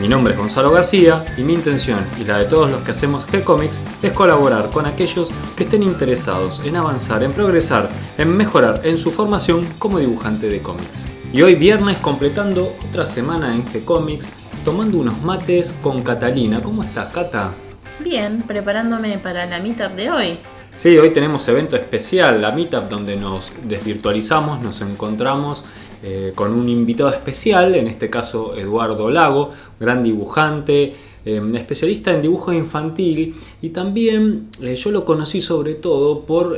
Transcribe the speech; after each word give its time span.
Mi 0.00 0.06
nombre 0.06 0.32
es 0.32 0.38
Gonzalo 0.38 0.70
García 0.70 1.24
y 1.36 1.42
mi 1.42 1.54
intención 1.54 1.98
y 2.20 2.24
la 2.24 2.38
de 2.38 2.44
todos 2.44 2.70
los 2.70 2.82
que 2.82 2.92
hacemos 2.92 3.26
G-Comics 3.26 3.80
es 4.00 4.12
colaborar 4.12 4.70
con 4.70 4.86
aquellos 4.86 5.28
que 5.56 5.64
estén 5.64 5.82
interesados 5.82 6.60
en 6.64 6.76
avanzar, 6.76 7.24
en 7.24 7.32
progresar, 7.32 7.88
en 8.16 8.28
mejorar 8.36 8.82
en 8.84 8.96
su 8.96 9.10
formación 9.10 9.66
como 9.80 9.98
dibujante 9.98 10.48
de 10.48 10.62
cómics. 10.62 11.06
Y 11.32 11.42
hoy 11.42 11.56
viernes 11.56 11.96
completando 11.96 12.72
otra 12.88 13.06
semana 13.06 13.52
en 13.52 13.64
G-Comics, 13.64 14.28
tomando 14.64 14.98
unos 14.98 15.20
mates 15.22 15.74
con 15.82 16.02
Catalina. 16.02 16.62
¿Cómo 16.62 16.84
estás, 16.84 17.12
Cata? 17.12 17.50
Bien, 17.98 18.42
preparándome 18.42 19.18
para 19.18 19.46
la 19.46 19.58
meetup 19.58 19.90
de 19.96 20.10
hoy. 20.12 20.38
Sí, 20.76 20.96
hoy 20.96 21.10
tenemos 21.10 21.48
evento 21.48 21.74
especial, 21.74 22.40
la 22.40 22.52
meetup 22.52 22.88
donde 22.88 23.16
nos 23.16 23.50
desvirtualizamos, 23.64 24.62
nos 24.62 24.80
encontramos 24.80 25.64
eh, 26.00 26.30
con 26.32 26.52
un 26.52 26.68
invitado 26.68 27.10
especial, 27.10 27.74
en 27.74 27.88
este 27.88 28.08
caso 28.08 28.54
Eduardo 28.56 29.10
Lago, 29.10 29.50
gran 29.80 30.00
dibujante, 30.00 30.94
eh, 31.24 31.42
especialista 31.54 32.14
en 32.14 32.22
dibujo 32.22 32.52
infantil 32.52 33.34
y 33.60 33.70
también 33.70 34.48
eh, 34.62 34.76
yo 34.76 34.92
lo 34.92 35.04
conocí 35.04 35.40
sobre 35.40 35.74
todo 35.74 36.20
por 36.20 36.56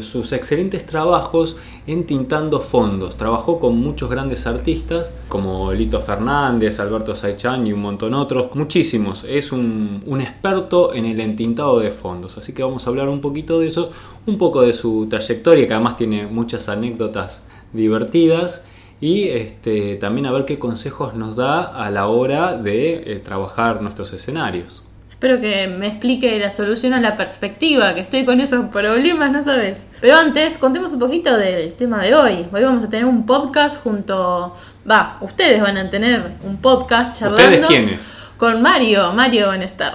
sus 0.00 0.32
excelentes 0.32 0.86
trabajos 0.86 1.58
en 1.86 2.04
tintando 2.04 2.60
fondos. 2.60 3.18
Trabajó 3.18 3.60
con 3.60 3.76
muchos 3.76 4.08
grandes 4.08 4.46
artistas 4.46 5.12
como 5.28 5.70
Lito 5.74 6.00
Fernández, 6.00 6.80
Alberto 6.80 7.14
Saichan 7.14 7.66
y 7.66 7.74
un 7.74 7.82
montón 7.82 8.14
otros, 8.14 8.54
muchísimos. 8.54 9.22
Es 9.28 9.52
un 9.52 10.18
experto 10.18 10.94
en 10.94 11.04
el 11.04 11.20
entintado 11.20 11.78
de 11.78 11.90
fondos, 11.90 12.38
así 12.38 12.54
que 12.54 12.62
vamos 12.62 12.86
a 12.86 12.90
hablar 12.90 13.10
un 13.10 13.20
poquito 13.20 13.60
de 13.60 13.66
eso, 13.66 13.90
un 14.24 14.38
poco 14.38 14.62
de 14.62 14.72
su 14.72 15.06
trayectoria 15.10 15.66
que 15.66 15.74
además 15.74 15.98
tiene 15.98 16.26
muchas 16.26 16.70
anécdotas 16.70 17.44
divertidas 17.74 18.66
y 19.00 19.28
este, 19.28 19.96
también 19.96 20.26
a 20.26 20.32
ver 20.32 20.44
qué 20.44 20.58
consejos 20.58 21.14
nos 21.14 21.36
da 21.36 21.62
a 21.62 21.90
la 21.90 22.08
hora 22.08 22.54
de 22.54 23.12
eh, 23.12 23.18
trabajar 23.18 23.80
nuestros 23.82 24.12
escenarios. 24.12 24.84
Espero 25.10 25.40
que 25.40 25.66
me 25.66 25.88
explique 25.88 26.38
la 26.38 26.50
solución 26.50 26.94
a 26.94 27.00
la 27.00 27.16
perspectiva, 27.16 27.92
que 27.92 28.00
estoy 28.00 28.24
con 28.24 28.40
esos 28.40 28.66
problemas, 28.66 29.32
¿no 29.32 29.42
sabes? 29.42 29.84
Pero 30.00 30.16
antes, 30.16 30.58
contemos 30.58 30.92
un 30.92 31.00
poquito 31.00 31.36
del 31.36 31.72
tema 31.72 32.00
de 32.00 32.14
hoy. 32.14 32.46
Hoy 32.52 32.62
vamos 32.62 32.84
a 32.84 32.88
tener 32.88 33.04
un 33.04 33.26
podcast 33.26 33.82
junto... 33.82 34.54
Va, 34.88 35.18
ustedes 35.20 35.60
van 35.60 35.76
a 35.76 35.90
tener 35.90 36.34
un 36.44 36.58
podcast 36.58 37.18
charlando... 37.18 37.44
¿Ustedes 37.44 37.66
quiénes? 37.66 38.12
Con 38.36 38.62
Mario, 38.62 39.12
Mario 39.12 39.48
van 39.48 39.62
a 39.62 39.64
estar. 39.64 39.94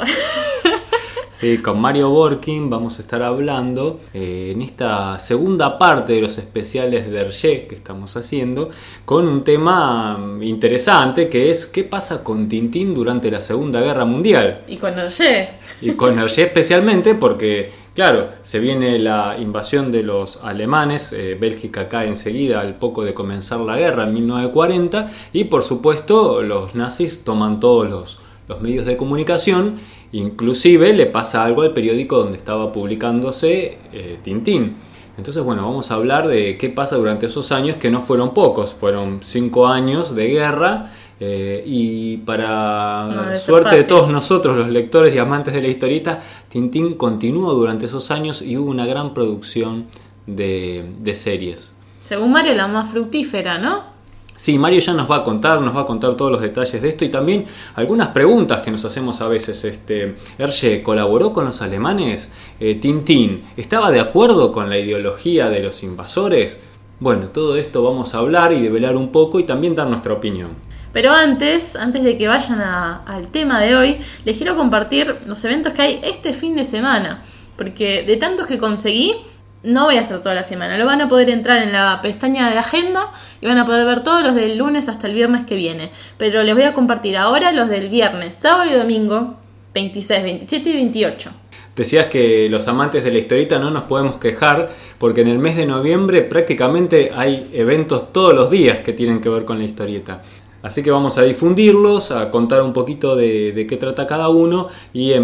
Sí, 1.34 1.58
con 1.58 1.82
Mario 1.82 2.12
Borkin 2.12 2.70
vamos 2.70 3.00
a 3.00 3.02
estar 3.02 3.24
hablando 3.24 4.00
eh, 4.14 4.52
en 4.54 4.62
esta 4.62 5.18
segunda 5.18 5.80
parte 5.80 6.14
de 6.14 6.22
los 6.22 6.38
especiales 6.38 7.10
de 7.10 7.22
Hergé 7.22 7.66
que 7.66 7.74
estamos 7.74 8.16
haciendo 8.16 8.70
con 9.04 9.28
un 9.28 9.44
tema 9.44 10.16
interesante 10.42 11.30
que 11.30 11.50
es 11.50 11.66
qué 11.66 11.86
pasa 11.86 12.24
con 12.24 12.48
Tintín 12.48 12.94
durante 12.94 13.32
la 13.32 13.42
Segunda 13.42 13.82
Guerra 13.82 14.06
Mundial. 14.06 14.62
Y 14.68 14.78
con 14.78 15.00
Hergé. 15.00 15.50
Y 15.82 15.94
con 15.94 16.20
Hergé 16.20 16.44
especialmente 16.44 17.16
porque, 17.16 17.72
claro, 17.96 18.30
se 18.44 18.60
viene 18.60 19.00
la 19.00 19.36
invasión 19.40 19.92
de 19.92 20.04
los 20.04 20.40
alemanes, 20.44 21.14
eh, 21.14 21.34
Bélgica 21.34 21.90
cae 21.90 22.10
enseguida 22.10 22.62
al 22.62 22.76
poco 22.76 23.04
de 23.04 23.16
comenzar 23.16 23.60
la 23.62 23.76
guerra 23.76 24.04
en 24.04 24.14
1940 24.14 25.10
y 25.34 25.46
por 25.46 25.64
supuesto 25.64 26.44
los 26.44 26.76
nazis 26.76 27.24
toman 27.24 27.60
todos 27.60 27.90
los, 27.90 28.20
los 28.48 28.62
medios 28.62 28.86
de 28.86 28.98
comunicación 28.98 29.80
Inclusive 30.14 30.94
le 30.94 31.08
pasa 31.08 31.44
algo 31.44 31.64
al 31.64 31.74
periódico 31.74 32.20
donde 32.20 32.38
estaba 32.38 32.72
publicándose 32.72 33.80
eh, 33.92 34.20
Tintín. 34.24 34.78
Entonces, 35.18 35.44
bueno, 35.44 35.64
vamos 35.64 35.92
a 35.92 35.96
hablar 35.96 36.28
de 36.28 36.58
qué 36.58 36.70
pasa 36.70 36.96
durante 36.96 37.26
esos 37.26 37.52
años, 37.52 37.78
que 37.78 37.92
no 37.92 38.02
fueron 38.02 38.34
pocos, 38.34 38.74
fueron 38.74 39.20
cinco 39.22 39.68
años 39.68 40.16
de 40.16 40.28
guerra. 40.28 40.92
Eh, 41.20 41.64
y 41.66 42.18
para 42.18 43.36
suerte 43.40 43.76
de 43.76 43.84
todos 43.84 44.10
nosotros, 44.10 44.58
los 44.58 44.70
lectores 44.70 45.14
y 45.16 45.20
amantes 45.20 45.54
de 45.54 45.62
la 45.62 45.68
historieta, 45.68 46.22
Tintín 46.50 46.96
continuó 46.96 47.54
durante 47.54 47.88
esos 47.88 48.12
años 48.12 48.42
y 48.42 48.58
hubo 48.58 48.70
una 48.70 48.86
gran 48.86 49.14
producción 49.14 49.86
de, 50.28 50.94
de 51.00 51.16
series. 51.16 51.76
Según 52.02 52.32
Mario, 52.32 52.54
la 52.54 52.68
más 52.68 52.90
fructífera, 52.90 53.58
¿no? 53.58 53.93
Sí, 54.36 54.58
Mario 54.58 54.80
ya 54.80 54.94
nos 54.94 55.10
va 55.10 55.18
a 55.18 55.24
contar, 55.24 55.62
nos 55.62 55.76
va 55.76 55.82
a 55.82 55.86
contar 55.86 56.16
todos 56.16 56.32
los 56.32 56.42
detalles 56.42 56.82
de 56.82 56.90
esto 56.90 57.06
y 57.06 57.10
también 57.10 57.46
algunas 57.76 58.10
preguntas 58.10 58.60
que 58.60 58.72
nos 58.72 58.84
hacemos 58.84 59.22
a 59.22 59.28
veces. 59.28 59.64
Este, 59.64 60.16
Hergé, 60.38 60.84
¿colaboró 60.84 61.32
con 61.32 61.46
los 61.46 61.62
alemanes? 61.62 62.32
Eh, 62.60 62.76
Tintín, 62.76 63.44
¿estaba 63.56 63.92
de 63.92 64.00
acuerdo 64.00 64.52
con 64.52 64.70
la 64.70 64.78
ideología 64.78 65.50
de 65.50 65.62
los 65.62 65.84
invasores? 65.84 66.62
Bueno, 67.00 67.28
todo 67.28 67.58
esto 67.58 67.84
vamos 67.84 68.16
a 68.16 68.20
hablar 68.20 68.54
y 68.54 68.62
develar 68.62 68.96
un 68.96 69.12
poco 69.12 69.40
y 69.40 69.44
también 69.44 69.76
dar 69.76 69.88
nuestra 69.88 70.14
opinión. 70.14 70.52
Pero 70.94 71.12
antes, 71.12 71.76
antes 71.76 72.04
de 72.04 72.18
que 72.18 72.28
vayan 72.28 72.62
al 72.62 73.28
tema 73.30 73.60
de 73.60 73.76
hoy, 73.76 73.98
les 74.26 74.38
quiero 74.38 74.56
compartir 74.56 75.16
los 75.26 75.44
eventos 75.44 75.74
que 75.74 75.82
hay 75.82 76.02
este 76.04 76.34
fin 76.34 76.56
de 76.56 76.64
semana. 76.64 77.24
Porque 77.58 78.04
de 78.04 78.16
tantos 78.18 78.46
que 78.46 78.58
conseguí, 78.58 79.16
no 79.64 79.86
voy 79.86 79.98
a 79.98 80.02
hacer 80.02 80.20
toda 80.20 80.36
la 80.36 80.44
semana, 80.44 80.78
lo 80.78 80.86
van 80.86 81.02
a 81.02 81.08
poder 81.08 81.30
entrar 81.30 81.64
en 81.64 81.72
la 81.72 82.02
pestaña 82.02 82.50
de 82.50 82.58
agenda 82.58 83.12
y 83.42 83.48
van 83.48 83.58
a 83.58 83.66
poder 83.66 83.86
ver 83.86 84.04
todos 84.04 84.22
los 84.22 84.36
del 84.36 84.58
lunes 84.58 84.90
hasta 84.90 85.08
el 85.08 85.14
viernes 85.14 85.46
que 85.46 85.56
viene. 85.56 85.90
Pero 86.18 86.44
les 86.44 86.54
voy 86.54 86.64
a 86.64 86.74
compartir 86.74 87.18
ahora 87.18 87.52
los 87.52 87.70
del 87.70 87.90
viernes, 87.90 88.36
sábado 88.36 88.70
y 88.70 88.74
domingo, 88.74 89.36
26, 89.74 90.24
27 90.24 90.70
y 90.70 90.74
28. 90.74 91.32
Decías 91.76 92.06
que 92.06 92.48
los 92.50 92.68
amantes 92.68 93.04
de 93.04 93.12
la 93.12 93.18
historieta 93.18 93.58
no 93.58 93.72
nos 93.72 93.84
podemos 93.84 94.18
quejar 94.18 94.70
porque 95.00 95.22
en 95.22 95.28
el 95.28 95.40
mes 95.40 95.56
de 95.56 95.66
noviembre 95.66 96.22
prácticamente 96.22 97.12
hay 97.16 97.50
eventos 97.54 98.14
todos 98.14 98.36
los 98.36 98.52
días 98.52 98.82
que 98.82 98.94
tienen 98.94 99.22
que 99.22 99.30
ver 99.30 99.44
con 99.44 99.58
la 99.58 99.64
historieta. 99.64 100.22
Así 100.62 100.84
que 100.84 100.92
vamos 100.92 101.18
a 101.18 101.24
difundirlos, 101.24 102.12
a 102.12 102.30
contar 102.30 102.62
un 102.62 102.74
poquito 102.74 103.16
de, 103.16 103.66
qué 103.68 103.78
trata 103.78 104.06
cada 104.06 104.30
uno 104.30 104.68
y 104.94 105.14
a 105.14 105.20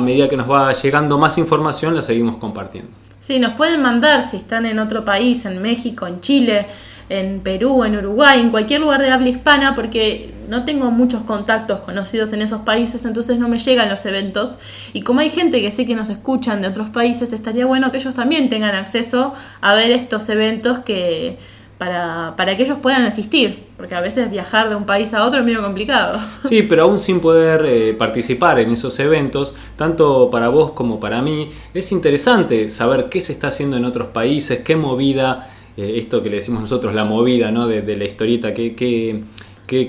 medida 0.00 0.28
que 0.28 0.36
nos 0.36 0.50
va 0.50 0.72
llegando 0.72 1.18
más 1.18 1.38
información 1.38 1.94
la 1.94 2.02
seguimos 2.02 2.36
compartiendo. 2.36 3.01
Sí, 3.22 3.38
nos 3.38 3.52
pueden 3.52 3.80
mandar 3.82 4.28
si 4.28 4.36
están 4.36 4.66
en 4.66 4.80
otro 4.80 5.04
país, 5.04 5.44
en 5.44 5.62
México, 5.62 6.08
en 6.08 6.20
Chile, 6.20 6.66
en 7.08 7.38
Perú, 7.38 7.84
en 7.84 7.96
Uruguay, 7.96 8.40
en 8.40 8.50
cualquier 8.50 8.80
lugar 8.80 9.00
de 9.00 9.12
habla 9.12 9.28
hispana, 9.28 9.76
porque 9.76 10.34
no 10.48 10.64
tengo 10.64 10.90
muchos 10.90 11.22
contactos 11.22 11.78
conocidos 11.80 12.32
en 12.32 12.42
esos 12.42 12.62
países, 12.62 13.04
entonces 13.04 13.38
no 13.38 13.46
me 13.46 13.60
llegan 13.60 13.88
los 13.88 14.04
eventos. 14.06 14.58
Y 14.92 15.02
como 15.02 15.20
hay 15.20 15.30
gente 15.30 15.60
que 15.60 15.70
sé 15.70 15.86
que 15.86 15.94
nos 15.94 16.08
escuchan 16.08 16.62
de 16.62 16.66
otros 16.66 16.90
países, 16.90 17.32
estaría 17.32 17.64
bueno 17.64 17.92
que 17.92 17.98
ellos 17.98 18.12
también 18.12 18.48
tengan 18.48 18.74
acceso 18.74 19.32
a 19.60 19.72
ver 19.74 19.92
estos 19.92 20.28
eventos 20.28 20.80
que 20.80 21.38
para, 21.82 22.34
para 22.36 22.56
que 22.56 22.62
ellos 22.62 22.78
puedan 22.80 23.02
asistir, 23.02 23.58
porque 23.76 23.96
a 23.96 24.00
veces 24.00 24.30
viajar 24.30 24.68
de 24.68 24.76
un 24.76 24.86
país 24.86 25.12
a 25.14 25.26
otro 25.26 25.40
es 25.40 25.44
medio 25.44 25.60
complicado. 25.60 26.20
Sí, 26.44 26.62
pero 26.62 26.84
aún 26.84 27.00
sin 27.00 27.18
poder 27.18 27.64
eh, 27.66 27.92
participar 27.94 28.60
en 28.60 28.70
esos 28.70 29.00
eventos, 29.00 29.56
tanto 29.74 30.30
para 30.30 30.48
vos 30.48 30.70
como 30.72 31.00
para 31.00 31.20
mí, 31.22 31.50
es 31.74 31.90
interesante 31.90 32.70
saber 32.70 33.08
qué 33.10 33.20
se 33.20 33.32
está 33.32 33.48
haciendo 33.48 33.76
en 33.78 33.84
otros 33.84 34.08
países, 34.08 34.60
qué 34.60 34.76
movida, 34.76 35.50
eh, 35.76 35.94
esto 35.96 36.22
que 36.22 36.30
le 36.30 36.36
decimos 36.36 36.60
nosotros, 36.60 36.94
la 36.94 37.04
movida 37.04 37.50
¿no? 37.50 37.66
de, 37.66 37.96
la 37.96 38.04
historieta, 38.04 38.54
qué, 38.54 38.76
qué, 38.76 39.24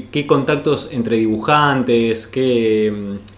qué, 0.09 0.25
contactos 0.25 0.89
entre 0.91 1.17
dibujantes, 1.17 2.25
qué, 2.25 2.91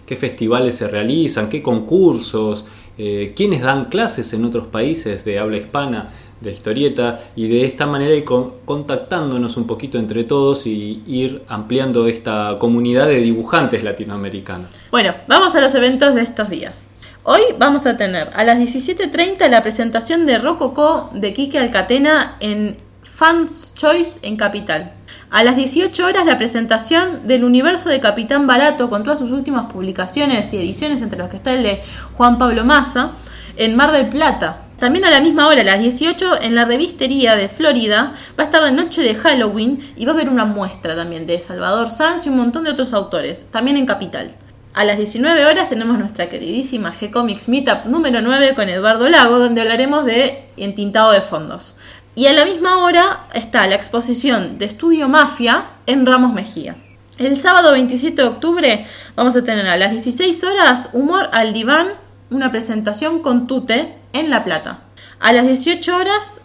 qué, 0.06 0.16
festivales 0.16 0.76
se 0.76 0.88
realizan, 0.88 1.50
qué 1.50 1.60
concursos, 1.60 2.64
eh, 2.96 3.34
quiénes 3.36 3.60
dan 3.60 3.90
clases 3.90 4.32
en 4.32 4.46
otros 4.46 4.68
países 4.68 5.26
de 5.26 5.38
habla 5.38 5.58
hispana 5.58 6.10
de 6.40 6.52
historieta 6.52 7.20
y 7.34 7.48
de 7.48 7.64
esta 7.64 7.86
manera 7.86 8.14
ir 8.14 8.24
contactándonos 8.24 9.56
un 9.56 9.66
poquito 9.66 9.98
entre 9.98 10.24
todos 10.24 10.66
y 10.66 11.02
ir 11.06 11.42
ampliando 11.48 12.06
esta 12.06 12.56
comunidad 12.58 13.06
de 13.06 13.20
dibujantes 13.20 13.82
latinoamericanos. 13.82 14.70
Bueno, 14.90 15.14
vamos 15.26 15.54
a 15.54 15.60
los 15.60 15.74
eventos 15.74 16.14
de 16.14 16.22
estos 16.22 16.50
días. 16.50 16.84
Hoy 17.22 17.40
vamos 17.58 17.86
a 17.86 17.96
tener 17.96 18.30
a 18.34 18.44
las 18.44 18.58
17.30 18.58 19.48
la 19.48 19.62
presentación 19.62 20.26
de 20.26 20.38
Rococo 20.38 21.10
de 21.12 21.32
Quique 21.34 21.58
Alcatena 21.58 22.36
en 22.40 22.76
Fans 23.02 23.72
Choice 23.74 24.20
en 24.22 24.36
Capital. 24.36 24.92
A 25.30 25.42
las 25.42 25.56
18 25.56 26.06
horas 26.06 26.24
la 26.24 26.38
presentación 26.38 27.26
del 27.26 27.42
universo 27.42 27.88
de 27.88 27.98
Capitán 27.98 28.46
Barato 28.46 28.88
con 28.88 29.02
todas 29.02 29.18
sus 29.18 29.32
últimas 29.32 29.72
publicaciones 29.72 30.52
y 30.52 30.58
ediciones 30.58 31.02
entre 31.02 31.18
los 31.18 31.28
que 31.28 31.36
está 31.36 31.52
el 31.52 31.64
de 31.64 31.82
Juan 32.16 32.38
Pablo 32.38 32.64
Massa 32.64 33.12
en 33.56 33.74
Mar 33.74 33.90
del 33.90 34.08
Plata. 34.08 34.65
También 34.78 35.06
a 35.06 35.10
la 35.10 35.20
misma 35.20 35.48
hora, 35.48 35.62
a 35.62 35.64
las 35.64 35.80
18, 35.80 36.42
en 36.42 36.54
la 36.54 36.66
revistería 36.66 37.34
de 37.34 37.48
Florida, 37.48 38.12
va 38.38 38.42
a 38.42 38.46
estar 38.46 38.60
la 38.60 38.70
noche 38.70 39.02
de 39.02 39.14
Halloween 39.14 39.94
y 39.96 40.04
va 40.04 40.12
a 40.12 40.14
haber 40.14 40.28
una 40.28 40.44
muestra 40.44 40.94
también 40.94 41.26
de 41.26 41.40
Salvador 41.40 41.90
Sanz 41.90 42.26
y 42.26 42.28
un 42.28 42.36
montón 42.36 42.64
de 42.64 42.70
otros 42.70 42.92
autores, 42.92 43.46
también 43.50 43.78
en 43.78 43.86
Capital. 43.86 44.32
A 44.74 44.84
las 44.84 44.98
19 44.98 45.46
horas 45.46 45.70
tenemos 45.70 45.98
nuestra 45.98 46.28
queridísima 46.28 46.92
G-Comics 46.92 47.48
Meetup 47.48 47.86
número 47.86 48.20
9 48.20 48.52
con 48.54 48.68
Eduardo 48.68 49.08
Lago, 49.08 49.38
donde 49.38 49.62
hablaremos 49.62 50.04
de 50.04 50.44
entintado 50.58 51.12
de 51.12 51.22
fondos. 51.22 51.78
Y 52.14 52.26
a 52.26 52.34
la 52.34 52.44
misma 52.44 52.84
hora 52.84 53.26
está 53.32 53.66
la 53.66 53.76
exposición 53.76 54.58
de 54.58 54.66
Estudio 54.66 55.08
Mafia 55.08 55.68
en 55.86 56.04
Ramos 56.04 56.34
Mejía. 56.34 56.76
El 57.16 57.38
sábado 57.38 57.72
27 57.72 58.20
de 58.20 58.28
octubre 58.28 58.86
vamos 59.14 59.34
a 59.36 59.42
tener 59.42 59.66
a 59.66 59.78
las 59.78 59.92
16 59.92 60.44
horas 60.44 60.90
Humor 60.92 61.30
al 61.32 61.54
Diván, 61.54 61.94
una 62.30 62.50
presentación 62.50 63.20
con 63.20 63.46
Tute 63.46 63.94
en 64.12 64.30
La 64.30 64.44
Plata. 64.44 64.80
A 65.20 65.32
las 65.32 65.46
18 65.46 65.96
horas 65.96 66.42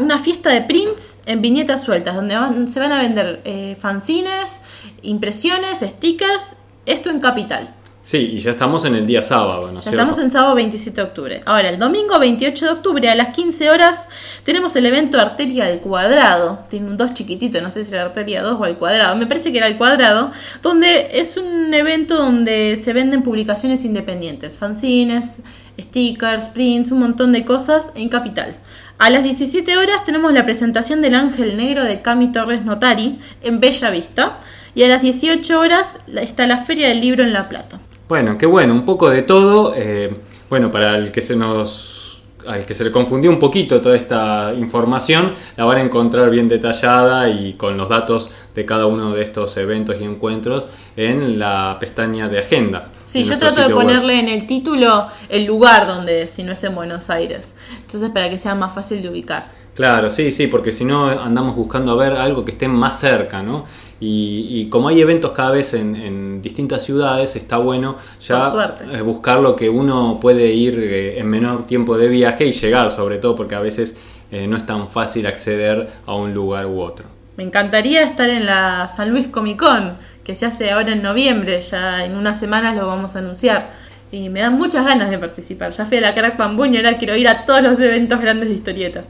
una 0.00 0.18
fiesta 0.18 0.50
de 0.50 0.62
prints 0.62 1.20
en 1.26 1.42
viñetas 1.42 1.82
sueltas, 1.82 2.16
donde 2.16 2.34
se 2.68 2.80
van 2.80 2.92
a 2.92 3.00
vender 3.00 3.40
eh, 3.44 3.76
fanzines, 3.80 4.62
impresiones, 5.02 5.80
stickers 5.80 6.56
esto 6.86 7.10
en 7.10 7.20
Capital. 7.20 7.74
Sí, 8.10 8.32
y 8.34 8.40
ya 8.40 8.50
estamos 8.50 8.84
en 8.86 8.96
el 8.96 9.06
día 9.06 9.22
sábado, 9.22 9.70
¿no 9.70 9.80
Ya 9.80 9.88
estamos 9.88 10.18
en 10.18 10.32
sábado 10.32 10.56
27 10.56 11.00
de 11.00 11.06
octubre. 11.06 11.40
Ahora, 11.46 11.68
el 11.68 11.78
domingo 11.78 12.18
28 12.18 12.64
de 12.64 12.72
octubre 12.72 13.08
a 13.08 13.14
las 13.14 13.28
15 13.28 13.70
horas 13.70 14.08
tenemos 14.42 14.74
el 14.74 14.86
evento 14.86 15.20
Arteria 15.20 15.66
al 15.66 15.78
Cuadrado. 15.78 16.64
Tiene 16.68 16.88
un 16.88 16.96
2 16.96 17.14
chiquitito, 17.14 17.60
no 17.60 17.70
sé 17.70 17.84
si 17.84 17.94
era 17.94 18.02
Arteria 18.02 18.42
2 18.42 18.56
o 18.58 18.64
al 18.64 18.78
Cuadrado. 18.78 19.14
Me 19.14 19.28
parece 19.28 19.52
que 19.52 19.58
era 19.58 19.68
al 19.68 19.78
Cuadrado, 19.78 20.32
donde 20.60 21.20
es 21.20 21.36
un 21.36 21.72
evento 21.72 22.16
donde 22.16 22.74
se 22.74 22.92
venden 22.92 23.22
publicaciones 23.22 23.84
independientes, 23.84 24.58
fanzines, 24.58 25.36
stickers, 25.78 26.48
prints, 26.48 26.90
un 26.90 26.98
montón 26.98 27.30
de 27.30 27.44
cosas 27.44 27.92
en 27.94 28.08
Capital. 28.08 28.56
A 28.98 29.08
las 29.10 29.22
17 29.22 29.76
horas 29.76 30.04
tenemos 30.04 30.32
la 30.32 30.44
presentación 30.44 31.00
del 31.00 31.14
Ángel 31.14 31.56
Negro 31.56 31.84
de 31.84 32.02
Cami 32.02 32.32
Torres 32.32 32.64
Notari 32.64 33.20
en 33.40 33.60
Bella 33.60 33.90
Vista 33.90 34.38
y 34.74 34.82
a 34.82 34.88
las 34.88 35.00
18 35.00 35.60
horas 35.60 36.00
está 36.20 36.48
la 36.48 36.56
Feria 36.56 36.88
del 36.88 37.00
Libro 37.00 37.22
en 37.22 37.32
La 37.32 37.48
Plata. 37.48 37.78
Bueno, 38.10 38.36
qué 38.36 38.44
bueno, 38.44 38.74
un 38.74 38.84
poco 38.84 39.08
de 39.08 39.22
todo. 39.22 39.72
Eh, 39.76 40.12
bueno, 40.48 40.72
para 40.72 40.96
el 40.96 41.12
que 41.12 41.22
se 41.22 41.36
nos 41.36 42.20
al 42.44 42.66
que 42.66 42.74
se 42.74 42.82
le 42.82 42.90
confundió 42.90 43.30
un 43.30 43.38
poquito 43.38 43.80
toda 43.80 43.96
esta 43.96 44.52
información, 44.58 45.34
la 45.56 45.64
van 45.64 45.78
a 45.78 45.82
encontrar 45.82 46.28
bien 46.28 46.48
detallada 46.48 47.28
y 47.28 47.52
con 47.52 47.76
los 47.76 47.88
datos 47.88 48.32
de 48.52 48.66
cada 48.66 48.86
uno 48.86 49.14
de 49.14 49.22
estos 49.22 49.56
eventos 49.58 49.94
y 50.00 50.04
encuentros 50.04 50.64
en 50.96 51.38
la 51.38 51.76
pestaña 51.78 52.28
de 52.28 52.40
agenda. 52.40 52.88
Sí, 53.04 53.22
yo 53.22 53.38
trato 53.38 53.60
de 53.60 53.72
ponerle 53.72 54.18
en 54.18 54.26
el 54.26 54.44
título 54.48 55.06
el 55.28 55.44
lugar 55.44 55.86
donde, 55.86 56.26
si 56.26 56.42
no 56.42 56.50
es 56.50 56.64
en 56.64 56.74
Buenos 56.74 57.10
Aires. 57.10 57.54
Entonces, 57.82 58.10
para 58.10 58.28
que 58.28 58.38
sea 58.38 58.56
más 58.56 58.74
fácil 58.74 59.02
de 59.02 59.08
ubicar. 59.08 59.60
Claro, 59.76 60.10
sí, 60.10 60.32
sí, 60.32 60.48
porque 60.48 60.72
si 60.72 60.84
no 60.84 61.06
andamos 61.06 61.54
buscando 61.54 61.92
a 61.92 61.94
ver 61.94 62.14
algo 62.14 62.44
que 62.44 62.50
esté 62.50 62.66
más 62.66 62.98
cerca, 62.98 63.42
¿no? 63.42 63.66
Y, 64.02 64.66
como 64.70 64.88
hay 64.88 65.00
eventos 65.02 65.32
cada 65.32 65.50
vez 65.50 65.74
en, 65.74 66.40
distintas 66.40 66.82
ciudades, 66.82 67.36
está 67.36 67.58
bueno 67.58 67.96
ya 68.22 68.74
eh, 68.94 69.02
buscar 69.02 69.40
lo 69.40 69.54
que 69.54 69.68
uno 69.68 70.18
puede 70.20 70.46
ir 70.54 70.78
eh, 70.78 71.18
en 71.18 71.28
menor 71.28 71.66
tiempo 71.66 71.98
de 71.98 72.08
viaje 72.08 72.46
y 72.46 72.52
llegar, 72.52 72.90
sobre 72.90 73.18
todo 73.18 73.36
porque 73.36 73.54
a 73.54 73.60
veces 73.60 73.98
eh, 74.32 74.46
no 74.46 74.56
es 74.56 74.64
tan 74.64 74.88
fácil 74.88 75.26
acceder 75.26 75.86
a 76.06 76.14
un 76.14 76.32
lugar 76.32 76.64
u 76.66 76.80
otro. 76.80 77.04
Me 77.36 77.44
encantaría 77.44 78.02
estar 78.02 78.30
en 78.30 78.46
la 78.46 78.88
San 78.88 79.10
Luis 79.10 79.28
Comic 79.28 79.58
Con, 79.58 79.98
que 80.24 80.34
se 80.34 80.46
hace 80.46 80.70
ahora 80.70 80.92
en 80.92 81.02
noviembre, 81.02 81.60
ya 81.60 82.04
en 82.04 82.16
unas 82.16 82.40
semanas 82.40 82.76
lo 82.76 82.86
vamos 82.86 83.16
a 83.16 83.18
anunciar. 83.18 83.70
Y 84.12 84.28
me 84.28 84.40
dan 84.40 84.54
muchas 84.54 84.84
ganas 84.84 85.10
de 85.10 85.18
participar. 85.18 85.70
Ya 85.72 85.84
fui 85.84 85.98
a 85.98 86.00
la 86.00 86.14
Crack 86.14 86.36
Bamboo 86.36 86.66
y 86.66 86.76
ahora 86.76 86.96
quiero 86.98 87.14
ir 87.16 87.28
a 87.28 87.44
todos 87.44 87.62
los 87.62 87.78
eventos 87.78 88.20
grandes 88.20 88.48
de 88.48 88.54
historieta. 88.54 89.04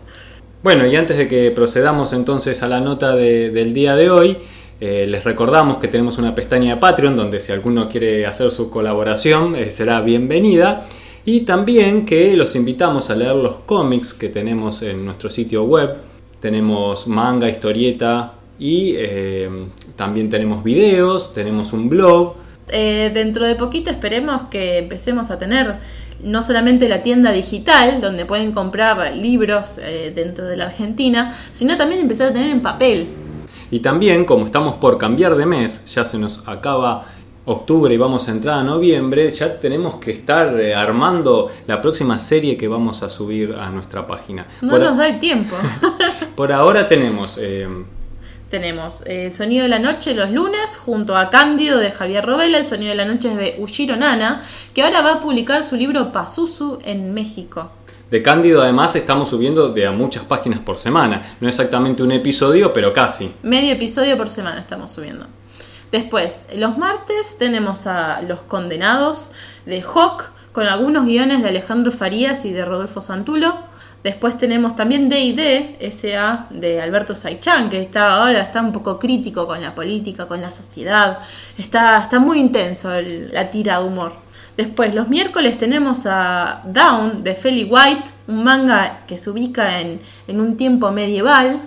Bueno, 0.62 0.86
y 0.86 0.94
antes 0.94 1.16
de 1.16 1.26
que 1.26 1.50
procedamos 1.52 2.12
entonces 2.12 2.62
a 2.62 2.68
la 2.68 2.80
nota 2.80 3.16
del 3.16 3.72
día 3.72 3.96
de 3.96 4.10
hoy, 4.10 4.36
eh, 4.80 5.06
les 5.06 5.22
recordamos 5.24 5.76
que 5.76 5.88
tenemos 5.88 6.16
una 6.16 6.34
pestaña 6.34 6.74
de 6.74 6.80
Patreon 6.80 7.14
donde 7.14 7.38
si 7.38 7.52
alguno 7.52 7.86
quiere 7.86 8.24
hacer 8.24 8.50
su 8.50 8.70
colaboración 8.70 9.54
eh, 9.54 9.70
será 9.70 10.00
bienvenida. 10.00 10.86
Y 11.26 11.42
también 11.42 12.06
que 12.06 12.34
los 12.34 12.56
invitamos 12.56 13.10
a 13.10 13.14
leer 13.14 13.36
los 13.36 13.58
cómics 13.58 14.14
que 14.14 14.30
tenemos 14.30 14.80
en 14.80 15.04
nuestro 15.04 15.28
sitio 15.28 15.64
web. 15.64 15.96
Tenemos 16.40 17.06
manga, 17.06 17.50
historieta 17.50 18.32
y 18.58 18.94
eh, 18.96 19.50
también 19.96 20.30
tenemos 20.30 20.64
videos, 20.64 21.34
tenemos 21.34 21.74
un 21.74 21.90
blog. 21.90 22.36
dentro 22.66 23.44
de 23.44 23.56
poquito 23.56 23.90
esperemos 23.90 24.44
que 24.50 24.78
empecemos 24.78 25.30
a 25.30 25.38
tener 25.38 25.74
no 26.22 26.42
solamente 26.42 26.88
la 26.88 27.02
tienda 27.02 27.32
digital, 27.32 28.00
donde 28.00 28.24
pueden 28.24 28.52
comprar 28.52 29.14
libros 29.14 29.78
dentro 30.14 30.46
de 30.46 30.56
la 30.56 30.66
Argentina, 30.66 31.36
sino 31.52 31.76
también 31.76 32.00
empezar 32.00 32.28
a 32.28 32.32
tener 32.32 32.50
en 32.50 32.62
papel. 32.62 33.08
Y 33.70 33.80
también, 33.80 34.24
como 34.24 34.46
estamos 34.46 34.76
por 34.76 34.98
cambiar 34.98 35.36
de 35.36 35.46
mes, 35.46 35.84
ya 35.86 36.04
se 36.04 36.18
nos 36.18 36.46
acaba 36.46 37.06
octubre 37.44 37.92
y 37.92 37.96
vamos 37.96 38.28
a 38.28 38.32
entrar 38.32 38.58
a 38.58 38.62
noviembre, 38.62 39.30
ya 39.30 39.58
tenemos 39.58 39.96
que 39.96 40.12
estar 40.12 40.60
eh, 40.60 40.74
armando 40.74 41.50
la 41.66 41.80
próxima 41.80 42.18
serie 42.18 42.56
que 42.56 42.68
vamos 42.68 43.02
a 43.02 43.10
subir 43.10 43.54
a 43.58 43.70
nuestra 43.70 44.06
página. 44.06 44.46
No 44.60 44.78
nos 44.78 44.96
da 44.96 45.08
el 45.08 45.18
tiempo. 45.18 45.56
por 46.36 46.52
ahora 46.52 46.86
tenemos... 46.86 47.38
Eh, 47.40 47.66
tenemos 48.50 49.02
El 49.06 49.28
eh, 49.28 49.30
Sonido 49.30 49.62
de 49.62 49.68
la 49.68 49.78
Noche 49.78 50.12
los 50.12 50.28
lunes 50.30 50.76
junto 50.76 51.16
a 51.16 51.30
Cándido 51.30 51.78
de 51.78 51.92
Javier 51.92 52.24
Robela. 52.24 52.58
El 52.58 52.66
Sonido 52.66 52.90
de 52.90 52.96
la 52.96 53.04
Noche 53.04 53.30
es 53.30 53.36
de 53.36 53.56
Ushiro 53.60 53.96
Nana, 53.96 54.42
que 54.74 54.82
ahora 54.82 55.02
va 55.02 55.14
a 55.14 55.20
publicar 55.20 55.62
su 55.62 55.76
libro 55.76 56.10
Pazuzu 56.10 56.80
en 56.82 57.14
México. 57.14 57.70
De 58.10 58.24
Cándido 58.24 58.60
además 58.60 58.96
estamos 58.96 59.28
subiendo 59.28 59.68
de 59.68 59.86
a 59.86 59.92
muchas 59.92 60.24
páginas 60.24 60.58
por 60.58 60.76
semana. 60.76 61.36
No 61.40 61.48
exactamente 61.48 62.02
un 62.02 62.10
episodio, 62.10 62.72
pero 62.72 62.92
casi. 62.92 63.32
Medio 63.44 63.72
episodio 63.72 64.16
por 64.16 64.28
semana 64.28 64.60
estamos 64.60 64.90
subiendo. 64.90 65.26
Después, 65.92 66.46
los 66.56 66.76
martes 66.76 67.38
tenemos 67.38 67.86
a 67.86 68.20
Los 68.22 68.42
Condenados 68.42 69.30
de 69.64 69.80
Hawk 69.82 70.24
con 70.50 70.66
algunos 70.66 71.06
guiones 71.06 71.40
de 71.42 71.50
Alejandro 71.50 71.92
Farías 71.92 72.44
y 72.44 72.52
de 72.52 72.64
Rodolfo 72.64 73.00
Santulo. 73.00 73.54
Después 74.02 74.36
tenemos 74.36 74.74
también 74.74 75.08
D&D, 75.08 75.76
S.A. 75.78 76.48
de 76.50 76.80
Alberto 76.80 77.14
Saichan, 77.14 77.70
que 77.70 77.80
está 77.80 78.16
ahora 78.16 78.40
está 78.40 78.60
un 78.60 78.72
poco 78.72 78.98
crítico 78.98 79.46
con 79.46 79.62
la 79.62 79.72
política, 79.72 80.26
con 80.26 80.40
la 80.40 80.50
sociedad. 80.50 81.20
Está, 81.56 82.02
está 82.02 82.18
muy 82.18 82.40
intenso 82.40 82.90
la 83.00 83.50
tira 83.52 83.78
de 83.78 83.86
humor. 83.86 84.29
Después, 84.60 84.94
los 84.94 85.08
miércoles 85.08 85.56
tenemos 85.56 86.04
a 86.04 86.60
Down 86.66 87.22
de 87.22 87.34
Feli 87.34 87.64
White, 87.64 88.10
un 88.28 88.44
manga 88.44 89.06
que 89.06 89.16
se 89.16 89.30
ubica 89.30 89.80
en, 89.80 90.02
un 90.28 90.58
tiempo 90.58 90.90
medieval. 90.90 91.62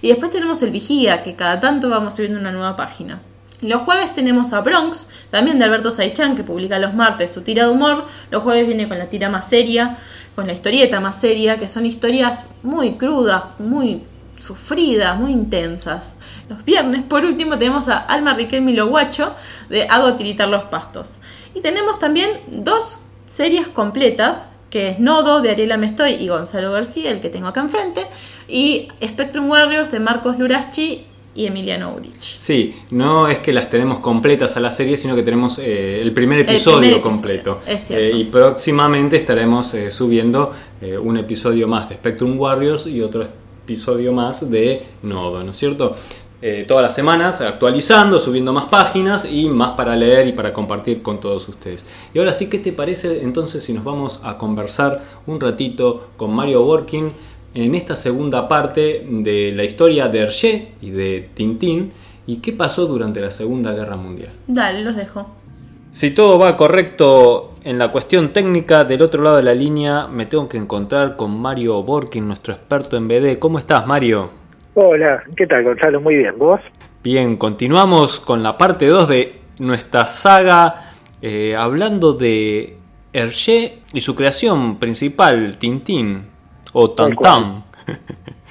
Y 0.00 0.08
después 0.08 0.30
tenemos 0.30 0.62
el 0.62 0.70
Vigía, 0.70 1.22
que 1.22 1.34
cada 1.34 1.60
tanto 1.60 1.90
vamos 1.90 2.16
subiendo 2.16 2.40
una 2.40 2.50
nueva 2.50 2.76
página. 2.76 3.20
Los 3.60 3.82
jueves 3.82 4.14
tenemos 4.14 4.54
a 4.54 4.62
Bronx, 4.62 5.10
también 5.30 5.58
de 5.58 5.66
Alberto 5.66 5.90
Saichan, 5.90 6.34
que 6.34 6.42
publica 6.42 6.78
los 6.78 6.94
martes 6.94 7.30
su 7.30 7.42
tira 7.42 7.66
de 7.66 7.72
humor. 7.72 8.06
Los 8.30 8.42
jueves 8.42 8.66
viene 8.66 8.88
con 8.88 8.98
la 8.98 9.10
tira 9.10 9.28
más 9.28 9.46
seria, 9.46 9.98
con 10.34 10.46
la 10.46 10.54
historieta 10.54 10.98
más 10.98 11.20
seria, 11.20 11.58
que 11.58 11.68
son 11.68 11.84
historias 11.84 12.46
muy 12.62 12.92
crudas, 12.92 13.44
muy 13.58 14.00
sufridas, 14.38 15.18
muy 15.18 15.32
intensas. 15.32 16.16
Los 16.48 16.64
viernes, 16.64 17.02
por 17.02 17.22
último, 17.22 17.58
tenemos 17.58 17.88
a 17.88 17.98
Alma 17.98 18.32
Riquelme 18.32 18.80
Guacho 18.80 19.34
de 19.68 19.86
Hago 19.86 20.14
tiritar 20.14 20.48
los 20.48 20.64
pastos. 20.64 21.20
Y 21.54 21.60
tenemos 21.60 21.98
también 21.98 22.30
dos 22.48 23.00
series 23.26 23.68
completas, 23.68 24.48
que 24.70 24.90
es 24.90 25.00
Nodo 25.00 25.40
de 25.40 25.50
Ariela 25.50 25.76
Mestoy 25.76 26.12
y 26.12 26.28
Gonzalo 26.28 26.72
García, 26.72 27.10
el 27.10 27.20
que 27.20 27.28
tengo 27.28 27.48
acá 27.48 27.60
enfrente, 27.60 28.06
y 28.48 28.88
Spectrum 29.02 29.48
Warriors 29.48 29.90
de 29.90 30.00
Marcos 30.00 30.38
Lurachi 30.38 31.06
y 31.34 31.46
Emiliano 31.46 31.94
Urich. 31.94 32.38
Sí, 32.40 32.74
no 32.90 33.28
es 33.28 33.38
que 33.40 33.52
las 33.52 33.70
tenemos 33.70 34.00
completas 34.00 34.56
a 34.56 34.60
la 34.60 34.70
serie, 34.70 34.96
sino 34.96 35.14
que 35.14 35.22
tenemos 35.22 35.58
eh, 35.58 36.00
el, 36.00 36.12
primer 36.12 36.40
episodio 36.40 37.00
completo. 37.00 37.60
Eh, 37.66 38.12
y 38.14 38.24
próximamente 38.24 39.16
estaremos 39.16 39.72
eh, 39.74 39.90
subiendo 39.90 40.54
un 41.02 41.18
episodio 41.18 41.68
más 41.68 41.90
de 41.90 41.96
Spectrum 41.96 42.38
Warriors 42.38 42.86
y 42.86 43.02
otro 43.02 43.22
episodio 43.22 44.12
más 44.12 44.50
de 44.50 44.82
Nodo, 45.02 45.44
¿no 45.44 45.50
es 45.50 45.56
cierto? 45.58 45.94
Eh, 46.42 46.64
todas 46.66 46.82
las 46.82 46.94
semanas 46.94 47.42
actualizando, 47.42 48.18
subiendo 48.18 48.52
más 48.54 48.64
páginas 48.64 49.30
y 49.30 49.46
más 49.50 49.72
para 49.72 49.94
leer 49.94 50.26
y 50.26 50.32
para 50.32 50.54
compartir 50.54 51.02
con 51.02 51.20
todos 51.20 51.46
ustedes. 51.48 51.84
Y 52.14 52.18
ahora 52.18 52.32
sí, 52.32 52.48
¿qué 52.48 52.58
te 52.58 52.72
parece 52.72 53.22
entonces 53.22 53.62
si 53.62 53.74
nos 53.74 53.84
vamos 53.84 54.20
a 54.24 54.38
conversar 54.38 55.02
un 55.26 55.38
ratito 55.38 56.08
con 56.16 56.34
Mario 56.34 56.64
Working 56.64 57.10
en 57.52 57.74
esta 57.74 57.94
segunda 57.94 58.48
parte 58.48 59.06
de 59.06 59.52
la 59.52 59.64
historia 59.64 60.08
de 60.08 60.20
Hergé 60.20 60.72
y 60.80 60.90
de 60.90 61.28
Tintín 61.34 61.92
y 62.26 62.36
qué 62.36 62.52
pasó 62.52 62.86
durante 62.86 63.20
la 63.20 63.32
Segunda 63.32 63.72
Guerra 63.72 63.96
Mundial? 63.96 64.30
Dale, 64.46 64.82
los 64.82 64.96
dejo. 64.96 65.26
Si 65.90 66.12
todo 66.12 66.38
va 66.38 66.56
correcto 66.56 67.52
en 67.64 67.78
la 67.78 67.90
cuestión 67.90 68.32
técnica, 68.32 68.84
del 68.84 69.02
otro 69.02 69.22
lado 69.22 69.36
de 69.36 69.42
la 69.42 69.54
línea 69.54 70.06
me 70.06 70.24
tengo 70.24 70.48
que 70.48 70.56
encontrar 70.56 71.16
con 71.16 71.38
Mario 71.38 71.82
Borkin, 71.82 72.26
nuestro 72.26 72.54
experto 72.54 72.96
en 72.96 73.08
BD. 73.08 73.38
¿Cómo 73.38 73.58
estás, 73.58 73.86
Mario? 73.86 74.39
Hola, 74.74 75.24
¿qué 75.36 75.48
tal 75.48 75.64
Gonzalo? 75.64 76.00
Muy 76.00 76.16
bien, 76.16 76.38
¿vos? 76.38 76.60
Bien, 77.02 77.36
continuamos 77.36 78.20
con 78.20 78.42
la 78.42 78.56
parte 78.56 78.86
2 78.86 79.08
de 79.08 79.32
nuestra 79.58 80.04
saga 80.04 80.74
eh, 81.22 81.56
hablando 81.56 82.12
de 82.12 82.76
Hergé 83.12 83.80
y 83.92 84.00
su 84.00 84.14
creación 84.14 84.78
principal, 84.78 85.58
Tintín 85.58 86.22
o 86.72 86.92
Tantan. 86.92 87.64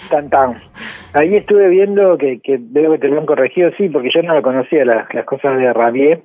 Tantan. 0.10 0.62
Ahí 1.14 1.36
estuve 1.36 1.70
viendo 1.70 2.18
que, 2.18 2.42
que 2.42 2.58
veo 2.60 2.92
que 2.92 3.00
te 3.00 3.08
lo 3.08 3.20
han 3.20 3.26
corregido, 3.26 3.72
sí, 3.78 3.88
porque 3.88 4.10
yo 4.14 4.22
no 4.22 4.36
lo 4.36 4.42
conocía 4.42 4.84
las, 4.84 5.14
las 5.14 5.26
cosas 5.26 5.58
de 5.58 5.72
Rabier, 5.72 6.24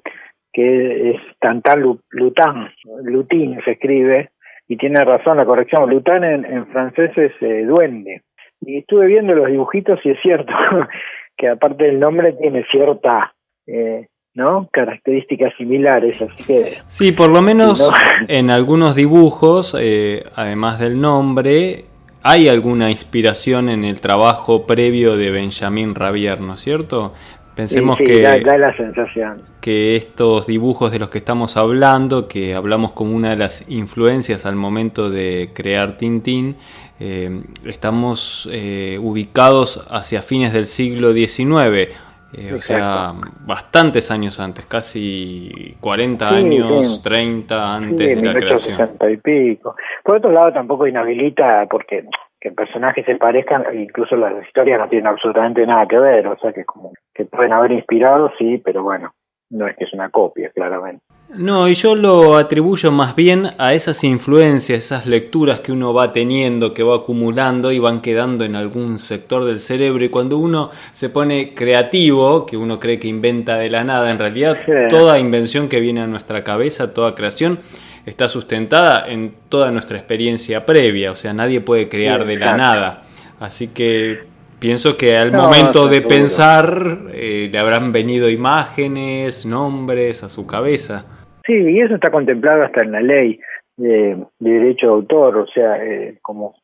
que 0.52 1.10
es 1.10 1.20
Tantan 1.38 1.82
Lutin, 2.10 2.68
Lutin 3.04 3.60
se 3.64 3.72
escribe, 3.72 4.30
y 4.66 4.76
tiene 4.76 5.04
razón 5.04 5.36
la 5.36 5.46
corrección, 5.46 5.88
Lutin 5.88 6.24
en, 6.24 6.66
francés 6.66 7.10
es 7.16 7.32
eh, 7.40 7.64
duende. 7.64 8.22
Y 8.61 8.78
estuve 8.78 9.06
viendo 9.06 9.34
los 9.34 9.49
dibujitos 9.49 10.00
y 10.04 10.11
es 10.11 10.18
cierto 10.23 10.52
que 11.37 11.49
aparte 11.49 11.84
del 11.84 12.00
nombre 12.00 12.32
tiene 12.32 12.64
cierta 12.70 13.34
eh, 13.66 14.08
¿no? 14.34 14.68
características 14.73 15.54
similares. 15.56 16.20
Así 16.20 16.44
que, 16.44 16.78
sí, 16.87 17.12
por 17.12 17.30
lo 17.30 17.42
menos 17.42 17.90
en 18.28 18.50
algunos 18.50 18.94
dibujos, 18.94 19.76
eh, 19.80 20.25
además 20.34 20.78
del 20.78 21.00
nombre, 21.00 21.84
hay 22.23 22.49
alguna 22.49 22.90
inspiración 22.90 23.68
en 23.68 23.84
el 23.84 24.00
trabajo 24.00 24.66
previo 24.66 25.16
de 25.16 25.30
Benjamin 25.30 25.94
Rabier, 25.94 26.40
¿no 26.40 26.54
es 26.54 26.61
cierto? 26.61 27.12
Pensemos 27.54 27.99
que, 27.99 28.20
la 28.20 28.76
sensación. 28.76 29.42
que 29.61 29.94
estos 29.94 30.49
dibujos 30.49 30.90
de 30.90 30.99
los 30.99 31.08
que 31.08 31.18
estamos 31.18 31.56
hablando, 31.56 32.26
que 32.26 32.54
hablamos 32.54 32.90
como 32.90 33.14
una 33.14 33.30
de 33.30 33.37
las 33.37 33.70
influencias 33.70 34.44
al 34.44 34.56
momento 34.56 35.08
de 35.08 35.50
crear 35.54 35.94
Tintín, 35.94 36.56
eh, 37.00 37.28
estamos 37.66 38.48
eh, 38.52 38.98
ubicados 39.00 39.86
hacia 39.90 40.22
fines 40.22 40.52
del 40.52 40.66
siglo 40.66 41.12
XIX, 41.12 41.90
eh, 42.36 42.52
o 42.56 42.60
sea, 42.60 43.12
bastantes 43.46 44.10
años 44.10 44.40
antes, 44.40 44.66
casi 44.66 45.76
40 45.80 46.28
años, 46.28 47.02
30 47.02 47.76
antes 47.76 48.20
de 48.20 48.26
la 48.26 48.34
creación. 48.34 48.90
y 49.10 49.16
pico. 49.18 49.76
Por 50.02 50.16
otro 50.16 50.32
lado, 50.32 50.52
tampoco 50.52 50.86
inhabilita 50.86 51.66
porque 51.68 52.04
que 52.40 52.52
personajes 52.52 53.06
se 53.06 53.16
parezcan, 53.16 53.64
incluso 53.74 54.16
las 54.16 54.46
historias 54.46 54.78
no 54.78 54.88
tienen 54.88 55.06
absolutamente 55.06 55.66
nada 55.66 55.86
que 55.86 55.98
ver, 55.98 56.26
o 56.26 56.36
sea 56.38 56.52
que 56.52 56.64
como 56.64 56.92
que 57.14 57.24
pueden 57.24 57.54
haber 57.54 57.72
inspirado, 57.72 58.30
sí, 58.36 58.60
pero 58.62 58.82
bueno, 58.82 59.14
no 59.54 59.68
es 59.68 59.76
que 59.76 59.84
es 59.84 59.92
una 59.92 60.11
copia, 60.11 60.50
claramente. 60.50 61.04
No, 61.37 61.68
y 61.68 61.75
yo 61.75 61.94
lo 61.94 62.37
atribuyo 62.37 62.92
más 62.92 63.16
bien 63.16 63.49
a 63.58 63.73
esas 63.73 64.04
influencias, 64.04 64.78
esas 64.84 65.06
lecturas 65.06 65.61
que 65.61 65.73
uno 65.73 65.94
va 65.94 66.12
teniendo, 66.12 66.75
que 66.75 66.82
va 66.82 66.96
acumulando 66.96 67.73
y 67.73 67.78
van 67.78 68.00
quedando 68.00 68.44
en 68.44 68.56
algún 68.56 68.99
sector 68.99 69.44
del 69.44 69.61
cerebro. 69.61 70.04
Y 70.04 70.11
cuando 70.11 70.38
uno 70.38 70.70
se 70.92 71.08
pone 71.08 71.54
creativo, 71.54 72.46
que 72.46 72.56
uno 72.56 72.78
cree 72.78 72.99
que 72.99 73.08
inventa 73.08 73.56
de 73.56 73.70
la 73.70 73.84
nada, 73.84 74.11
en 74.11 74.18
realidad 74.18 74.58
toda 74.88 75.18
invención 75.18 75.68
que 75.68 75.80
viene 75.80 76.02
a 76.02 76.06
nuestra 76.06 76.44
cabeza, 76.44 76.92
toda 76.92 77.14
creación, 77.14 77.61
está 78.06 78.28
sustentada 78.28 79.08
en 79.08 79.34
toda 79.49 79.70
nuestra 79.70 79.96
experiencia 79.96 80.66
previa, 80.66 81.11
o 81.11 81.16
sea, 81.16 81.32
nadie 81.32 81.61
puede 81.61 81.88
crear 81.88 82.26
de 82.26 82.37
la 82.37 82.56
nada. 82.56 83.02
Así 83.40 83.68
que 83.68 84.33
pienso 84.64 84.97
que 84.97 85.14
al 85.14 85.30
momento 85.30 85.88
de 85.88 86.00
pensar 86.00 86.64
eh, 87.12 87.50
le 87.52 87.59
habrán 87.59 87.92
venido 87.92 88.30
imágenes, 88.30 89.44
nombres 89.44 90.25
a 90.25 90.30
su 90.30 90.47
cabeza. 90.47 91.04
Sí, 91.44 91.52
y 91.52 91.80
eso 91.83 91.97
está 91.97 92.11
contemplado 92.11 92.62
hasta 92.62 92.83
en 92.83 92.92
la 92.92 93.02
ley 93.02 93.38
de, 93.76 94.16
derecho 94.38 94.87
de 94.87 94.92
autor, 94.94 95.37
o 95.37 95.47
sea, 95.49 95.85
eh, 95.85 96.16
como 96.23 96.54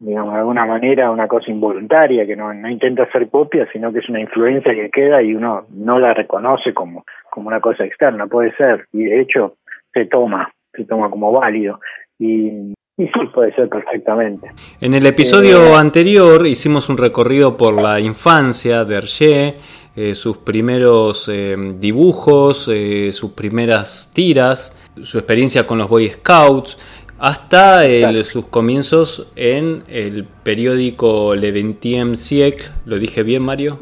digamos, 0.00 0.32
de 0.34 0.40
alguna 0.40 0.66
manera 0.66 1.12
una 1.12 1.28
cosa 1.28 1.48
involuntaria, 1.48 2.26
que 2.26 2.34
no, 2.34 2.52
no 2.52 2.68
intenta 2.68 3.04
hacer 3.04 3.30
copia, 3.30 3.68
sino 3.72 3.92
que 3.92 4.00
es 4.00 4.08
una 4.08 4.20
influencia 4.20 4.74
que 4.74 4.90
queda 4.90 5.22
y 5.22 5.32
uno 5.32 5.66
no 5.70 6.00
la 6.00 6.14
reconoce 6.14 6.74
como, 6.74 7.04
como 7.30 7.46
una 7.46 7.60
cosa 7.60 7.84
externa, 7.84 8.26
puede 8.26 8.56
ser, 8.56 8.86
y 8.92 9.04
de 9.04 9.20
hecho 9.20 9.54
se 9.94 10.06
toma 10.06 10.50
se 10.72 10.84
toma 10.84 11.08
como 11.10 11.30
válido. 11.30 11.80
Y, 12.18 12.74
sí, 13.04 13.26
puede 13.34 13.54
ser 13.54 13.68
perfectamente. 13.68 14.50
En 14.80 14.94
el 14.94 15.04
episodio 15.06 15.58
eh, 15.58 15.76
anterior 15.76 16.46
hicimos 16.46 16.88
un 16.88 16.96
recorrido 16.96 17.56
por 17.56 17.74
la 17.80 18.00
infancia 18.00 18.84
de 18.84 18.96
Hergé, 18.96 19.54
eh, 19.94 20.14
sus 20.14 20.38
primeros 20.38 21.28
eh, 21.32 21.56
dibujos, 21.78 22.70
sus 23.12 23.32
primeras 23.32 24.10
tiras, 24.14 24.74
su 25.02 25.18
experiencia 25.18 25.66
con 25.66 25.78
los 25.78 25.88
Boy 25.88 26.08
Scouts, 26.08 26.78
hasta 27.18 27.82
sus 28.24 28.46
comienzos 28.46 29.30
en 29.36 29.82
el 29.88 30.24
periódico 30.42 31.34
Le 31.34 31.50
Vingtième 31.50 32.14
Siècle. 32.14 32.66
¿Lo 32.84 32.98
dije 32.98 33.22
bien, 33.22 33.42
Mario? 33.42 33.78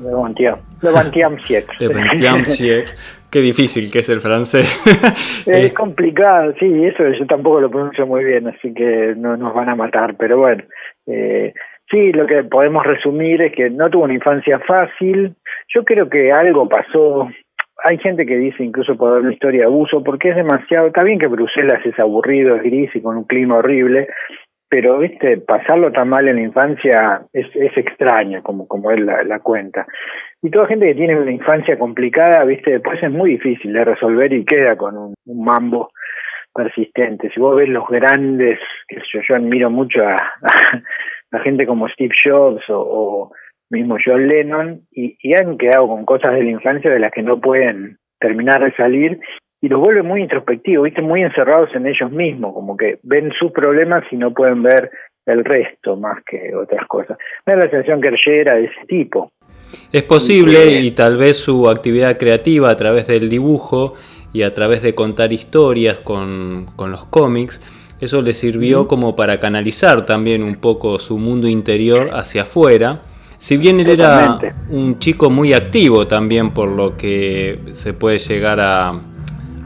Le 0.83 0.90
Vingtième 0.92 1.38
Siècle. 1.44 1.75
Le 1.80 2.44
Siècle. 2.47 2.94
Qué 3.34 3.40
difícil 3.40 3.90
que 3.90 3.98
es 3.98 4.08
el 4.10 4.20
francés. 4.20 4.80
es 5.46 5.74
complicado, 5.74 6.54
sí, 6.60 6.84
eso 6.84 7.02
yo 7.18 7.26
tampoco 7.26 7.60
lo 7.60 7.68
pronuncio 7.68 8.06
muy 8.06 8.22
bien, 8.22 8.46
así 8.46 8.72
que 8.72 9.14
no 9.16 9.36
nos 9.36 9.52
van 9.52 9.68
a 9.70 9.74
matar, 9.74 10.14
pero 10.16 10.38
bueno. 10.38 10.62
Eh, 11.08 11.52
sí, 11.90 12.12
lo 12.12 12.28
que 12.28 12.44
podemos 12.44 12.86
resumir 12.86 13.42
es 13.42 13.52
que 13.52 13.70
no 13.70 13.90
tuvo 13.90 14.04
una 14.04 14.14
infancia 14.14 14.60
fácil. 14.60 15.34
Yo 15.66 15.84
creo 15.84 16.08
que 16.08 16.30
algo 16.30 16.68
pasó. 16.68 17.28
Hay 17.82 17.98
gente 17.98 18.24
que 18.24 18.36
dice 18.36 18.62
incluso 18.62 18.96
por 18.96 19.20
una 19.20 19.32
historia 19.32 19.62
de 19.62 19.66
abuso, 19.66 20.04
porque 20.04 20.28
es 20.28 20.36
demasiado. 20.36 20.86
Está 20.86 21.02
bien 21.02 21.18
que 21.18 21.26
Bruselas 21.26 21.84
es 21.84 21.98
aburrido, 21.98 22.54
es 22.54 22.62
gris 22.62 22.94
y 22.94 23.00
con 23.00 23.16
un 23.16 23.24
clima 23.24 23.56
horrible, 23.56 24.06
pero 24.68 24.98
viste 24.98 25.38
pasarlo 25.38 25.92
tan 25.92 26.08
mal 26.08 26.28
en 26.28 26.36
la 26.36 26.42
infancia 26.42 27.22
es, 27.32 27.46
es 27.54 27.76
extraño 27.76 28.42
como 28.42 28.66
como 28.66 28.90
él 28.90 29.06
la, 29.06 29.22
la, 29.22 29.38
cuenta 29.38 29.86
y 30.44 30.50
toda 30.50 30.66
gente 30.66 30.86
que 30.86 30.94
tiene 30.94 31.18
una 31.18 31.32
infancia 31.32 31.78
complicada 31.78 32.44
viste 32.44 32.72
después 32.72 33.02
es 33.02 33.10
muy 33.10 33.30
difícil 33.30 33.72
de 33.72 33.82
resolver 33.82 34.30
y 34.30 34.44
queda 34.44 34.76
con 34.76 34.94
un, 34.96 35.14
mambo 35.24 35.90
persistente 36.54 37.30
si 37.30 37.40
vos 37.40 37.56
ves 37.56 37.68
los 37.68 37.88
grandes 37.88 38.58
que 38.86 38.96
yo 39.10 39.20
yo 39.26 39.36
admiro 39.36 39.70
mucho 39.70 40.06
a, 40.06 40.16
gente 41.42 41.66
como 41.66 41.88
Steve 41.88 42.14
Jobs 42.22 42.62
o, 42.68 43.32
mismo 43.70 43.96
John 44.04 44.28
Lennon 44.28 44.82
y, 44.92 45.16
y 45.18 45.32
han 45.32 45.56
quedado 45.56 45.88
con 45.88 46.04
cosas 46.04 46.34
de 46.34 46.44
la 46.44 46.50
infancia 46.50 46.90
de 46.90 47.00
las 47.00 47.10
que 47.10 47.22
no 47.22 47.40
pueden 47.40 47.96
terminar 48.20 48.62
de 48.62 48.72
salir 48.76 49.18
y 49.62 49.68
los 49.68 49.80
vuelve 49.80 50.02
muy 50.02 50.20
introspectivos, 50.20 50.84
¿viste? 50.84 51.00
muy 51.00 51.22
encerrados 51.22 51.74
en 51.74 51.86
ellos 51.86 52.10
mismos, 52.12 52.52
como 52.52 52.76
que 52.76 52.98
ven 53.02 53.32
sus 53.32 53.50
problemas 53.50 54.04
y 54.10 54.16
no 54.16 54.34
pueden 54.34 54.62
ver 54.62 54.90
el 55.24 55.42
resto 55.42 55.96
más 55.96 56.22
que 56.24 56.54
otras 56.54 56.86
cosas. 56.86 57.16
Me 57.46 57.54
da 57.54 57.62
la 57.64 57.70
sensación 57.70 58.02
que 58.02 58.10
era 58.26 58.56
de 58.56 58.66
ese 58.66 58.86
tipo. 58.86 59.32
Es 59.93 60.02
posible 60.02 60.81
y, 60.81 60.90
tal 60.93 61.16
vez 61.16 61.37
su 61.37 61.69
actividad 61.69 62.19
creativa 62.19 62.71
a 62.71 62.76
través 62.76 63.07
del 63.07 63.28
dibujo 63.28 63.95
y 64.33 64.43
a 64.43 64.52
través 64.52 64.83
de 64.83 64.95
contar 64.95 65.33
historias 65.33 66.00
con, 66.00 66.66
con 66.76 66.90
los 66.90 67.04
cómics, 67.04 67.61
eso 68.00 68.21
le 68.21 68.33
sirvió 68.33 68.88
como 68.88 69.14
para 69.14 69.38
canalizar 69.38 70.04
también 70.04 70.43
un 70.43 70.57
poco 70.57 70.99
su 70.99 71.19
mundo 71.19 71.49
interior 71.49 72.11
hacia 72.12 72.43
afuera. 72.43 73.02
Si 73.38 73.57
bien 73.57 73.81
él 73.81 73.88
era 73.88 74.38
un 74.71 74.99
chico 74.99 75.31
muy 75.31 75.52
activo 75.52 76.07
también 76.07 76.50
por 76.50 76.69
lo 76.69 76.97
que 76.97 77.61
se 77.73 77.93
puede 77.93 78.19
llegar 78.19 78.59
a, 78.61 78.93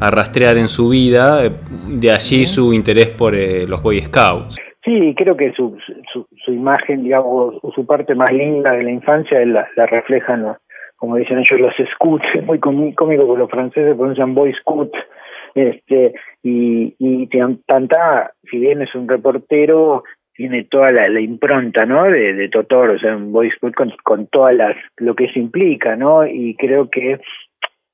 a 0.00 0.11
rastrear 0.11 0.57
en 0.57 0.69
su 0.69 0.88
vida, 0.88 1.45
eh, 1.45 1.53
de 1.88 2.11
allí 2.12 2.47
su 2.47 2.73
interés 2.73 3.09
por 3.09 3.35
eh, 3.35 3.67
los 3.67 3.83
Boy 3.83 4.03
Scouts. 4.03 4.57
Sí, 4.88 5.14
creo 5.14 5.37
que 5.37 5.52
su, 5.52 5.76
su, 6.11 6.26
su, 6.42 6.50
imagen, 6.50 7.04
digamos, 7.04 7.57
su 7.75 7.85
parte 7.85 8.14
más 8.14 8.33
linda 8.33 8.73
de 8.73 8.85
la 8.85 8.90
infancia 8.90 9.45
la, 9.45 9.68
la 9.76 9.85
reflejan, 9.85 10.57
como 10.97 11.16
dicen 11.16 11.40
ellos, 11.40 11.61
los 11.61 11.75
scouts, 11.92 12.25
muy 12.47 12.59
cómico 12.59 13.07
que 13.07 13.38
los 13.38 13.50
franceses 13.50 13.95
pronuncian 13.95 14.35
Boy 14.35 14.54
Scout, 14.54 14.90
este, 15.54 16.14
y, 16.42 16.95
y 16.99 17.28
Tanta, 17.66 18.33
si 18.50 18.59
bien 18.59 18.80
es 18.80 18.95
un 18.95 19.07
reportero, 19.07 20.04
tiene 20.33 20.64
toda 20.64 20.88
la, 20.88 21.21
impronta, 21.21 21.85
¿no? 21.85 22.04
De, 22.04 22.33
de 22.33 22.49
Totor, 22.49 22.88
o 22.88 22.99
sea, 22.99 23.14
un 23.14 23.30
Boy 23.30 23.50
Scout 23.50 23.75
con, 23.75 23.92
con 24.02 24.26
todas 24.28 24.54
las, 24.54 24.75
lo 24.97 25.14
que 25.14 25.25
eso 25.25 25.38
implica, 25.38 25.97
¿no? 25.97 26.26
Y 26.26 26.57
creo 26.57 26.88
que 26.88 27.21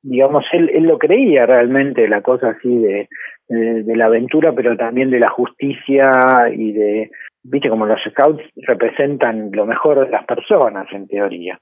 digamos, 0.04 0.44
él, 0.52 0.70
él 0.72 0.84
lo 0.84 0.98
creía 0.98 1.46
realmente, 1.46 2.06
la 2.08 2.20
cosa 2.20 2.50
así 2.50 2.68
de, 2.68 3.08
de, 3.48 3.96
la 3.96 4.06
aventura, 4.06 4.52
pero 4.52 4.76
también 4.76 5.10
de 5.10 5.20
la 5.20 5.28
justicia 5.28 6.12
y 6.54 6.72
de, 6.72 7.10
viste, 7.42 7.68
como 7.68 7.86
los 7.86 8.00
scouts 8.10 8.42
representan 8.56 9.50
lo 9.52 9.66
mejor 9.66 10.04
de 10.04 10.10
las 10.10 10.24
personas, 10.24 10.86
en 10.92 11.06
teoría. 11.06 11.58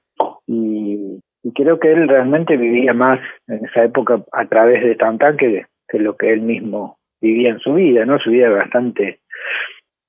Y, 0.47 1.19
creo 1.53 1.77
que 1.77 1.91
él 1.91 2.07
realmente 2.07 2.55
vivía 2.55 2.93
más 2.93 3.19
en 3.47 3.65
esa 3.65 3.83
época 3.83 4.23
a 4.31 4.45
través 4.45 4.81
de 4.83 4.95
Tantan 4.95 5.35
que, 5.35 5.65
que 5.89 5.99
lo 5.99 6.15
que 6.15 6.31
él 6.31 6.41
mismo 6.41 6.97
vivía 7.21 7.49
en 7.49 7.59
su 7.59 7.73
vida, 7.73 8.05
¿no? 8.05 8.17
Su 8.19 8.31
vida 8.31 8.47
era 8.47 8.55
bastante 8.55 9.19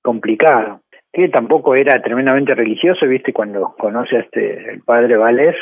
complicada. 0.03 0.81
Que 1.13 1.29
tampoco 1.29 1.75
era 1.75 2.01
tremendamente 2.03 2.55
religioso, 2.55 3.07
viste, 3.07 3.33
cuando 3.33 3.75
conoce 3.79 4.17
a 4.17 4.21
este, 4.21 4.73
el 4.73 4.81
padre 4.83 5.17
Valés, 5.17 5.57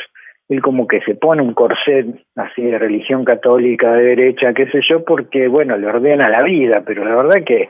él 0.49 0.61
como 0.61 0.87
que 0.87 1.01
se 1.01 1.15
pone 1.15 1.41
un 1.41 1.53
corset 1.53 2.07
así 2.35 2.61
de 2.63 2.77
religión 2.77 3.23
católica 3.25 3.93
de 3.93 4.03
derecha, 4.03 4.53
qué 4.53 4.67
sé 4.67 4.81
yo, 4.89 5.03
porque 5.03 5.47
bueno, 5.47 5.77
le 5.77 5.87
ordena 5.87 6.29
la 6.29 6.43
vida, 6.43 6.83
pero 6.85 7.05
la 7.05 7.15
verdad 7.15 7.43
que 7.45 7.69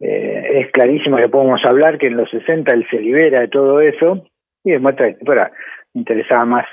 eh, 0.00 0.60
es 0.60 0.70
clarísimo 0.72 1.16
que 1.16 1.28
podemos 1.28 1.60
hablar 1.64 1.98
que 1.98 2.08
en 2.08 2.16
los 2.16 2.30
60 2.30 2.74
él 2.74 2.86
se 2.90 3.00
libera 3.00 3.40
de 3.40 3.48
todo 3.48 3.80
eso 3.80 4.24
y 4.64 4.72
demuestra 4.72 5.14
que 5.14 5.24
fuera 5.24 5.50
interesaba 5.94 6.44
más, 6.44 6.66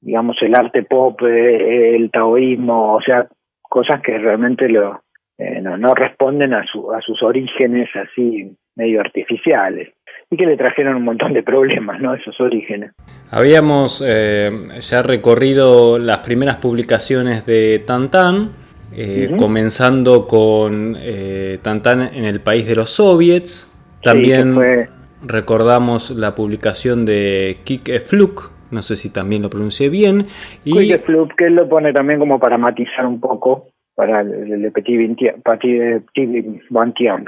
digamos, 0.00 0.36
el 0.42 0.54
arte 0.54 0.82
pop, 0.82 1.20
eh, 1.22 1.94
el 1.94 2.10
taoísmo, 2.10 2.94
o 2.94 3.00
sea, 3.00 3.28
cosas 3.62 4.00
que 4.02 4.18
realmente 4.18 4.68
lo 4.68 5.02
eh, 5.38 5.60
no, 5.60 5.76
no 5.76 5.94
responden 5.94 6.52
a, 6.52 6.64
su, 6.64 6.92
a 6.92 7.00
sus 7.00 7.22
orígenes 7.22 7.88
así 7.94 8.56
medio 8.74 9.00
artificiales 9.00 9.92
y 10.30 10.36
que 10.36 10.46
le 10.46 10.56
trajeron 10.56 10.96
un 10.96 11.04
montón 11.04 11.32
de 11.32 11.44
problemas, 11.44 12.00
¿no? 12.00 12.14
Esos 12.14 12.40
orígenes. 12.40 12.92
Habíamos 13.30 14.02
eh, 14.06 14.50
ya 14.80 15.02
recorrido 15.02 15.98
las 15.98 16.18
primeras 16.18 16.56
publicaciones 16.56 17.44
de 17.44 17.78
Tantan 17.80 18.52
eh, 18.94 19.30
comenzando 19.38 20.26
con 20.26 20.96
eh, 20.98 21.58
Tantan 21.62 22.10
en 22.14 22.24
el 22.24 22.40
país 22.40 22.66
de 22.66 22.74
los 22.74 22.90
soviets. 22.90 23.70
También 24.02 24.56
recordamos 25.26 26.10
la 26.10 26.34
publicación 26.34 27.04
de 27.04 27.58
Kik 27.64 28.00
Fluk, 28.00 28.50
no 28.70 28.82
sé 28.82 28.96
si 28.96 29.10
también 29.10 29.42
lo 29.42 29.50
pronuncié 29.50 29.90
bien. 29.90 30.26
Y... 30.64 30.72
Kik 30.72 31.04
Fluk, 31.04 31.34
que 31.36 31.46
él 31.46 31.54
lo 31.54 31.68
pone 31.68 31.92
también 31.92 32.18
como 32.18 32.38
para 32.38 32.56
matizar 32.56 33.04
un 33.04 33.20
poco 33.20 33.68
para 33.98 34.20
el, 34.20 34.62
de 34.62 34.70
Petit 34.70 35.18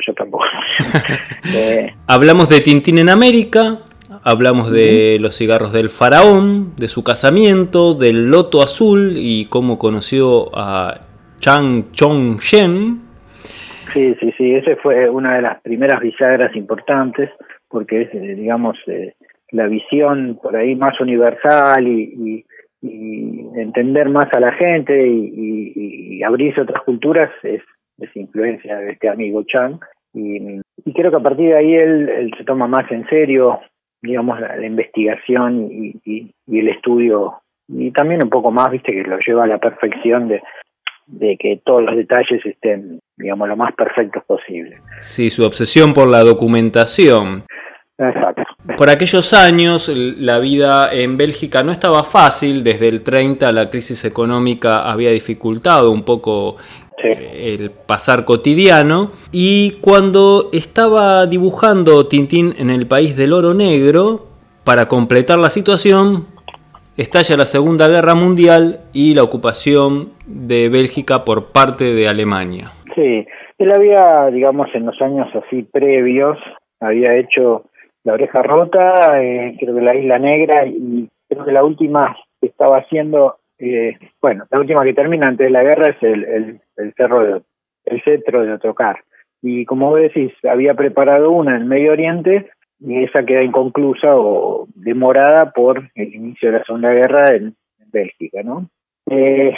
yo 0.06 0.14
tampoco. 0.14 0.44
Eh, 1.52 1.94
hablamos 2.06 2.48
de 2.48 2.60
Tintín 2.60 2.98
en 2.98 3.08
América, 3.08 3.80
hablamos 4.22 4.70
de 4.70 5.18
los 5.20 5.36
cigarros 5.36 5.72
del 5.72 5.90
faraón, 5.90 6.74
de 6.76 6.88
su 6.88 7.02
casamiento, 7.04 7.94
del 7.94 8.30
loto 8.30 8.62
azul 8.62 9.14
y 9.16 9.46
cómo 9.46 9.78
conoció 9.78 10.50
a 10.54 11.00
Chang 11.40 11.90
Chong 11.92 12.38
Shen. 12.40 13.00
Sí, 13.92 14.14
sí, 14.20 14.32
sí, 14.36 14.54
ese 14.54 14.76
fue 14.76 15.10
una 15.10 15.34
de 15.34 15.42
las 15.42 15.60
primeras 15.62 16.00
bisagras 16.00 16.54
importantes 16.54 17.30
porque 17.68 18.02
es, 18.02 18.14
eh, 18.14 18.34
digamos, 18.34 18.76
eh, 18.86 19.14
la 19.52 19.66
visión 19.66 20.38
por 20.42 20.56
ahí 20.56 20.74
más 20.76 21.00
universal 21.00 21.86
y, 21.86 22.44
entender 22.82 24.08
más 24.08 24.24
a 24.32 24.40
la 24.40 24.52
gente 24.52 25.06
y, 25.06 26.22
abrirse 26.22 26.60
a 26.60 26.62
otras 26.62 26.82
culturas 26.82 27.30
es, 27.42 27.62
es, 27.98 28.16
influencia 28.16 28.76
de 28.78 28.92
este 28.92 29.08
amigo 29.08 29.42
Chang. 29.44 29.78
Y, 30.14 30.60
creo 30.94 31.10
que 31.10 31.16
a 31.16 31.22
partir 31.22 31.48
de 31.50 31.56
ahí 31.56 31.74
él, 31.74 32.30
se 32.36 32.44
toma 32.44 32.66
más 32.66 32.90
en 32.90 33.06
serio, 33.08 33.60
digamos, 34.02 34.40
la, 34.40 34.64
investigación 34.64 35.68
y, 35.70 36.32
el 36.46 36.68
estudio 36.68 37.40
y 37.68 37.92
también 37.92 38.22
un 38.22 38.30
poco 38.30 38.50
más, 38.50 38.70
viste, 38.70 38.92
que 38.92 39.02
lo 39.02 39.18
lleva 39.18 39.44
a 39.44 39.46
la 39.46 39.58
perfección 39.58 40.28
de, 40.28 40.42
de 41.06 41.36
que 41.38 41.60
todos 41.64 41.84
los 41.84 41.96
detalles 41.96 42.44
estén, 42.44 43.00
digamos, 43.16 43.48
lo 43.48 43.56
más 43.56 43.74
perfectos 43.74 44.24
posible. 44.24 44.78
Sí, 45.00 45.30
su 45.30 45.44
obsesión 45.44 45.94
por 45.94 46.08
la 46.08 46.20
documentación. 46.20 47.44
Exacto. 47.96 48.42
Por 48.76 48.88
aquellos 48.88 49.34
años 49.34 49.88
la 49.88 50.38
vida 50.38 50.92
en 50.92 51.18
Bélgica 51.18 51.62
no 51.62 51.70
estaba 51.70 52.02
fácil, 52.02 52.64
desde 52.64 52.88
el 52.88 53.02
30 53.02 53.52
la 53.52 53.68
crisis 53.68 54.04
económica 54.04 54.90
había 54.90 55.10
dificultado 55.10 55.90
un 55.90 56.04
poco 56.04 56.56
el 57.02 57.70
pasar 57.70 58.24
cotidiano 58.24 59.12
y 59.32 59.72
cuando 59.80 60.50
estaba 60.52 61.26
dibujando 61.26 62.06
Tintín 62.06 62.54
en 62.58 62.70
el 62.70 62.86
país 62.86 63.16
del 63.16 63.32
oro 63.32 63.54
negro, 63.54 64.26
para 64.64 64.86
completar 64.86 65.38
la 65.38 65.50
situación, 65.50 66.26
estalla 66.96 67.36
la 67.36 67.46
Segunda 67.46 67.88
Guerra 67.88 68.14
Mundial 68.14 68.80
y 68.92 69.14
la 69.14 69.22
ocupación 69.22 70.10
de 70.26 70.68
Bélgica 70.68 71.24
por 71.24 71.50
parte 71.52 71.92
de 71.94 72.08
Alemania. 72.08 72.70
Sí, 72.94 73.26
él 73.58 73.72
había, 73.72 74.30
digamos, 74.30 74.68
en 74.74 74.86
los 74.86 75.00
años 75.00 75.28
así 75.34 75.62
previos, 75.62 76.38
había 76.80 77.16
hecho 77.16 77.64
La 78.04 78.14
Oreja 78.14 78.42
Rota, 78.42 79.20
eh, 79.22 79.56
creo 79.58 79.74
que 79.74 79.80
La 79.80 79.94
Isla 79.94 80.18
Negra 80.18 80.66
y 80.66 81.08
creo 81.28 81.44
que 81.44 81.52
la 81.52 81.64
última 81.64 82.16
que 82.40 82.48
estaba 82.48 82.78
haciendo, 82.78 83.36
eh, 83.58 83.96
bueno, 84.20 84.44
la 84.50 84.58
última 84.58 84.82
que 84.82 84.94
termina 84.94 85.28
antes 85.28 85.46
de 85.46 85.50
la 85.50 85.62
guerra 85.62 85.90
es 85.90 86.02
el, 86.02 86.24
el, 86.24 86.60
el 86.80 86.94
cerro 86.94 87.24
de, 87.24 87.42
el 87.84 88.02
cetro 88.02 88.42
de 88.42 88.52
Otocar. 88.52 89.04
Y 89.42 89.64
como 89.64 89.90
vos 89.90 90.00
decís, 90.00 90.32
había 90.50 90.74
preparado 90.74 91.30
una 91.30 91.56
en 91.56 91.68
Medio 91.68 91.92
Oriente 91.92 92.50
y 92.80 93.04
esa 93.04 93.24
queda 93.24 93.42
inconclusa 93.42 94.16
o 94.16 94.66
demorada 94.74 95.52
por 95.52 95.90
el 95.94 96.14
inicio 96.14 96.50
de 96.50 96.58
la 96.58 96.64
Segunda 96.64 96.92
Guerra 96.92 97.34
en, 97.34 97.54
Bélgica, 97.92 98.44
¿no? 98.44 98.70
Eh, 99.10 99.52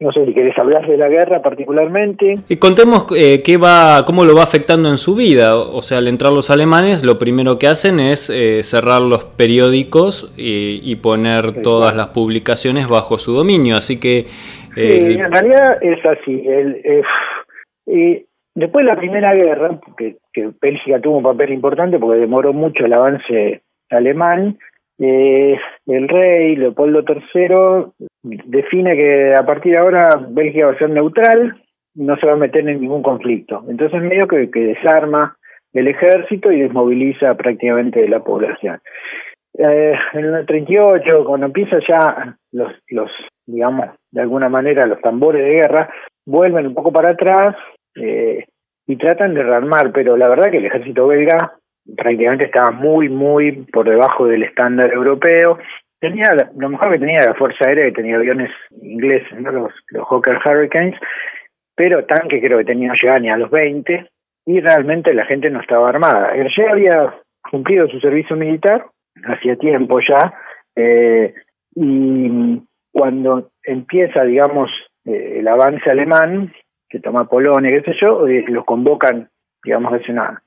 no 0.00 0.10
sé 0.10 0.26
si 0.26 0.34
querés 0.34 0.56
hablar 0.58 0.86
de 0.88 0.96
la 0.96 1.08
guerra 1.08 1.40
particularmente. 1.40 2.38
Y 2.48 2.56
contemos 2.56 3.06
eh, 3.16 3.42
qué 3.42 3.58
va, 3.58 4.04
cómo 4.04 4.24
lo 4.24 4.34
va 4.34 4.42
afectando 4.42 4.88
en 4.88 4.98
su 4.98 5.14
vida. 5.14 5.56
O 5.56 5.82
sea, 5.82 5.98
al 5.98 6.08
entrar 6.08 6.32
los 6.32 6.50
alemanes, 6.50 7.04
lo 7.04 7.18
primero 7.18 7.58
que 7.58 7.68
hacen 7.68 8.00
es 8.00 8.28
eh, 8.30 8.64
cerrar 8.64 9.02
los 9.02 9.24
periódicos 9.24 10.32
y, 10.36 10.94
poner 10.96 11.62
todas 11.62 11.94
las 11.94 12.08
publicaciones 12.08 12.88
bajo 12.88 13.18
su 13.18 13.32
dominio. 13.32 13.76
Así 13.76 14.00
que. 14.00 14.26
Eh, 14.76 15.16
en 15.18 15.32
realidad 15.32 15.78
es 15.82 16.04
así. 16.04 16.42
El, 16.46 16.82
eh, 17.86 18.24
Después 18.54 18.84
de 18.84 18.92
la 18.92 18.98
Primera 18.98 19.34
Guerra, 19.34 19.80
que, 19.96 20.16
que 20.32 20.50
Bélgica 20.60 21.00
tuvo 21.00 21.16
un 21.16 21.24
papel 21.24 21.52
importante 21.52 21.98
porque 21.98 22.20
demoró 22.20 22.52
mucho 22.52 22.84
el 22.84 22.92
avance 22.92 23.62
alemán, 23.90 24.58
eh, 25.00 25.58
el 25.86 26.08
rey 26.08 26.54
Leopoldo 26.54 27.02
III 27.02 28.06
define 28.22 28.94
que 28.94 29.34
a 29.36 29.44
partir 29.44 29.72
de 29.72 29.80
ahora 29.80 30.08
Bélgica 30.28 30.66
va 30.66 30.72
a 30.72 30.78
ser 30.78 30.90
neutral, 30.90 31.60
no 31.96 32.16
se 32.16 32.26
va 32.26 32.34
a 32.34 32.36
meter 32.36 32.68
en 32.68 32.80
ningún 32.80 33.02
conflicto. 33.02 33.64
Entonces 33.68 34.00
medio 34.02 34.28
que, 34.28 34.48
que 34.52 34.60
desarma 34.60 35.36
el 35.72 35.88
ejército 35.88 36.52
y 36.52 36.60
desmoviliza 36.60 37.34
prácticamente 37.34 38.06
la 38.08 38.20
población. 38.20 38.78
Eh, 39.56 39.94
en 40.12 40.24
el 40.24 40.46
38, 40.46 41.24
cuando 41.24 41.46
empieza 41.46 41.78
ya 41.86 42.36
los, 42.52 42.72
los, 42.88 43.10
digamos, 43.46 43.90
de 44.10 44.20
alguna 44.20 44.48
manera 44.48 44.86
los 44.86 45.00
tambores 45.00 45.42
de 45.42 45.50
guerra, 45.50 45.90
vuelven 46.26 46.66
un 46.66 46.74
poco 46.74 46.92
para 46.92 47.10
atrás, 47.10 47.54
eh, 47.94 48.44
y 48.86 48.96
tratan 48.96 49.34
de 49.34 49.42
rearmar, 49.42 49.92
pero 49.92 50.16
la 50.16 50.28
verdad 50.28 50.50
que 50.50 50.58
el 50.58 50.66
ejército 50.66 51.06
belga 51.06 51.54
prácticamente 51.96 52.44
estaba 52.44 52.70
muy, 52.70 53.08
muy 53.08 53.52
por 53.72 53.88
debajo 53.88 54.26
del 54.26 54.42
estándar 54.42 54.92
europeo. 54.92 55.58
Tenía 56.00 56.30
lo 56.56 56.68
mejor 56.68 56.92
que 56.92 56.98
tenía 56.98 57.24
la 57.24 57.34
Fuerza 57.34 57.66
Aérea, 57.66 57.86
que 57.86 57.92
tenía 57.92 58.16
aviones 58.16 58.50
ingleses, 58.82 59.40
¿no? 59.40 59.50
los, 59.52 59.72
los 59.88 60.06
Hawker 60.08 60.38
Hurricanes, 60.44 60.98
pero 61.74 62.04
tanques 62.04 62.42
creo 62.42 62.58
que 62.58 62.64
tenía 62.64 62.92
no 62.92 63.18
ni 63.18 63.30
a 63.30 63.36
los 63.36 63.50
20 63.50 64.06
y 64.46 64.60
realmente 64.60 65.14
la 65.14 65.24
gente 65.24 65.48
no 65.50 65.60
estaba 65.60 65.88
armada. 65.88 66.32
ya 66.36 66.70
había 66.70 67.14
cumplido 67.50 67.88
su 67.88 68.00
servicio 68.00 68.36
militar 68.36 68.86
hacía 69.26 69.56
tiempo 69.56 70.00
ya 70.00 70.34
eh, 70.76 71.34
y 71.74 72.62
cuando 72.92 73.50
empieza, 73.62 74.22
digamos, 74.24 74.70
eh, 75.04 75.38
el 75.40 75.48
avance 75.48 75.90
alemán, 75.90 76.52
que 76.88 77.00
toma 77.00 77.28
Polonia, 77.28 77.70
qué 77.70 77.92
sé 77.92 77.98
yo, 78.00 78.28
y 78.28 78.42
los 78.46 78.64
convocan, 78.64 79.28
digamos, 79.64 80.00
es 80.00 80.08
una, 80.08 80.42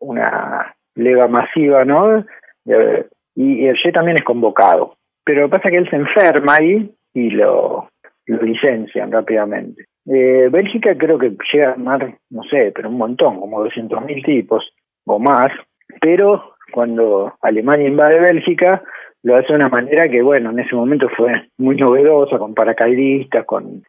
una 0.00 0.74
leva 0.96 1.28
masiva, 1.28 1.84
¿no? 1.84 2.24
Eh, 2.66 3.06
y, 3.36 3.72
Che 3.74 3.92
también 3.92 4.16
es 4.16 4.24
convocado. 4.24 4.96
Pero 5.24 5.42
lo 5.42 5.48
que 5.48 5.56
pasa 5.56 5.68
es 5.68 5.72
que 5.72 5.78
él 5.78 5.90
se 5.90 5.96
enferma 5.96 6.56
ahí 6.58 6.94
y 7.14 7.30
lo, 7.30 7.88
lo 8.26 8.42
licencian 8.42 9.12
rápidamente. 9.12 9.86
Eh, 10.06 10.48
Bélgica 10.50 10.96
creo 10.98 11.18
que 11.18 11.36
llega 11.52 11.68
a 11.68 11.72
armar, 11.72 12.18
no 12.30 12.42
sé, 12.44 12.72
pero 12.74 12.88
un 12.88 12.98
montón, 12.98 13.40
como 13.40 13.64
200.000 13.64 14.24
tipos 14.24 14.68
o 15.06 15.18
más, 15.18 15.52
pero 16.00 16.53
cuando 16.72 17.34
Alemania 17.42 17.88
invade 17.88 18.20
Bélgica, 18.20 18.82
lo 19.22 19.36
hace 19.36 19.48
de 19.48 19.54
una 19.54 19.68
manera 19.68 20.08
que, 20.08 20.22
bueno, 20.22 20.50
en 20.50 20.58
ese 20.58 20.74
momento 20.74 21.08
fue 21.16 21.48
muy 21.58 21.76
novedosa, 21.76 22.38
con 22.38 22.54
paracaidistas, 22.54 23.44
con, 23.46 23.82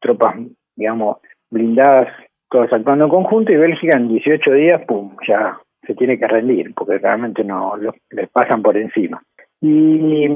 tropas 0.00 0.36
digamos, 0.76 1.18
blindadas, 1.50 2.08
todas 2.50 2.72
actuando 2.72 3.04
en 3.04 3.10
conjunto, 3.10 3.52
y 3.52 3.56
Bélgica 3.56 3.96
en 3.96 4.08
18 4.08 4.52
días, 4.52 4.82
pum, 4.86 5.16
ya 5.26 5.58
se 5.86 5.94
tiene 5.94 6.18
que 6.18 6.26
rendir, 6.26 6.72
porque 6.74 6.98
realmente 6.98 7.44
no 7.44 7.76
les 7.76 8.28
pasan 8.30 8.62
por 8.62 8.76
encima. 8.76 9.22
Y, 9.60 10.26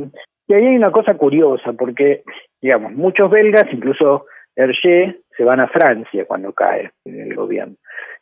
y 0.49 0.55
ahí 0.55 0.67
hay 0.67 0.77
una 0.77 0.91
cosa 0.91 1.15
curiosa, 1.15 1.73
porque, 1.73 2.23
digamos, 2.61 2.93
muchos 2.93 3.31
belgas, 3.31 3.67
incluso 3.73 4.27
Hergé, 4.55 5.17
se 5.37 5.45
van 5.45 5.61
a 5.61 5.69
Francia 5.69 6.25
cuando 6.25 6.53
cae 6.53 6.91
el 7.05 7.35
gobierno. 7.35 7.75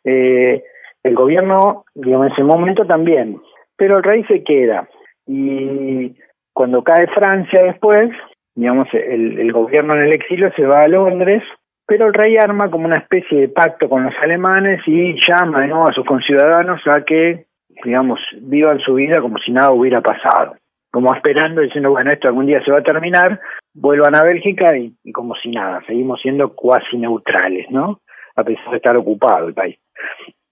Eh, 0.03 0.63
el 1.05 1.15
gobierno, 1.15 1.85
digamos, 1.95 2.27
en 2.27 2.33
ese 2.33 2.43
momento 2.43 2.85
también, 2.87 3.41
pero 3.77 3.99
el 3.99 4.03
rey 4.03 4.25
se 4.25 4.43
queda. 4.43 4.89
Y 5.27 6.17
cuando 6.53 6.83
cae 6.83 7.07
Francia 7.09 7.63
después, 7.63 8.11
digamos, 8.57 8.89
el, 8.93 9.39
el 9.39 9.53
gobierno 9.53 9.95
en 9.95 10.07
el 10.07 10.13
exilio 10.13 10.51
se 10.57 10.67
va 10.67 10.81
a 10.81 10.89
Londres 10.89 11.43
pero 11.87 12.07
el 12.07 12.15
rey 12.15 12.37
arma 12.37 12.71
como 12.71 12.87
una 12.87 13.01
especie 13.01 13.41
de 13.41 13.49
pacto 13.49 13.89
con 13.89 14.05
los 14.05 14.15
alemanes 14.23 14.81
y 14.87 15.15
llama 15.27 15.67
¿no? 15.67 15.85
a 15.85 15.93
sus 15.93 16.05
conciudadanos 16.07 16.81
a 16.87 17.05
que, 17.05 17.47
digamos, 17.85 18.21
vivan 18.41 18.79
su 18.81 18.95
vida 18.95 19.21
como 19.21 19.39
si 19.39 19.53
nada 19.53 19.73
hubiera 19.73 20.01
pasado, 20.01 20.57
como 20.91 21.15
esperando, 21.15 21.61
diciendo, 21.61 21.91
bueno, 21.91 22.11
esto 22.11 22.29
algún 22.29 22.47
día 22.47 22.63
se 22.65 22.71
va 22.71 22.79
a 22.79 22.83
terminar, 22.83 23.41
vuelvan 23.75 24.17
a 24.17 24.25
Bélgica 24.25 24.77
y, 24.77 24.95
como 25.13 25.35
si 25.37 25.51
nada, 25.51 25.83
seguimos 25.87 26.21
siendo 26.23 26.55
cuasi 26.55 26.97
neutrales, 26.97 27.71
¿no? 27.71 28.01
A 28.37 28.45
pesar 28.45 28.71
de 28.71 28.77
estar 28.77 28.97
ocupado 28.97 29.49
el 29.49 29.55
país. 29.55 29.79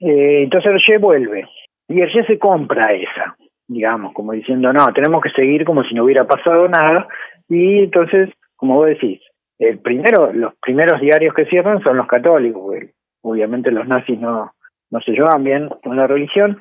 Eh, 0.03 0.43
entonces 0.43 0.73
Hergé 0.73 0.99
vuelve. 0.99 1.49
Y 1.89 2.01
Hergé 2.01 2.25
se 2.25 2.39
compra 2.39 2.93
esa, 2.93 3.37
digamos, 3.69 4.13
como 4.13 4.33
diciendo, 4.33 4.73
no, 4.73 4.93
tenemos 4.93 5.23
que 5.23 5.31
seguir 5.31 5.65
como 5.65 5.85
si 5.85 5.95
no 5.95 6.05
hubiera 6.05 6.27
pasado 6.27 6.69
nada 6.69 7.07
y 7.49 7.81
entonces, 7.81 8.31
como 8.57 8.77
vos 8.77 8.87
decís, 8.87 9.21
el 9.59 9.79
primero, 9.79 10.33
los 10.33 10.55
primeros 10.61 11.01
diarios 11.01 11.35
que 11.35 11.47
cierran 11.47 11.83
son 11.83 11.97
los 11.97 12.07
católicos, 12.07 12.75
obviamente 13.23 13.71
los 13.71 13.87
nazis 13.87 14.19
no, 14.19 14.53
no 14.91 15.01
se 15.01 15.13
llevan 15.13 15.45
bien 15.45 15.69
con 15.83 15.97
la 15.97 16.07
religión, 16.07 16.61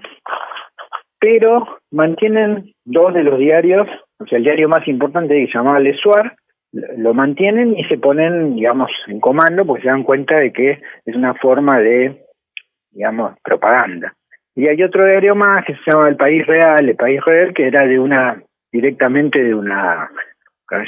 pero 1.19 1.79
mantienen 1.91 2.73
dos 2.85 3.13
de 3.13 3.23
los 3.23 3.39
diarios, 3.39 3.87
o 4.19 4.25
sea, 4.25 4.37
el 4.37 4.43
diario 4.43 4.69
más 4.69 4.87
importante 4.87 5.35
que 5.35 5.47
se 5.47 5.57
llamaba 5.57 5.79
Le 5.79 5.95
Soir 5.95 6.33
lo 6.73 7.13
mantienen 7.13 7.77
y 7.77 7.83
se 7.85 7.97
ponen, 7.97 8.55
digamos, 8.55 8.91
en 9.07 9.19
comando 9.19 9.65
porque 9.65 9.83
se 9.83 9.89
dan 9.89 10.03
cuenta 10.03 10.37
de 10.37 10.53
que 10.53 10.81
es 11.05 11.15
una 11.15 11.33
forma 11.35 11.79
de, 11.79 12.21
digamos, 12.91 13.37
propaganda. 13.43 14.13
Y 14.55 14.67
hay 14.67 14.83
otro 14.83 15.07
diario 15.07 15.33
más 15.35 15.65
que 15.65 15.75
se 15.75 15.91
llama 15.91 16.09
El 16.09 16.17
País 16.17 16.45
Real, 16.45 16.87
El 16.87 16.95
País 16.95 17.21
Real, 17.25 17.53
que 17.53 17.67
era 17.67 17.85
de 17.87 17.99
una, 17.99 18.41
directamente 18.71 19.41
de 19.43 19.55
una, 19.55 20.09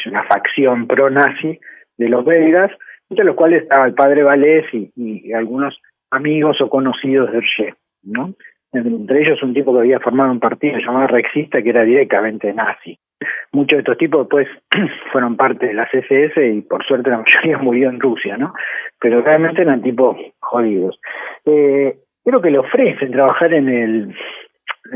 una 0.06 0.24
facción 0.24 0.88
pro-nazi 0.88 1.60
de 1.98 2.10
los 2.10 2.26
belgas, 2.26 2.72
entre 3.10 3.26
los 3.26 3.36
cuales 3.36 3.63
estaba 3.63 3.86
el 3.86 3.94
padre 3.94 4.24
Valés 4.24 4.66
y, 4.74 5.34
algunos 5.34 5.80
amigos 6.12 6.60
o 6.62 6.70
conocidos 6.70 7.32
de 7.32 7.38
Hergé, 7.38 7.76
¿no? 8.04 8.34
Entre 8.72 9.22
ellos 9.22 9.42
un 9.44 9.54
tipo 9.54 9.74
que 9.74 9.80
había 9.80 10.00
formado 10.00 10.32
un 10.32 10.39
partido 10.39 10.80
llamado 10.80 11.08
Rexista 11.08 11.62
que 11.62 11.70
era 11.70 11.84
directamente 11.84 12.52
nazi. 12.54 12.98
Muchos 13.52 13.78
de 13.78 13.80
estos 13.80 13.97
tipos 13.97 14.21
después 14.21 14.47
fueron 15.12 15.38
parte 15.38 15.67
de 15.67 15.73
la 15.73 15.86
CSS 15.86 16.38
y 16.38 16.62
por 16.62 16.84
suerte 16.86 17.10
la 17.10 17.19
mayoría 17.19 17.58
murió 17.62 17.89
en 17.89 17.99
Rusia, 17.99 18.38
¿no? 18.38 18.54
Pero 18.99 19.21
realmente 19.21 19.62
eran 19.62 19.82
tipos 19.82 20.17
jodidos. 20.39 20.99
Eh, 21.45 21.95
creo 22.26 22.41
que 22.41 22.52
le 22.52 22.60
ofrecen 22.60 23.12
trabajar 23.12 23.54
en 23.54 23.69
el, 23.69 24.15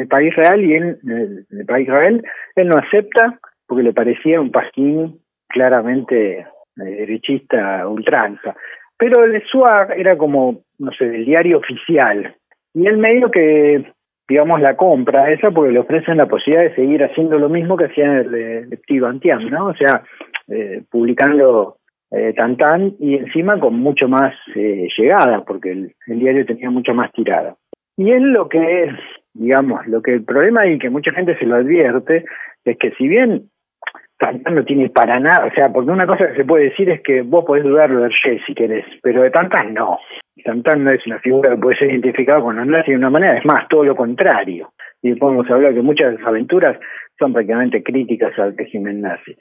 país 0.10 0.36
real 0.36 0.64
y 0.64 0.74
en 0.74 0.98
el, 1.08 1.66
país 1.66 1.88
real 1.88 2.24
él 2.56 2.68
no 2.68 2.76
acepta 2.78 3.40
porque 3.68 3.84
le 3.84 3.94
parecía 3.94 4.40
un 4.40 4.52
pasquín 4.52 5.20
claramente 5.48 6.40
eh, 6.40 6.46
derechista 6.76 7.88
ultranza. 7.88 8.56
Pero 8.98 9.24
el 9.24 9.42
SUAG 9.44 9.92
era 9.98 10.18
como, 10.18 10.62
no 10.80 10.92
sé, 10.92 11.06
el 11.06 11.26
diario 11.26 11.60
oficial. 11.60 12.36
Y 12.74 12.88
el 12.88 12.98
medio 12.98 13.30
que, 13.30 13.92
digamos, 14.28 14.60
la 14.60 14.76
compra 14.76 15.32
esa 15.32 15.52
porque 15.52 15.72
le 15.72 15.80
ofrecen 15.80 16.18
la 16.18 16.28
posibilidad 16.28 16.70
de 16.70 16.76
seguir 16.76 17.04
haciendo 17.04 17.40
lo 17.40 17.50
mismo 17.50 17.78
que 17.78 17.86
hacía 17.86 18.20
el 18.20 18.70
lectivo 18.70 19.08
Antiam, 19.08 19.50
¿no? 19.50 19.68
O 19.68 19.74
sea, 19.76 20.04
eh, 20.50 20.84
publicando 20.90 21.78
eh, 22.12 22.34
tan 22.34 22.96
y 23.00 23.16
encima 23.16 23.60
con 23.60 23.76
mucho 23.76 24.08
más 24.08 24.34
eh, 24.56 24.88
llegada, 24.98 25.44
porque 25.46 25.72
el, 25.72 25.94
diario 26.08 26.46
tenía 26.46 26.70
mucho 26.70 26.94
más 26.94 27.12
tirada. 27.12 27.56
Y 27.98 28.12
él 28.12 28.32
lo 28.32 28.48
que 28.48 28.84
es, 28.84 28.94
digamos, 29.34 29.86
lo 29.88 30.02
que 30.02 30.14
el 30.14 30.24
problema 30.24 30.68
y 30.68 30.78
que 30.78 30.90
mucha 30.90 31.12
gente 31.12 31.38
se 31.38 31.46
lo 31.46 31.56
advierte 31.56 32.26
es 32.64 32.78
que 32.78 32.92
si 32.92 33.08
bien 33.08 33.50
Tantan 34.18 34.56
no 34.56 34.66
tiene 34.66 34.90
para 34.90 35.20
nada, 35.20 35.46
o 35.46 35.54
sea, 35.54 35.72
porque 35.72 35.92
una 35.92 36.08
cosa 36.08 36.28
que 36.28 36.38
se 36.38 36.46
puede 36.46 36.66
decir 36.66 36.90
es 36.90 37.02
que 37.02 37.22
vos 37.22 37.46
podés 37.46 37.64
dudar 37.64 37.96
de 37.96 38.06
Hergé 38.06 38.42
si 38.48 38.56
querés, 38.56 38.86
pero 39.04 39.22
de 39.22 39.30
Tantan 39.30 39.74
no. 39.74 40.00
Tantan 40.44 40.84
no 40.84 40.90
es 40.92 41.06
una 41.06 41.20
figura 41.20 41.52
que 41.52 41.62
puede 41.62 41.78
ser 41.78 41.92
identificada 41.92 42.42
con 42.42 42.56
los 42.56 42.66
nazis 42.66 42.94
de 42.94 42.98
una 42.98 43.12
manera, 43.12 43.38
es 43.38 43.46
más, 43.46 43.68
todo 43.68 43.84
lo 43.84 43.96
contrario. 43.96 44.72
Y 45.04 45.14
podemos 45.16 45.50
hablar 45.52 45.74
que 45.74 45.82
muchas 45.82 46.12
de 46.12 46.18
sus 46.18 46.28
aventuras 46.28 46.80
son 47.20 47.34
prácticamente 47.34 47.84
críticas 47.84 48.38
al 48.40 48.58
régimen 48.58 49.02
nazi. 49.02 49.36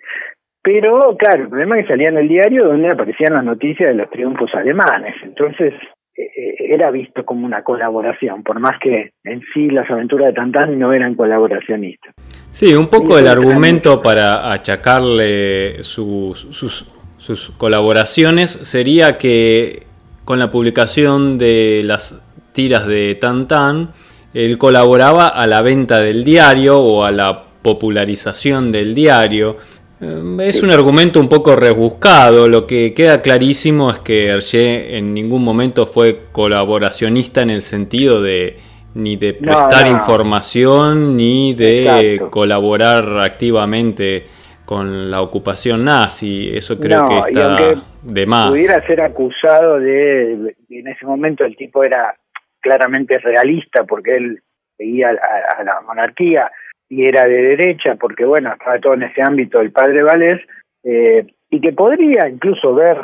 Pero, 0.63 1.17
claro, 1.17 1.45
el 1.45 1.49
problema 1.49 1.79
es 1.79 1.87
que 1.87 1.93
salía 1.93 2.09
en 2.09 2.19
el 2.19 2.29
diario 2.29 2.67
donde 2.67 2.89
aparecían 2.89 3.35
las 3.35 3.45
noticias 3.45 3.89
de 3.89 3.95
los 3.95 4.11
triunfos 4.11 4.53
alemanes. 4.55 5.15
Entonces, 5.23 5.73
era 6.17 6.91
visto 6.91 7.25
como 7.25 7.47
una 7.47 7.63
colaboración, 7.63 8.43
por 8.43 8.59
más 8.59 8.79
que 8.81 9.13
en 9.25 9.43
sí 9.53 9.69
las 9.69 9.91
aventuras 9.91 10.29
de 10.29 10.33
Tantán 10.35 10.79
no 10.79 10.93
eran 10.93 11.15
colaboracionistas. 11.15 12.15
Sí, 12.51 12.75
un 12.75 12.89
poco 12.89 13.19
el 13.19 13.29
argumento 13.29 14.01
para 14.01 14.53
achacarle 14.53 15.83
sus, 15.83 16.41
sus, 16.51 16.91
sus 17.19 17.51
colaboraciones 17.51 18.51
sería 18.51 19.19
que 19.19 19.87
con 20.25 20.39
la 20.39 20.51
publicación 20.51 21.39
de 21.39 21.83
las 21.85 22.23
tiras 22.53 22.87
de 22.87 23.15
Tantán, 23.15 23.93
él 24.35 24.59
colaboraba 24.59 25.29
a 25.29 25.47
la 25.47 25.63
venta 25.63 26.01
del 26.01 26.25
diario 26.25 26.79
o 26.81 27.05
a 27.05 27.13
la 27.13 27.45
popularización 27.63 28.73
del 28.73 28.95
diario. 28.95 29.57
Eh, 30.01 30.37
es 30.41 30.63
un 30.63 30.71
argumento 30.71 31.19
un 31.21 31.29
poco 31.29 31.57
rebuscado, 31.57 32.49
lo 32.49 32.67
que 32.67 32.93
queda 32.93 33.23
clarísimo 33.23 33.91
es 33.91 34.01
que 34.01 34.27
Hergé 34.27 34.99
en 34.99 35.15
ningún 35.15 35.43
momento 35.43 35.87
fue 35.87 36.25
colaboracionista 36.33 37.41
en 37.41 37.51
el 37.51 37.63
sentido 37.63 38.21
de 38.21 38.59
ni 38.95 39.17
de 39.17 39.35
prestar 39.35 39.87
información 39.89 41.17
ni 41.17 41.55
de 41.55 42.21
colaborar 42.31 43.05
activamente 43.21 44.27
con 44.65 45.11
la 45.11 45.23
ocupación 45.23 45.85
nazi, 45.85 46.51
eso 46.55 46.79
creo 46.79 47.09
que 47.09 47.19
está 47.19 47.83
de 48.03 48.27
más. 48.27 48.51
Pudiera 48.51 48.81
ser 48.87 49.01
acusado 49.01 49.79
de, 49.79 50.57
en 50.71 50.89
ese 50.89 51.07
momento 51.07 51.45
el 51.45 51.57
tipo 51.57 51.85
era 51.85 52.15
claramente 52.61 53.19
realista 53.19 53.85
porque 53.85 54.17
él 54.17 54.43
seguía 54.77 55.11
a 55.11 55.63
la 55.63 55.81
monarquía, 55.83 56.51
y 56.89 57.05
era 57.05 57.27
de 57.27 57.43
derecha, 57.43 57.97
porque 57.97 58.25
bueno, 58.25 58.53
estaba 58.53 58.79
todo 58.79 58.95
en 58.95 59.05
ese 59.05 59.23
ámbito 59.23 59.61
el 59.61 59.73
padre 59.73 60.03
Valdés, 60.03 60.41
eh, 60.85 61.27
y 61.51 61.61
que 61.61 61.73
podría 61.73 62.29
incluso 62.29 62.75
ver 62.75 62.99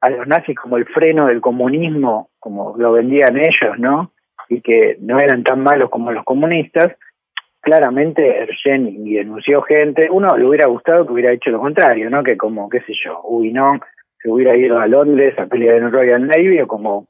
a 0.00 0.10
los 0.10 0.26
nazis 0.26 0.56
como 0.56 0.76
el 0.76 0.86
freno 0.86 1.26
del 1.26 1.40
comunismo, 1.40 2.30
como 2.38 2.76
lo 2.76 2.92
vendían 2.92 3.36
ellos, 3.36 3.78
¿no? 3.78 4.12
Y 4.48 4.60
que 4.60 4.96
no 5.00 5.18
eran 5.18 5.42
tan 5.42 5.60
malos 5.62 5.90
como 5.90 6.12
los 6.12 6.24
comunistas, 6.24 6.96
claramente 7.60 8.42
Ergen 8.42 9.04
denunció 9.04 9.62
gente, 9.62 10.08
uno 10.10 10.36
le 10.36 10.46
hubiera 10.46 10.68
gustado 10.68 11.06
que 11.06 11.12
hubiera 11.12 11.32
hecho 11.32 11.50
lo 11.50 11.60
contrario, 11.60 12.08
¿no? 12.10 12.22
Que 12.22 12.36
como, 12.36 12.68
qué 12.68 12.80
sé 12.80 12.92
yo, 13.04 13.22
no 13.52 13.80
se 14.20 14.30
hubiera 14.30 14.56
ido 14.56 14.78
a 14.78 14.86
Londres 14.86 15.38
a 15.38 15.46
pelear 15.46 15.76
en 15.76 15.92
Royal 15.92 16.26
Navy 16.26 16.60
o 16.60 16.66
como, 16.66 17.06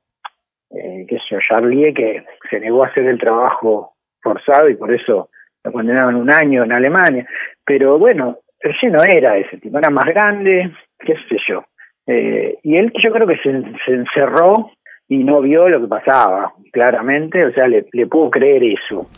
eh, 0.71 1.07
qué 1.09 1.17
sé 1.17 1.25
yo, 1.31 1.39
Charlie 1.47 1.95
que 1.95 2.25
se 2.51 2.61
negó 2.61 2.85
a 2.85 2.89
hacer 2.89 3.07
el 3.07 3.19
trabajo 3.19 3.93
forzado 4.21 4.69
y 4.69 4.75
por 4.75 4.93
eso 4.93 5.31
lo 5.65 5.73
condenaban 5.73 6.17
un 6.17 6.33
año 6.33 6.65
en 6.65 6.73
Alemania, 6.73 7.27
pero 7.65 7.99
bueno, 7.99 8.39
Hergé 8.61 8.91
no 8.91 9.03
era 9.03 9.37
ese 9.37 9.59
tipo, 9.59 9.79
era 9.79 9.91
más 9.91 10.07
grande, 10.07 10.73
qué 10.99 11.15
sé 11.29 11.37
yo. 11.49 11.65
Eh, 12.07 12.59
y 12.63 12.77
él 12.77 12.93
yo 13.03 13.13
creo 13.13 13.27
que 13.27 13.37
se, 13.39 13.51
encerró 13.93 14.73
y 15.09 15.19
no 15.19 15.41
vio 15.41 15.69
lo 15.69 15.81
que 15.81 15.89
pasaba, 15.89 16.55
claramente, 16.73 17.45
o 17.45 17.53
sea, 17.53 17.67
le, 17.67 17.85
pudo 18.07 18.31
creer 18.31 18.63
eso. 18.65 19.09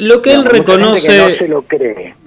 Lo 0.00 0.22
que 0.22 0.32
él 0.32 0.44
reconoce, 0.44 1.48
lo, 1.48 1.62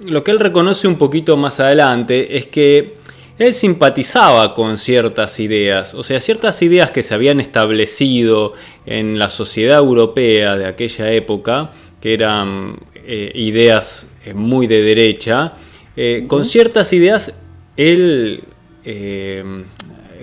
lo 0.08 0.24
que 0.24 0.30
él 0.30 0.38
reconoce 0.38 0.88
un 0.88 0.98
poquito 0.98 1.36
más 1.36 1.60
adelante 1.60 2.36
es 2.36 2.46
que 2.46 3.00
él 3.40 3.54
simpatizaba 3.54 4.52
con 4.52 4.76
ciertas 4.76 5.40
ideas, 5.40 5.94
o 5.94 6.02
sea, 6.02 6.20
ciertas 6.20 6.60
ideas 6.60 6.90
que 6.90 7.00
se 7.00 7.14
habían 7.14 7.40
establecido 7.40 8.52
en 8.84 9.18
la 9.18 9.30
sociedad 9.30 9.78
europea 9.78 10.58
de 10.58 10.66
aquella 10.66 11.10
época, 11.12 11.70
que 12.00 12.14
eran 12.14 12.76
eh, 12.94 13.30
ideas 13.34 14.10
eh, 14.24 14.34
muy 14.34 14.66
de 14.66 14.82
derecha, 14.82 15.52
eh, 15.96 16.24
con 16.26 16.44
ciertas 16.44 16.92
ideas 16.92 17.44
él 17.76 18.44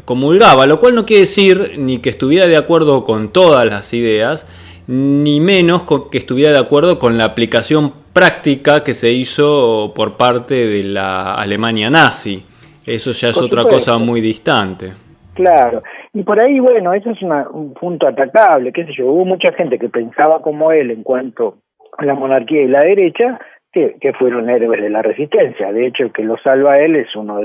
comulgaba, 0.03 0.65
lo 0.65 0.79
cual 0.79 0.95
no 0.95 1.05
quiere 1.05 1.21
decir 1.21 1.75
ni 1.77 1.99
que 1.99 2.09
estuviera 2.09 2.47
de 2.47 2.57
acuerdo 2.57 3.03
con 3.03 3.29
todas 3.31 3.65
las 3.65 3.93
ideas, 3.93 4.45
ni 4.87 5.39
menos 5.39 5.83
que 6.11 6.17
estuviera 6.17 6.51
de 6.51 6.59
acuerdo 6.59 6.97
con 6.97 7.17
la 7.17 7.25
aplicación 7.25 7.93
práctica 8.13 8.83
que 8.83 8.93
se 8.93 9.11
hizo 9.11 9.93
por 9.95 10.17
parte 10.17 10.55
de 10.55 10.83
la 10.83 11.35
Alemania 11.35 11.89
nazi. 11.89 12.43
Eso 12.85 13.11
ya 13.11 13.29
es 13.29 13.41
otra 13.41 13.63
cosa 13.65 13.97
muy 13.97 14.21
distante. 14.21 14.93
Claro, 15.33 15.83
y 16.13 16.23
por 16.23 16.41
ahí, 16.43 16.59
bueno, 16.59 16.93
eso 16.93 17.11
es 17.11 17.21
un 17.21 17.73
punto 17.73 18.07
atacable, 18.07 18.73
qué 18.73 18.85
sé 18.85 18.93
yo, 18.97 19.05
hubo 19.05 19.23
mucha 19.23 19.51
gente 19.53 19.77
que 19.77 19.87
pensaba 19.87 20.41
como 20.41 20.71
él 20.71 20.89
en 20.89 21.03
cuanto 21.03 21.57
la 21.99 22.13
monarquía 22.13 22.63
y 22.63 22.67
la 22.67 22.79
derecha, 22.79 23.39
que, 23.71 23.95
que 23.99 24.13
fueron 24.13 24.49
héroes 24.49 24.81
de 24.81 24.89
la 24.89 25.01
resistencia. 25.01 25.71
De 25.71 25.87
hecho, 25.87 26.03
el 26.03 26.11
que 26.11 26.23
lo 26.23 26.37
salva 26.37 26.73
a 26.73 26.79
él 26.79 26.95
es 26.95 27.15
uno 27.15 27.39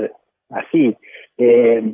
así. 0.49 0.95
Eh, 1.37 1.93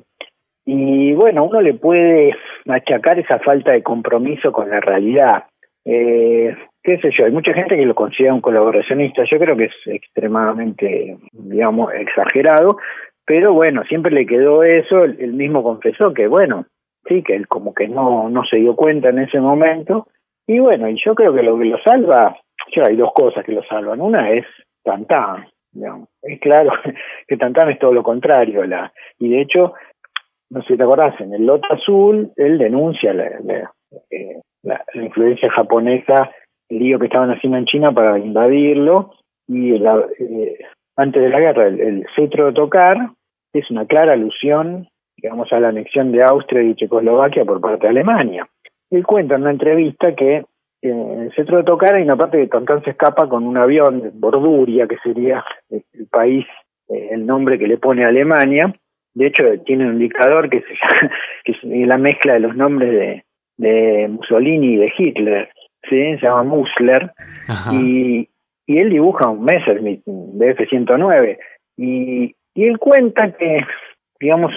y 0.65 1.13
bueno, 1.13 1.45
uno 1.45 1.62
le 1.62 1.74
puede 1.74 2.36
machacar 2.65 3.19
esa 3.19 3.39
falta 3.39 3.74
de 3.74 3.82
compromiso 3.82 4.52
con 4.52 4.69
la 4.69 4.80
realidad. 4.80 5.45
Eh, 5.86 6.56
qué 6.84 6.98
sé 7.00 7.10
yo, 7.17 7.26
hay 7.26 7.32
mucha 7.32 7.54
gente 7.54 7.76
que 7.76 7.86
lo 7.86 7.95
considera 7.95 8.34
un 8.34 8.41
colaboracionista, 8.41 9.24
yo 9.30 9.39
creo 9.39 9.58
que 9.58 9.65
es 9.65 9.76
extremadamente, 9.86 11.17
digamos, 11.32 11.93
exagerado, 11.93 12.78
pero 13.26 13.54
bueno, 13.54 13.84
siempre 13.86 14.12
le 14.12 14.26
quedó 14.26 14.63
eso, 14.63 15.04
él 15.06 15.34
mismo 15.34 15.63
confesó 15.63 16.13
que 16.13 16.28
bueno, 16.28 16.65
sí, 17.08 17.24
que 17.24 17.36
él 17.36 17.48
como 17.48 17.74
que 17.74 17.88
no, 17.88 18.30
no 18.30 18.43
se 18.43 18.58
dio 18.58 18.76
cuenta 18.76 19.10
en 19.10 19.19
ese 19.19 19.39
momento, 19.39 20.08
y 20.48 20.60
bueno, 20.60 20.89
y 20.89 21.00
yo 21.04 21.15
creo 21.15 21.34
que 21.34 21.43
lo 21.43 21.58
que 21.58 21.65
lo 21.65 21.78
salva 21.80 22.38
hay 22.86 22.95
dos 22.95 23.12
cosas 23.13 23.43
que 23.45 23.52
lo 23.52 23.63
salvan. 23.63 24.02
Una 24.02 24.32
es 24.32 24.45
Tantán. 24.84 25.48
Es 26.22 26.39
claro 26.39 26.72
que 27.28 27.38
Tantán 27.38 27.69
es 27.69 27.80
todo 27.80 27.93
lo 27.93 28.04
contrario. 28.04 28.63
La, 28.65 28.91
y 29.17 29.30
de 29.30 29.41
hecho, 29.41 29.74
no 30.50 30.62
sé 30.62 30.69
si 30.69 30.78
te 30.78 30.84
acordás, 30.84 31.19
en 31.22 31.34
el 31.34 31.45
Loto 31.45 31.72
Azul, 31.72 32.32
él 32.36 32.58
denuncia 32.58 33.13
la, 33.13 33.30
la, 33.43 33.72
eh, 34.10 34.41
influencia 34.95 35.50
japonesa, 35.52 36.32
el 36.69 36.80
lío 36.80 37.00
que 37.00 37.06
estaban 37.06 37.32
haciendo 37.32 37.58
en 37.58 37.65
China 37.65 37.91
para 37.91 38.17
invadirlo. 38.17 39.13
Y 39.48 39.76
eh, 39.76 40.58
antes 40.95 41.22
de 41.22 41.30
la 41.30 41.39
guerra, 41.39 41.67
el, 41.67 42.06
cetro 42.15 42.48
de 42.48 42.54
tocar 42.54 42.98
es 43.54 43.69
una 43.72 43.86
clara 43.86 44.13
alusión, 44.13 44.88
digamos, 45.17 45.52
a 45.52 45.60
la 45.60 45.69
anexión 45.69 46.12
de 46.12 46.24
Austria 46.24 46.63
y 46.63 46.76
Checoslovaquia 46.76 47.45
por 47.45 47.62
parte 47.62 47.84
de 47.84 47.89
Alemania. 47.89 48.48
Él 48.91 49.06
cuenta 49.06 49.36
en 49.36 49.41
una 49.41 49.52
entrevista 49.52 50.15
que 50.15 50.45
en 50.81 51.21
el 51.23 51.35
centro 51.35 51.57
de 51.57 51.63
Tocar 51.63 51.95
hay 51.95 52.03
una 52.03 52.15
parte 52.15 52.37
que 52.37 52.47
Tantán 52.47 52.83
se 52.83 52.91
escapa 52.91 53.27
con 53.27 53.45
un 53.45 53.57
avión, 53.57 54.11
Borduria, 54.15 54.87
que 54.87 54.97
sería 55.03 55.43
el 55.69 56.07
país, 56.09 56.45
eh, 56.89 57.09
el 57.11 57.25
nombre 57.25 57.59
que 57.59 57.67
le 57.67 57.77
pone 57.77 58.05
Alemania, 58.05 58.73
de 59.13 59.27
hecho 59.27 59.43
tiene 59.65 59.85
un 59.85 59.93
indicador 59.93 60.49
que, 60.49 60.61
se 60.61 60.67
que 61.43 61.51
es 61.51 61.87
la 61.87 61.97
mezcla 61.97 62.33
de 62.33 62.39
los 62.39 62.55
nombres 62.55 62.91
de, 62.91 63.23
de 63.57 64.07
Mussolini 64.07 64.73
y 64.73 64.77
de 64.77 64.93
Hitler, 64.97 65.49
¿sí? 65.89 66.17
se 66.17 66.21
llama 66.21 66.43
Musler, 66.43 67.11
y, 67.73 68.29
y 68.65 68.77
él 68.77 68.89
dibuja 68.89 69.29
un 69.29 69.43
Messerschmitt 69.43 70.03
de 70.05 70.51
F-109, 70.51 71.37
y, 71.77 72.35
y 72.53 72.63
él 72.65 72.77
cuenta 72.77 73.31
que, 73.33 73.65
digamos, 74.19 74.53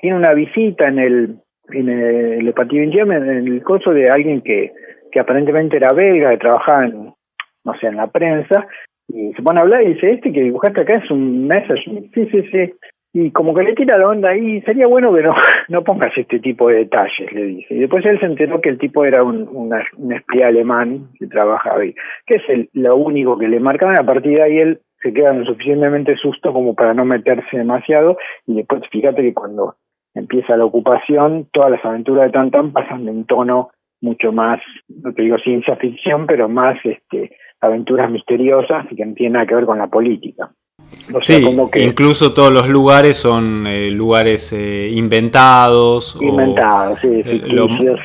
tiene 0.00 0.16
una 0.16 0.32
visita 0.34 0.88
en 0.88 0.98
el 0.98 1.36
en 1.70 1.88
el, 1.88 2.54
en 2.56 3.48
el 3.48 3.62
coso 3.64 3.90
de 3.90 4.08
alguien 4.08 4.40
que, 4.40 4.72
que 5.16 5.20
aparentemente 5.20 5.78
era 5.78 5.94
belga, 5.94 6.28
que 6.32 6.36
trabajaba 6.36 6.84
en, 6.84 7.14
no 7.64 7.74
sé, 7.80 7.86
en 7.86 7.96
la 7.96 8.08
prensa, 8.08 8.66
y 9.08 9.32
se 9.32 9.42
pone 9.42 9.60
a 9.60 9.62
hablar 9.62 9.82
y 9.82 9.94
dice, 9.94 10.12
este 10.12 10.30
que 10.30 10.42
dibujaste 10.42 10.82
acá 10.82 10.96
es 10.96 11.10
un 11.10 11.46
Messerschmitt, 11.46 12.12
sí, 12.12 12.28
sí, 12.30 12.42
sí, 12.50 12.72
y 13.14 13.30
como 13.30 13.54
que 13.54 13.62
le 13.62 13.72
tira 13.72 13.96
la 13.96 14.08
onda 14.08 14.28
ahí, 14.28 14.60
sería 14.60 14.86
bueno 14.86 15.14
que 15.14 15.22
no, 15.22 15.34
no 15.70 15.82
pongas 15.84 16.12
este 16.18 16.38
tipo 16.38 16.68
de 16.68 16.80
detalles, 16.80 17.32
le 17.32 17.44
dice. 17.44 17.74
Y 17.74 17.78
después 17.78 18.04
él 18.04 18.20
se 18.20 18.26
enteró 18.26 18.60
que 18.60 18.68
el 18.68 18.76
tipo 18.76 19.06
era 19.06 19.22
un, 19.22 19.48
un 19.48 20.12
espía 20.12 20.48
alemán 20.48 21.08
que 21.18 21.26
trabajaba 21.26 21.80
ahí, 21.80 21.94
que 22.26 22.34
es 22.34 22.42
el, 22.48 22.68
lo 22.74 22.94
único 22.96 23.38
que 23.38 23.48
le 23.48 23.58
marcaban. 23.58 23.98
A 23.98 24.04
partir 24.04 24.36
de 24.36 24.42
ahí 24.42 24.58
él 24.58 24.80
se 25.00 25.14
queda 25.14 25.32
lo 25.32 25.46
suficientemente 25.46 26.14
susto 26.16 26.52
como 26.52 26.74
para 26.74 26.92
no 26.92 27.06
meterse 27.06 27.56
demasiado. 27.56 28.18
Y 28.46 28.56
después 28.56 28.82
fíjate 28.90 29.22
que 29.22 29.32
cuando 29.32 29.76
empieza 30.14 30.58
la 30.58 30.66
ocupación, 30.66 31.48
todas 31.54 31.70
las 31.70 31.84
aventuras 31.86 32.26
de 32.26 32.32
Tantan 32.32 32.72
pasan 32.72 33.08
en 33.08 33.24
tono 33.24 33.70
mucho 34.00 34.32
más, 34.32 34.60
no 34.88 35.12
te 35.12 35.22
digo 35.22 35.38
ciencia 35.38 35.76
ficción, 35.76 36.26
pero 36.26 36.48
más 36.48 36.76
este 36.84 37.36
aventuras 37.60 38.10
misteriosas 38.10 38.86
y 38.90 38.96
que 38.96 39.06
no 39.06 39.14
tienen 39.14 39.32
nada 39.34 39.46
que 39.46 39.54
ver 39.54 39.64
con 39.64 39.78
la 39.78 39.88
política 39.88 40.50
sí, 41.20 41.44
incluso 41.76 42.34
todos 42.34 42.52
los 42.52 42.68
lugares 42.68 43.16
son 43.16 43.66
eh, 43.66 43.90
lugares 43.90 44.52
eh, 44.52 44.90
inventados. 44.92 46.18
Inventados, 46.20 47.00
sí, 47.00 47.22
eh, 47.24 47.40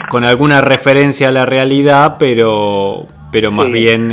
con 0.09 0.25
alguna 0.25 0.61
referencia 0.61 1.29
a 1.29 1.31
la 1.31 1.45
realidad, 1.45 2.15
pero 2.19 3.07
pero 3.31 3.49
más 3.49 3.71
bien 3.71 4.11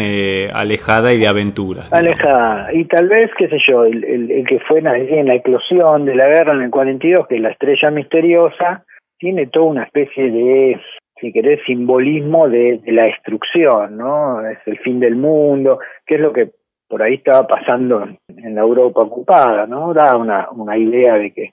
alejada 0.54 1.12
y 1.12 1.18
de 1.18 1.26
aventuras. 1.26 1.92
Alejada. 1.92 2.72
Y 2.72 2.84
tal 2.84 3.08
vez, 3.08 3.28
qué 3.36 3.48
sé 3.48 3.56
yo, 3.66 3.84
el, 3.84 4.04
el, 4.04 4.46
que 4.46 4.60
fue 4.60 4.78
en 4.78 5.26
la 5.26 5.34
eclosión 5.34 6.04
de 6.04 6.14
la 6.14 6.28
guerra 6.28 6.54
en 6.54 6.62
el 6.62 6.70
42, 6.70 7.26
que 7.26 7.34
es 7.34 7.40
la 7.40 7.50
estrella 7.50 7.90
misteriosa, 7.90 8.84
tiene 9.18 9.48
toda 9.48 9.66
una 9.66 9.82
especie 9.82 10.30
de, 10.30 10.80
si 11.20 11.32
querés, 11.32 11.60
simbolismo 11.66 12.48
de, 12.48 12.78
de 12.78 12.92
la 12.92 13.04
destrucción, 13.04 13.96
¿no? 13.96 14.46
Es 14.48 14.58
el 14.66 14.78
fin 14.78 15.00
del 15.00 15.16
mundo, 15.16 15.78
que 16.06 16.16
es 16.16 16.20
lo 16.20 16.32
que 16.32 16.50
por 16.88 17.02
ahí 17.02 17.14
estaba 17.14 17.46
pasando 17.46 18.08
en 18.28 18.54
la 18.54 18.62
Europa 18.62 19.02
ocupada, 19.02 19.66
¿no? 19.66 19.92
Da 19.92 20.16
una, 20.16 20.48
una 20.50 20.76
idea 20.76 21.14
de 21.14 21.32
que 21.32 21.50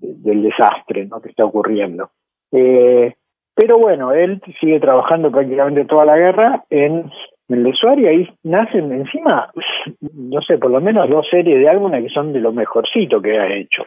del 0.00 0.42
desastre 0.42 1.06
¿no? 1.06 1.20
que 1.20 1.30
está 1.30 1.44
ocurriendo. 1.44 2.10
Eh, 2.52 3.14
pero 3.54 3.78
bueno, 3.78 4.12
él 4.12 4.42
sigue 4.60 4.80
trabajando 4.80 5.30
prácticamente 5.30 5.84
toda 5.84 6.04
la 6.04 6.16
guerra 6.16 6.64
en, 6.70 7.10
el 7.48 7.66
usuario 7.66 8.10
y 8.10 8.14
ahí 8.14 8.28
nacen 8.42 8.90
encima, 8.92 9.50
no 10.00 10.40
sé, 10.42 10.58
por 10.58 10.70
lo 10.70 10.80
menos 10.80 11.08
dos 11.08 11.28
series 11.30 11.60
de 11.60 11.68
álbumes 11.68 12.02
que 12.02 12.10
son 12.10 12.32
de 12.32 12.40
lo 12.40 12.52
mejorcito 12.52 13.22
que 13.22 13.38
ha 13.38 13.54
hecho. 13.54 13.84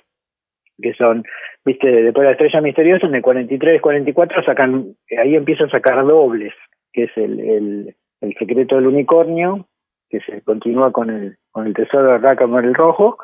Que 0.82 0.94
son, 0.94 1.24
viste, 1.66 1.88
después 1.88 2.24
de 2.24 2.28
la 2.28 2.32
estrella 2.32 2.62
misteriosa, 2.62 3.08
en 3.08 3.16
el 3.16 3.22
43, 3.22 3.82
44 3.82 4.44
sacan, 4.44 4.96
ahí 5.18 5.36
empieza 5.36 5.66
a 5.66 5.70
sacar 5.70 6.06
dobles, 6.06 6.54
que 6.94 7.04
es 7.04 7.12
el, 7.18 7.40
el, 7.40 7.96
el 8.22 8.34
secreto 8.38 8.76
del 8.76 8.88
unicornio, 8.88 9.68
que 10.10 10.20
se 10.22 10.42
continúa 10.42 10.92
con 10.92 11.10
el, 11.10 11.38
con 11.52 11.68
el 11.68 11.74
tesoro 11.74 12.14
de 12.14 12.18
Racamar 12.20 12.66
el 12.66 12.74
Rojo, 12.74 13.18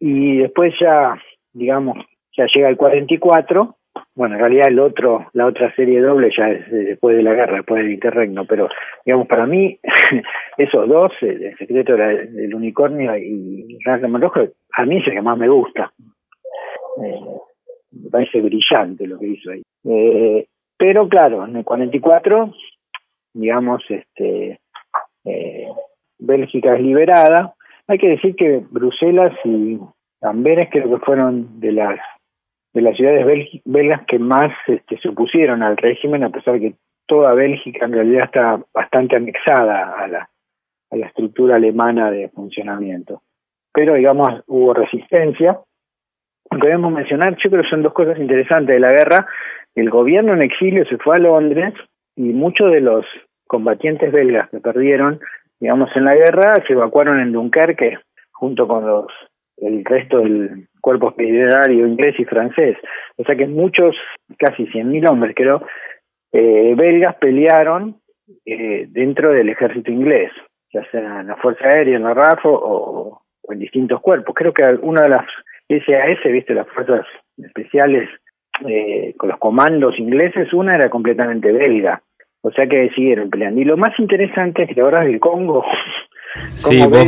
y 0.00 0.38
después 0.38 0.74
ya, 0.80 1.16
digamos, 1.52 1.98
ya 2.36 2.46
llega 2.52 2.68
el 2.68 2.76
44, 2.76 3.76
bueno, 4.16 4.34
en 4.34 4.40
realidad 4.40 4.68
el 4.68 4.78
otro, 4.80 5.26
la 5.32 5.46
otra 5.46 5.74
serie 5.74 6.00
doble 6.00 6.30
ya 6.36 6.48
es 6.48 6.70
después 6.70 7.16
de 7.16 7.22
la 7.22 7.34
guerra, 7.34 7.56
después 7.56 7.82
del 7.82 7.92
interregno, 7.92 8.44
pero 8.44 8.68
digamos, 9.04 9.26
para 9.26 9.46
mí, 9.46 9.78
esos 10.58 10.88
dos, 10.88 11.12
el, 11.20 11.56
secreto 11.56 11.96
del 11.96 12.54
unicornio 12.54 13.16
y 13.16 13.78
el 13.84 14.20
Rojo, 14.20 14.40
a 14.72 14.86
mí 14.86 14.98
es 14.98 15.06
el 15.06 15.14
que 15.14 15.22
más 15.22 15.38
me 15.38 15.48
gusta. 15.48 15.92
Me 16.96 18.10
parece 18.10 18.40
brillante 18.40 19.06
lo 19.06 19.18
que 19.18 19.26
hizo 19.26 19.50
ahí. 19.50 19.62
Eh, 19.84 20.46
pero 20.76 21.08
claro, 21.08 21.44
en 21.44 21.56
el 21.56 21.64
44, 21.64 22.52
digamos, 23.34 23.82
este, 23.88 24.60
eh, 25.24 25.68
Bélgica 26.18 26.74
es 26.74 26.82
liberada. 26.82 27.54
Hay 27.86 27.98
que 27.98 28.08
decir 28.08 28.34
que 28.36 28.64
Bruselas 28.70 29.32
y 29.44 29.78
Amberes 30.22 30.68
creo 30.70 30.90
que 30.90 31.04
fueron 31.04 31.60
de 31.60 31.72
las 31.72 31.98
de 32.72 32.82
las 32.82 32.96
ciudades 32.96 33.24
belgas 33.64 34.04
que 34.06 34.18
más 34.18 34.52
este, 34.66 34.98
se 34.98 35.08
opusieron 35.08 35.62
al 35.62 35.76
régimen, 35.76 36.24
a 36.24 36.30
pesar 36.30 36.58
que 36.58 36.74
toda 37.06 37.32
Bélgica 37.32 37.86
en 37.86 37.92
realidad 37.92 38.24
está 38.24 38.60
bastante 38.74 39.14
anexada 39.14 39.92
a 39.92 40.08
la, 40.08 40.28
a 40.90 40.96
la 40.96 41.06
estructura 41.06 41.54
alemana 41.54 42.10
de 42.10 42.28
funcionamiento. 42.30 43.22
Pero, 43.72 43.94
digamos, 43.94 44.42
hubo 44.46 44.74
resistencia. 44.74 45.60
Debemos 46.50 46.92
mencionar, 46.92 47.36
yo 47.42 47.50
creo 47.50 47.62
que 47.62 47.70
son 47.70 47.82
dos 47.82 47.92
cosas 47.92 48.18
interesantes 48.18 48.74
de 48.74 48.80
la 48.80 48.90
guerra. 48.90 49.26
El 49.74 49.90
gobierno 49.90 50.34
en 50.34 50.42
exilio 50.42 50.84
se 50.86 50.98
fue 50.98 51.16
a 51.16 51.20
Londres 51.20 51.74
y 52.16 52.32
muchos 52.32 52.70
de 52.70 52.80
los 52.80 53.04
combatientes 53.46 54.12
belgas 54.12 54.48
que 54.50 54.60
perdieron, 54.60 55.20
digamos, 55.58 55.90
en 55.96 56.04
la 56.04 56.14
guerra, 56.14 56.62
se 56.66 56.72
evacuaron 56.72 57.20
en 57.20 57.32
Dunkerque 57.32 57.98
junto 58.32 58.66
con 58.68 58.86
los 58.86 59.06
el 59.58 59.84
resto 59.84 60.18
del 60.18 60.68
cuerpo 60.80 61.08
expedicionario 61.08 61.86
inglés 61.86 62.14
y 62.18 62.24
francés. 62.24 62.76
O 63.16 63.24
sea 63.24 63.36
que 63.36 63.46
muchos, 63.46 63.94
casi 64.38 64.66
100.000 64.66 65.10
hombres 65.10 65.34
creo, 65.36 65.62
eh, 66.32 66.74
belgas 66.76 67.14
pelearon 67.16 68.00
eh, 68.44 68.86
dentro 68.88 69.32
del 69.32 69.48
ejército 69.48 69.90
inglés, 69.90 70.32
ya 70.72 70.84
sea 70.90 71.20
en 71.20 71.28
la 71.28 71.36
Fuerza 71.36 71.66
Aérea, 71.66 71.96
en 71.96 72.02
la 72.02 72.14
RAF 72.14 72.40
o, 72.44 73.22
en 73.48 73.58
distintos 73.58 74.00
cuerpos. 74.00 74.34
Creo 74.34 74.52
que 74.52 74.62
una 74.82 75.02
de 75.02 75.10
las 75.10 75.26
SAS, 75.68 76.32
viste, 76.32 76.54
las 76.54 76.68
fuerzas 76.68 77.06
especiales 77.38 78.08
eh, 78.66 79.14
con 79.16 79.30
los 79.30 79.38
comandos 79.38 79.98
ingleses, 79.98 80.52
una 80.52 80.76
era 80.76 80.88
completamente 80.88 81.50
belga. 81.52 82.02
O 82.42 82.50
sea 82.50 82.66
que 82.66 82.90
siguieron 82.90 83.30
peleando. 83.30 83.60
Y 83.60 83.64
lo 83.64 83.76
más 83.76 83.98
interesante 83.98 84.64
es 84.64 84.74
que 84.74 84.80
ahora 84.80 85.04
del 85.04 85.20
Congo. 85.20 85.64
Sí, 86.48 86.82
vos 86.82 87.06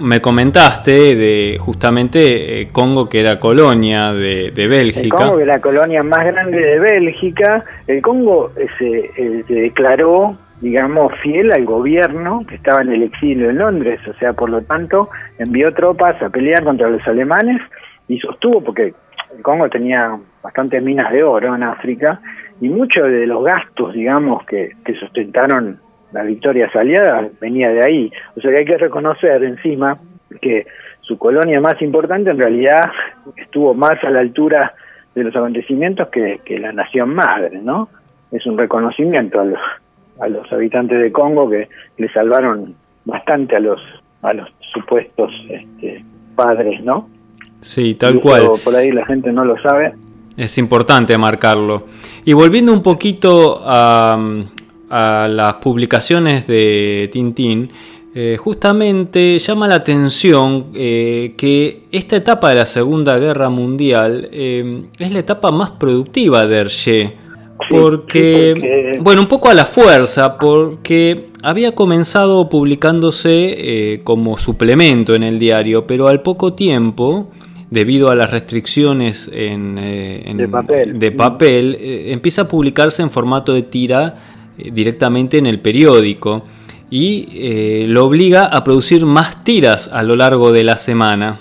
me, 0.00 0.20
comentaste 0.20 1.14
de 1.14 1.58
justamente 1.60 2.60
eh, 2.60 2.68
Congo 2.72 3.08
que 3.08 3.20
era 3.20 3.38
colonia 3.38 4.12
de, 4.12 4.50
Bélgica. 4.56 5.00
El 5.02 5.10
Congo 5.10 5.36
que 5.36 5.42
era 5.44 5.52
la 5.54 5.60
colonia 5.60 6.02
más 6.02 6.24
grande 6.24 6.58
de 6.58 6.80
Bélgica. 6.80 7.64
El 7.86 8.02
Congo 8.02 8.50
se, 8.78 8.98
eh, 9.16 9.44
se 9.46 9.54
declaró, 9.54 10.36
digamos, 10.62 11.12
fiel 11.20 11.50
al 11.52 11.64
gobierno 11.64 12.44
que 12.48 12.54
estaba 12.54 12.82
en 12.82 12.92
el 12.92 13.02
exilio 13.02 13.50
en 13.50 13.58
Londres. 13.58 14.00
O 14.08 14.14
sea, 14.14 14.32
por 14.32 14.48
lo 14.48 14.62
tanto, 14.62 15.10
envió 15.38 15.66
tropas 15.74 16.22
a 16.22 16.30
pelear 16.30 16.62
contra 16.62 16.88
los 16.88 17.06
alemanes 17.06 17.60
y 18.06 18.18
sostuvo, 18.18 18.62
porque 18.62 18.94
el 19.36 19.42
Congo 19.42 19.68
tenía 19.68 20.16
bastantes 20.40 20.80
minas 20.80 21.12
de 21.12 21.24
oro 21.24 21.54
en 21.54 21.64
África, 21.64 22.20
y 22.60 22.68
muchos 22.68 23.08
de 23.08 23.26
los 23.26 23.42
gastos, 23.42 23.92
digamos, 23.92 24.46
que, 24.46 24.70
que 24.84 24.94
sustentaron 24.94 25.80
las 26.12 26.26
victorias 26.26 26.74
aliadas 26.76 27.32
venía 27.40 27.70
de 27.70 27.80
ahí. 27.84 28.12
O 28.36 28.40
sea 28.40 28.52
que 28.52 28.58
hay 28.58 28.64
que 28.64 28.78
reconocer 28.78 29.42
encima 29.42 29.98
que 30.40 30.66
su 31.00 31.18
colonia 31.18 31.60
más 31.60 31.80
importante 31.82 32.30
en 32.30 32.38
realidad 32.38 32.88
estuvo 33.36 33.74
más 33.74 34.02
a 34.04 34.10
la 34.10 34.20
altura 34.20 34.74
de 35.14 35.24
los 35.24 35.34
acontecimientos 35.34 36.08
que, 36.08 36.40
que 36.44 36.58
la 36.60 36.72
nación 36.72 37.14
madre, 37.14 37.58
¿no? 37.60 37.88
Es 38.30 38.46
un 38.46 38.56
reconocimiento 38.56 39.40
a 39.40 39.44
los, 39.44 39.60
a 40.22 40.28
los 40.28 40.50
habitantes 40.52 41.00
de 41.00 41.10
Congo 41.10 41.50
que 41.50 41.68
le 41.98 42.12
salvaron 42.12 42.74
bastante 43.04 43.56
a 43.56 43.60
los 43.60 43.80
a 44.22 44.32
los 44.32 44.48
supuestos 44.72 45.30
este, 45.50 46.04
padres, 46.36 46.82
¿no? 46.84 47.08
Sí, 47.60 47.94
tal 47.94 48.20
cual. 48.20 48.50
Por 48.62 48.74
ahí 48.76 48.92
la 48.92 49.04
gente 49.04 49.32
no 49.32 49.44
lo 49.44 49.60
sabe. 49.60 49.94
Es 50.36 50.58
importante 50.58 51.18
marcarlo. 51.18 51.86
Y 52.24 52.32
volviendo 52.32 52.72
un 52.72 52.82
poquito 52.82 53.60
a, 53.64 54.16
las 54.88 55.54
publicaciones 55.54 56.46
de 56.46 57.08
Tintín, 57.12 57.70
eh, 58.14 58.36
justamente 58.38 59.38
llama 59.38 59.66
la 59.66 59.76
atención 59.76 60.66
eh, 60.74 61.34
que 61.36 61.84
esta 61.90 62.16
etapa 62.16 62.50
de 62.50 62.56
la 62.56 62.66
Segunda 62.66 63.18
Guerra 63.18 63.48
Mundial 63.48 64.28
eh, 64.30 64.84
es 64.98 65.10
la 65.10 65.18
etapa 65.18 65.50
más 65.50 65.72
productiva 65.72 66.46
de 66.46 66.56
Hergé. 66.58 67.21
Porque, 67.70 68.92
bueno, 69.00 69.22
un 69.22 69.28
poco 69.28 69.48
a 69.48 69.54
la 69.54 69.64
fuerza, 69.64 70.38
porque 70.38 71.26
había 71.42 71.74
comenzado 71.74 72.48
publicándose 72.48 74.00
como 74.04 74.38
suplemento 74.38 75.14
en 75.14 75.22
el 75.22 75.38
diario, 75.38 75.86
pero 75.86 76.08
al 76.08 76.22
poco 76.22 76.54
tiempo 76.54 77.28
debido 77.72 78.10
a 78.10 78.14
las 78.14 78.30
restricciones 78.30 79.30
en, 79.32 79.78
eh, 79.78 80.34
de 80.94 81.10
papel, 81.10 81.74
eh, 81.80 82.12
empieza 82.12 82.42
a 82.42 82.48
publicarse 82.48 83.00
en 83.00 83.08
formato 83.08 83.54
de 83.54 83.62
tira 83.62 84.14
eh, 84.58 84.70
directamente 84.70 85.38
en 85.38 85.46
el 85.46 85.58
periódico 85.58 86.44
y 86.90 87.86
lo 87.86 88.04
obliga 88.04 88.44
a 88.44 88.62
producir 88.62 89.06
más 89.06 89.42
tiras 89.44 89.88
a 89.88 90.02
lo 90.02 90.14
largo 90.14 90.52
de 90.52 90.62
la 90.62 90.76
semana. 90.76 91.40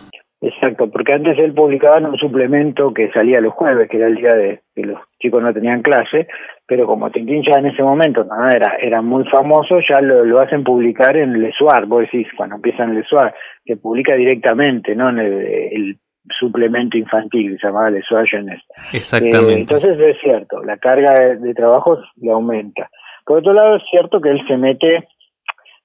Porque 1.12 1.30
antes 1.30 1.44
él 1.44 1.54
publicaba 1.54 1.98
en 1.98 2.06
un 2.06 2.18
suplemento 2.18 2.94
que 2.94 3.12
salía 3.12 3.42
los 3.42 3.54
jueves, 3.54 3.90
que 3.90 3.98
era 3.98 4.08
el 4.08 4.16
día 4.16 4.30
de 4.30 4.62
que 4.74 4.84
los 4.84 4.98
chicos 5.20 5.44
no 5.44 5.54
tenían 5.54 5.82
clase, 5.82 6.28
pero 6.66 6.86
como 6.86 7.12
Tintín 7.12 7.44
ya 7.44 7.60
en 7.60 7.66
ese 7.66 7.84
momento 7.84 8.24
no 8.24 8.48
era 8.48 8.78
era 8.80 9.02
muy 9.02 9.26
famoso, 9.26 9.80
ya 9.90 10.00
lo, 10.00 10.24
lo 10.24 10.40
hacen 10.40 10.64
publicar 10.64 11.18
en 11.18 11.42
Le 11.42 11.52
Soir, 11.52 11.86
vos 11.86 12.04
decís, 12.04 12.28
cuando 12.38 12.56
empieza 12.56 12.84
en 12.84 12.96
Le 12.96 13.04
Soir, 13.04 13.34
que 13.66 13.76
publica 13.76 14.16
directamente, 14.16 14.96
¿no? 14.96 15.10
En 15.10 15.20
el, 15.20 15.98
suplemento 16.40 16.98
infantil, 16.98 17.58
se 17.60 17.68
llamaba 17.68 17.90
Le 17.90 18.04
Soir 18.04 18.26
Jeunesse. 18.26 18.64
Exactamente. 18.94 19.54
Eh, 19.54 19.58
entonces 19.58 20.00
es 20.00 20.18
cierto, 20.22 20.64
la 20.64 20.78
carga 20.78 21.14
de, 21.14 21.38
de 21.38 21.54
trabajo 21.54 21.98
le 22.16 22.32
aumenta. 22.32 22.90
Por 23.26 23.40
otro 23.40 23.54
lado, 23.54 23.76
es 23.76 23.84
cierto 23.90 24.22
que 24.22 24.30
él 24.30 24.40
se 24.48 24.56
mete 24.56 25.08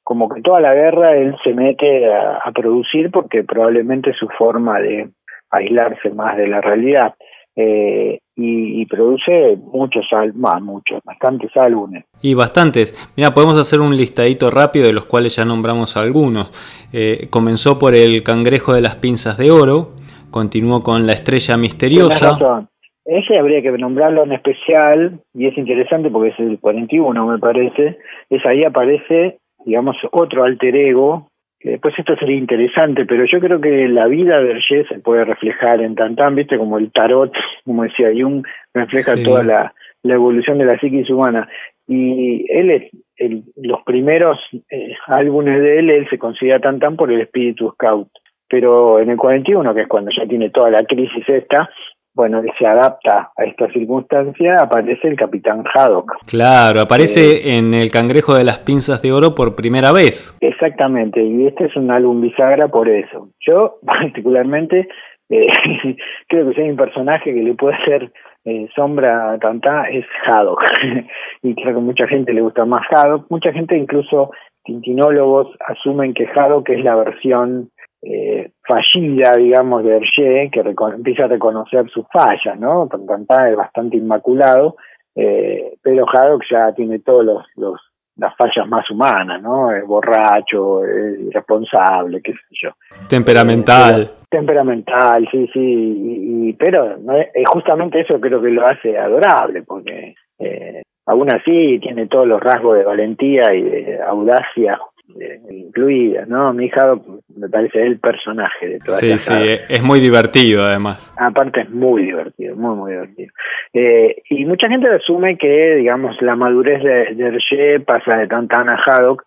como 0.07 0.29
que 0.29 0.41
toda 0.41 0.61
la 0.61 0.73
guerra 0.73 1.17
él 1.17 1.35
se 1.43 1.53
mete 1.53 2.07
a, 2.15 2.53
producir 2.55 3.11
porque 3.11 3.43
probablemente 3.43 4.13
su 4.13 4.29
forma 4.39 4.79
de 4.79 5.09
aislarse 5.57 6.11
más 6.11 6.37
de 6.37 6.47
la 6.47 6.61
realidad 6.61 7.15
eh, 7.55 8.19
y, 8.37 8.85
produce 8.87 9.57
muchos 9.57 10.05
álbumes, 10.13 10.63
muchos, 10.63 11.01
bastantes 11.05 11.57
álbumes. 11.57 12.05
Y 12.21 12.35
bastantes. 12.35 12.93
Mira, 13.17 13.33
podemos 13.33 13.59
hacer 13.59 13.81
un 13.81 13.97
listadito 13.97 14.51
rápido 14.51 14.87
de 14.87 14.93
los 14.93 15.07
cuales 15.07 15.37
ya 15.37 15.45
nombramos 15.45 15.97
algunos. 15.97 16.51
Eh, 16.93 17.29
comenzó 17.31 17.79
por 17.79 17.95
el 17.95 18.23
Cangrejo 18.23 18.75
de 18.75 18.83
las 18.83 18.97
Pinzas 18.97 19.39
de 19.39 19.51
Oro, 19.51 19.93
continuó 20.31 20.83
con 20.83 21.07
La 21.07 21.15
Estrella 21.15 21.57
Misteriosa. 21.57 22.69
Ese 23.07 23.39
habría 23.39 23.63
que 23.63 23.71
nombrarlo 23.71 24.25
en 24.25 24.33
especial, 24.33 25.21
y 25.33 25.47
es 25.47 25.57
interesante 25.57 26.11
porque 26.11 26.31
es 26.31 26.39
el 26.41 26.59
41, 26.59 27.27
me 27.27 27.39
parece. 27.39 27.99
Es 28.29 28.45
ahí 28.45 28.65
aparece 28.65 29.39
digamos, 29.67 29.97
otro 30.13 30.45
alter 30.45 30.75
ego, 30.77 31.29
después 31.63 31.95
esto 31.99 32.17
sería 32.17 32.37
interesante, 32.37 33.07
pero 33.07 33.25
yo 33.25 33.41
creo 33.41 33.61
que 33.61 33.89
la 33.89 34.07
vida 34.07 34.41
de 34.41 34.53
Hergé 34.53 34.85
se 34.89 35.01
puede 35.01 35.25
reflejar 35.25 35.81
en 35.81 35.95
Tantán, 35.95 36.35
viste, 36.35 36.59
como 36.59 36.79
el 36.79 36.93
tarot, 36.93 37.33
como 37.65 37.85
decía 37.85 38.09
Jung, 38.13 38.47
refleja 38.75 39.15
toda 39.23 39.43
la, 39.43 39.75
la 40.03 40.15
evolución 40.15 40.59
de 40.59 40.67
la 40.67 40.79
psiquis 40.79 41.11
humana. 41.11 41.49
Y 41.89 42.47
él 42.51 42.71
es, 42.71 42.91
el, 43.17 43.45
los 43.57 43.83
primeros 43.85 44.39
eh, 44.71 44.95
álbumes 45.07 45.61
de 45.61 45.79
él, 45.79 45.91
él 45.91 46.09
se 46.11 46.19
considera 46.19 46.61
Tantán 46.61 46.97
por 46.97 47.13
el 47.13 47.21
espíritu 47.21 47.71
scout. 47.71 48.09
Pero 48.49 49.01
en 49.01 49.11
el 49.11 49.17
41, 49.17 49.75
que 49.75 49.83
es 49.83 49.89
cuando 49.89 50.11
ya 50.17 50.27
tiene 50.27 50.51
toda 50.51 50.71
la 50.71 50.85
crisis 50.85 51.29
esta, 51.29 51.69
bueno, 52.17 52.41
se 52.59 52.67
adapta 52.67 53.31
a 53.37 53.45
esta 53.45 53.71
circunstancia, 53.73 54.57
aparece 54.59 55.07
el 55.07 55.17
capitán 55.17 55.63
Haddock. 55.73 56.17
Claro, 56.27 56.81
aparece 56.81 57.37
eh, 57.37 57.59
en 57.59 57.75
El 57.75 57.93
Cangrejo 57.93 58.35
de 58.35 58.43
las 58.43 58.59
Pinzas 58.59 59.03
de 59.03 59.13
Oro 59.13 59.35
por 59.35 59.55
primera 59.55 59.93
vez. 59.93 60.37
Exactamente, 60.41 61.23
y 61.23 61.47
este 61.47 61.67
es 61.67 61.77
un 61.77 61.91
álbum 61.91 62.23
bisagra 62.23 62.69
por 62.69 62.89
eso. 62.89 63.29
Yo, 63.47 63.81
particularmente, 63.87 64.89
eh, 65.29 65.47
creo 66.29 66.49
que 66.49 66.55
si 66.55 66.63
hay 66.63 66.71
un 66.71 66.77
personaje 66.77 67.35
que 67.35 67.43
le 67.43 67.53
puede 67.53 67.77
hacer 67.77 68.11
eh, 68.47 68.67
sombra 68.75 69.33
a 69.33 69.39
Tantá 69.39 69.91
es 69.91 70.07
Haddock. 70.25 70.63
y 71.43 71.55
creo 71.55 71.75
que 71.75 71.81
mucha 71.81 72.09
gente 72.09 72.33
le 72.33 72.41
gusta 72.41 72.65
más 72.65 72.87
Haddock. 72.91 73.27
Mucha 73.29 73.53
gente, 73.53 73.77
incluso 73.77 74.31
tintinólogos, 74.65 75.49
asumen 75.69 76.15
que 76.15 76.27
Haddock 76.27 76.71
es 76.71 76.83
la 76.83 76.97
versión 76.97 77.71
eh, 78.03 78.51
fallida, 78.67 79.33
digamos, 79.37 79.83
de 79.85 79.97
Hergé, 79.97 80.51
que 80.51 80.61
empieza 80.61 81.25
a 81.25 81.29
reconocer 81.29 81.89
sus 81.91 82.07
fallas, 82.13 82.59
¿no? 82.59 82.89
Tantán 82.89 83.49
es 83.49 83.57
bastante 83.57 83.97
inmaculado, 83.97 84.77
eh, 85.15 85.75
pero 85.83 86.05
Haddock 86.07 86.43
ya 86.51 86.73
tiene 86.73 86.99
todos 87.01 87.25
los, 87.57 87.81
las 88.17 88.37
fallas 88.37 88.69
más 88.69 88.89
humanas, 88.91 89.43
¿no? 89.43 89.73
Es 89.73 89.85
borracho, 89.87 90.85
es 90.85 91.21
irresponsable, 91.21 92.21
qué 92.23 92.33
sé 92.33 92.55
yo. 92.63 92.71
Temperamental. 93.09 94.03
Eh, 94.03 94.27
temperamental, 94.29 95.27
sí, 95.31 95.49
sí, 95.53 95.61
y, 95.61 96.53
pero 96.55 96.97
no 96.99 97.15
justamente 97.53 98.01
eso 98.01 98.21
creo 98.21 98.41
que 98.41 98.51
lo 98.51 98.67
hace 98.67 98.97
adorable, 98.97 99.63
porque 99.63 100.15
eh, 100.39 100.83
aún 101.07 101.33
así 101.33 101.79
tiene 101.81 102.07
todos 102.07 102.27
los 102.27 102.41
rasgos 102.41 102.77
de 102.77 102.85
valentía 102.85 103.55
y 103.55 103.63
de 103.63 104.03
audacia 104.03 104.79
eh, 105.21 105.41
incluida, 105.51 106.25
¿no? 106.27 106.53
Mi 106.53 106.67
hija 106.67 106.95
me 107.37 107.49
parece 107.49 107.83
el 107.83 107.99
personaje 107.99 108.69
de 108.69 108.79
toda 108.81 108.99
Sí, 108.99 109.17
sí, 109.19 109.35
es 109.69 109.83
muy 109.83 110.01
divertido 110.01 110.65
además. 110.65 111.13
Aparte 111.19 111.63
es 111.63 111.71
muy 111.71 112.03
divertido, 112.05 112.57
muy, 112.57 112.77
muy 112.77 112.93
divertido. 112.93 113.33
Eh, 113.73 114.23
y 114.31 114.45
mucha 114.45 114.69
gente 114.69 114.89
asume 114.89 115.37
que, 115.39 115.77
digamos, 115.77 116.21
la 116.23 116.37
madurez 116.37 116.83
de, 116.83 117.15
de 117.15 117.29
Hergé 117.29 117.81
pasa 117.81 118.17
de 118.17 118.27
Tantan 118.27 118.69
a 118.69 118.83
Haddock 118.85 119.23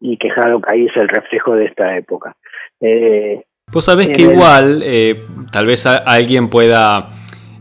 y 0.00 0.16
que 0.18 0.28
Haddock 0.30 0.68
ahí 0.68 0.86
es 0.86 0.96
el 0.96 1.08
reflejo 1.08 1.54
de 1.54 1.66
esta 1.66 1.96
época. 1.96 2.36
Eh, 2.80 3.42
Vos 3.72 3.86
sabés 3.86 4.10
que 4.10 4.22
igual, 4.22 4.82
eh, 4.84 5.22
tal 5.50 5.66
vez 5.66 5.86
alguien 5.86 6.50
pueda 6.50 7.08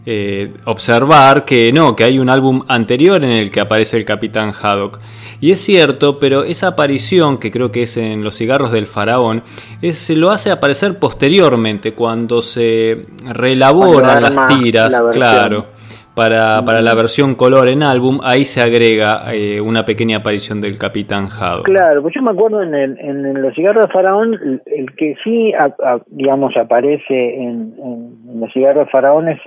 eh, 0.06 0.52
observar 0.65 1.45
que 1.45 1.71
no, 1.71 1.95
que 1.95 2.04
hay 2.04 2.19
un 2.19 2.30
álbum 2.30 2.62
anterior 2.67 3.23
en 3.23 3.32
el 3.32 3.49
que 3.49 3.62
aparece 3.62 3.97
el 3.97 4.06
Capitán 4.06 4.52
Haddock. 4.52 4.99
Y 5.44 5.52
es 5.52 5.60
cierto, 5.60 6.20
pero 6.20 6.46
esa 6.46 6.70
aparición, 6.70 7.38
que 7.38 7.52
creo 7.52 7.70
que 7.70 7.82
es 7.82 7.98
en 7.98 8.24
Los 8.24 8.38
cigarros 8.38 8.72
del 8.72 8.88
faraón, 8.88 9.44
es, 9.82 10.10
lo 10.12 10.32
hace 10.32 10.52
aparecer 10.52 10.98
posteriormente, 10.98 11.92
cuando 11.92 12.42
se 12.42 12.94
relabora 13.30 14.22
las 14.22 14.48
tiras, 14.48 15.04
claro 15.12 15.66
para, 16.16 16.64
para 16.64 16.82
la 16.82 16.94
versión 16.96 17.36
color 17.36 17.68
en 17.68 17.84
álbum, 17.84 18.20
ahí 18.24 18.46
se 18.46 18.62
agrega 18.62 19.34
eh, 19.34 19.60
una 19.60 19.84
pequeña 19.84 20.18
aparición 20.18 20.62
del 20.62 20.78
Capitán 20.78 21.28
Haddock. 21.28 21.66
Claro, 21.66 22.02
pues 22.02 22.14
yo 22.16 22.22
me 22.22 22.32
acuerdo 22.32 22.62
en, 22.62 22.74
el, 22.76 23.00
en, 23.00 23.42
Los 23.42 23.56
Cigarros 23.56 23.88
de 23.88 23.92
Faraón, 23.92 24.62
el, 24.66 24.96
que 24.96 25.16
sí, 25.24 25.52
digamos, 26.08 26.56
aparece 26.56 27.36
en, 27.36 27.74
en, 27.84 28.40
Los 28.40 28.54
Cigarros 28.54 28.86
de 28.86 28.92
Faraón 28.92 29.28
es, 29.28 29.42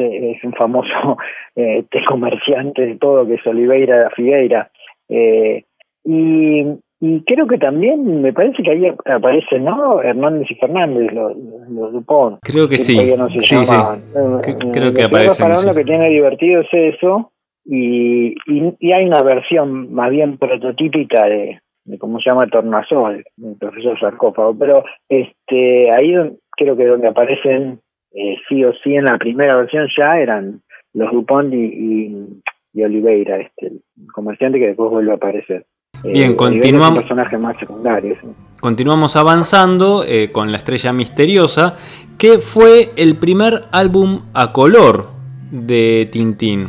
un 0.44 0.52
famoso 0.54 1.16
eh, 1.56 1.84
comerciante 2.06 2.84
de 2.84 2.96
todo, 2.96 3.26
que 3.26 3.34
es 3.34 3.46
Oliveira 3.46 4.10
Figueira. 4.14 4.70
Eh, 5.08 5.64
y 6.06 6.78
y 6.98 7.22
creo 7.24 7.46
que 7.46 7.58
también, 7.58 8.22
me 8.22 8.32
parece 8.32 8.62
que 8.62 8.70
ahí 8.70 8.86
aparecen, 9.04 9.64
¿no? 9.64 10.00
Hernández 10.02 10.50
y 10.50 10.54
Fernández, 10.54 11.12
los, 11.12 11.36
los 11.68 11.92
Dupont. 11.92 12.38
Creo 12.42 12.68
que, 12.68 12.78
sí. 12.78 12.96
sí, 13.38 13.64
sí. 13.64 13.74
Eh, 13.74 14.56
creo 14.72 14.94
que 14.94 15.04
aparecen. 15.04 15.66
Lo 15.66 15.74
que 15.74 15.84
tiene 15.84 16.08
divertido 16.08 16.62
es 16.62 16.68
eso. 16.72 17.32
Y, 17.66 18.34
y, 18.46 18.92
hay 18.92 19.04
una 19.04 19.22
versión 19.22 19.92
más 19.92 20.10
bien 20.10 20.38
prototípica 20.38 21.26
de, 21.26 21.60
de 21.84 21.98
cómo 21.98 22.18
se 22.20 22.30
llama 22.30 22.46
Tornasol, 22.46 23.24
el 23.42 23.56
profesor 23.58 23.98
Sarcófago. 24.00 24.56
Pero 24.58 24.84
este 25.08 25.90
ahí 25.94 26.14
creo 26.56 26.76
que 26.76 26.86
donde 26.86 27.08
aparecen 27.08 27.80
eh, 28.12 28.36
sí 28.48 28.64
o 28.64 28.72
sí 28.82 28.94
en 28.94 29.04
la 29.04 29.18
primera 29.18 29.56
versión 29.56 29.86
ya 29.98 30.18
eran 30.18 30.62
los 30.94 31.12
Dupont 31.12 31.52
y, 31.52 32.38
y, 32.72 32.82
Oliveira, 32.82 33.38
este, 33.38 33.66
el 33.66 33.82
comerciante 34.14 34.58
que 34.58 34.68
después 34.68 34.90
vuelve 34.90 35.12
a 35.12 35.16
aparecer. 35.16 35.66
Bien, 36.12 36.32
eh, 36.32 36.36
continuamos. 36.36 37.04
más 37.38 37.56
Continuamos 38.60 39.16
avanzando 39.16 40.04
eh, 40.06 40.30
con 40.32 40.50
La 40.50 40.58
Estrella 40.58 40.92
Misteriosa, 40.92 41.74
que 42.18 42.38
fue 42.38 42.90
el 42.96 43.16
primer 43.16 43.64
álbum 43.72 44.22
a 44.34 44.52
color 44.52 45.10
de 45.50 46.08
Tintín, 46.10 46.68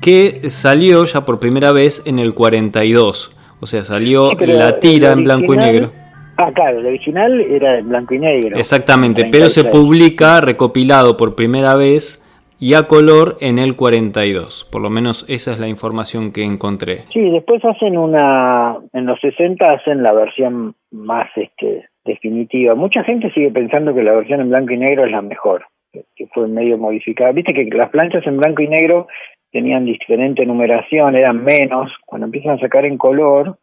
que 0.00 0.50
salió 0.50 1.04
ya 1.04 1.24
por 1.24 1.38
primera 1.38 1.72
vez 1.72 2.02
en 2.06 2.18
el 2.18 2.34
42. 2.34 3.30
O 3.60 3.66
sea, 3.66 3.82
salió 3.82 4.32
la 4.32 4.78
tira 4.78 5.12
en 5.12 5.24
blanco 5.24 5.54
y 5.54 5.56
negro. 5.56 5.92
Ah, 6.36 6.52
claro, 6.54 6.78
el 6.78 6.86
original 6.86 7.40
era 7.40 7.78
en 7.78 7.88
blanco 7.88 8.14
y 8.14 8.20
negro. 8.20 8.56
Exactamente, 8.56 9.28
pero 9.30 9.50
se 9.50 9.64
publica 9.64 10.40
recopilado 10.40 11.16
por 11.16 11.34
primera 11.34 11.74
vez 11.74 12.24
y 12.60 12.74
a 12.74 12.84
color 12.88 13.36
en 13.40 13.58
el 13.58 13.76
42. 13.76 14.68
Por 14.70 14.82
lo 14.82 14.90
menos 14.90 15.24
esa 15.28 15.52
es 15.52 15.60
la 15.60 15.68
información 15.68 16.32
que 16.32 16.42
encontré. 16.42 17.04
Sí, 17.12 17.30
después 17.30 17.64
hacen 17.64 17.96
una, 17.96 18.76
en 18.92 19.06
los 19.06 19.20
60 19.20 19.70
hacen 19.70 20.02
la 20.02 20.12
versión 20.12 20.74
más 20.90 21.28
este, 21.36 21.88
definitiva. 22.04 22.74
Mucha 22.74 23.04
gente 23.04 23.30
sigue 23.32 23.50
pensando 23.50 23.94
que 23.94 24.02
la 24.02 24.12
versión 24.12 24.40
en 24.40 24.50
blanco 24.50 24.72
y 24.72 24.78
negro 24.78 25.04
es 25.04 25.12
la 25.12 25.22
mejor, 25.22 25.66
que 25.92 26.26
fue 26.34 26.48
medio 26.48 26.78
modificada. 26.78 27.32
Viste 27.32 27.54
que 27.54 27.64
las 27.64 27.90
planchas 27.90 28.26
en 28.26 28.38
blanco 28.38 28.62
y 28.62 28.68
negro 28.68 29.06
tenían 29.52 29.84
diferente 29.84 30.44
numeración, 30.44 31.14
eran 31.14 31.42
menos. 31.44 31.92
Cuando 32.04 32.26
empiezan 32.26 32.58
a 32.58 32.60
sacar 32.60 32.84
en 32.84 32.98
color, 32.98 33.58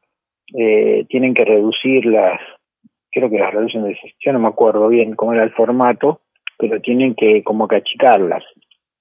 eh, 0.57 1.05
tienen 1.09 1.33
que 1.33 1.43
reducir 1.43 2.05
las, 2.05 2.39
creo 3.11 3.29
que 3.29 3.39
las 3.39 3.53
reducen 3.53 3.83
de 3.83 3.97
yo 4.19 4.33
no 4.33 4.39
me 4.39 4.47
acuerdo 4.47 4.87
bien 4.87 5.15
cómo 5.15 5.33
era 5.33 5.43
el 5.43 5.51
formato, 5.51 6.21
pero 6.57 6.79
tienen 6.79 7.15
que 7.15 7.43
como 7.43 7.67
que 7.67 7.75
achicarlas 7.75 8.43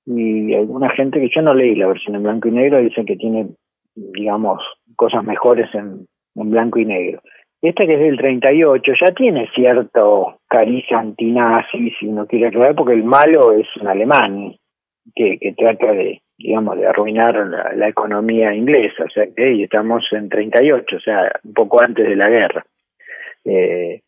y 0.07 0.55
alguna 0.55 0.91
gente 0.91 1.21
que 1.21 1.31
yo 1.35 1.43
no 1.43 1.55
leí 1.55 1.75
la 1.75 1.87
versión 1.87 2.17
en 2.17 2.23
blanco 2.23 2.49
y 2.49 2.53
negro 2.53 2.79
dice 2.79 3.05
que 3.05 3.17
tiene, 3.17 3.49
digamos, 3.95 4.63
cosas 4.97 5.25
mejores 5.25 5.75
en, 5.75 6.07
en 6.35 6.51
blanco 6.51 6.79
y 6.79 6.85
negro. 6.85 7.21
Esta 7.63 7.87
que 7.87 7.95
es 7.95 8.01
del 8.01 8.19
38 8.19 8.93
ya 9.01 9.15
tiene 9.15 9.49
cierto 9.55 10.41
cariz 10.49 10.85
antinazi, 10.93 11.91
si 11.99 12.07
no 12.09 12.27
quiere 12.27 12.49
aclarar, 12.49 12.75
porque 12.75 12.93
el 12.93 13.05
malo 13.05 13.53
es 13.53 13.67
un 13.81 13.89
alemán 13.89 14.55
que, 15.15 15.39
que 15.39 15.55
trata 15.55 15.93
de, 15.93 16.21
digamos, 16.37 16.77
de 16.77 16.87
arruinar 16.87 17.35
la, 17.75 17.89
economía 17.89 18.55
inglesa, 18.55 19.05
o 19.05 19.09
sea, 19.09 19.25
que 19.35 19.63
estamos 19.63 20.05
en 20.13 20.29
38, 20.29 20.97
o 20.97 21.01
sea, 21.01 21.33
un 21.43 21.55
poco 21.55 21.83
antes 21.83 22.07
de 22.07 22.17
la 22.17 22.29
guerra. 22.29 22.67
Eh, 23.47 24.03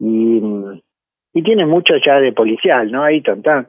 y, 0.00 0.42
y 1.34 1.42
tiene 1.42 1.66
mucho 1.66 1.94
ya 2.04 2.18
de 2.20 2.32
policial, 2.32 2.90
¿no? 2.90 3.04
Ahí, 3.04 3.18
eh, 3.18 3.66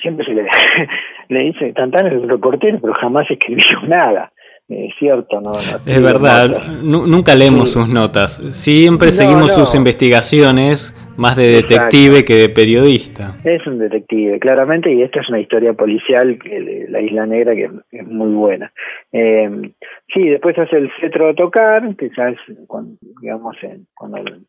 siempre 0.00 0.24
se 0.24 0.32
le, 0.32 0.46
le 1.28 1.40
dice, 1.40 1.72
Tantán 1.72 2.06
es 2.06 2.22
reportero, 2.22 2.78
pero 2.80 2.94
jamás 2.94 3.30
escribió 3.30 3.80
nada. 3.88 4.32
Es 4.68 4.94
cierto, 4.98 5.40
no, 5.40 5.50
es 5.52 6.02
verdad, 6.02 6.48
nunca 6.82 7.34
leemos 7.34 7.72
sus 7.72 7.88
notas, 7.88 8.36
siempre 8.54 9.10
seguimos 9.10 9.52
sus 9.52 9.74
investigaciones, 9.74 10.96
más 11.18 11.36
de 11.36 11.48
detective 11.48 12.24
que 12.24 12.34
de 12.34 12.48
periodista. 12.48 13.36
Es 13.44 13.66
un 13.66 13.78
detective, 13.78 14.38
claramente, 14.38 14.90
y 14.90 15.02
esta 15.02 15.20
es 15.20 15.28
una 15.28 15.40
historia 15.40 15.74
policial, 15.74 16.38
que 16.38 16.86
la 16.88 17.02
Isla 17.02 17.26
Negra, 17.26 17.54
que 17.54 17.68
es 17.90 18.06
muy 18.06 18.32
buena. 18.32 18.72
Eh, 19.12 19.72
sí, 20.14 20.28
después 20.28 20.56
hace 20.58 20.76
el 20.76 20.90
cetro 21.00 21.26
de 21.26 21.34
tocar, 21.34 21.94
que 21.96 22.08
ya 22.16 22.28
es, 22.28 22.38
cuando, 22.66 22.96
digamos, 23.20 23.56
en, 23.62 23.86
cuando, 23.94 24.18
en 24.18 24.46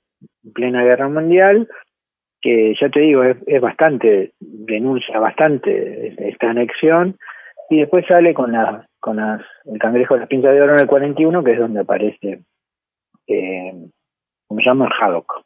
plena 0.54 0.84
guerra 0.84 1.10
mundial, 1.10 1.68
que 2.44 2.76
ya 2.80 2.90
te 2.90 3.00
digo, 3.00 3.24
es, 3.24 3.38
es 3.48 3.62
bastante, 3.62 4.34
denuncia 4.40 5.18
bastante 5.20 6.14
esta 6.30 6.50
anexión, 6.50 7.18
y 7.70 7.80
después 7.80 8.06
sale 8.06 8.34
con 8.34 8.52
la 8.52 8.86
con 9.04 9.18
las, 9.18 9.42
el 9.66 9.78
cangrejo 9.80 10.14
de 10.14 10.22
las 10.22 10.30
pinzas 10.30 10.54
de 10.54 10.62
oro 10.62 10.76
en 10.76 10.80
el 10.80 10.88
41, 10.88 11.44
que 11.44 11.52
es 11.52 11.60
donde 11.60 11.82
aparece, 11.82 12.40
eh, 13.28 13.74
como 14.48 14.62
se 14.62 14.66
llama, 14.66 14.90
Haddock. 14.98 15.44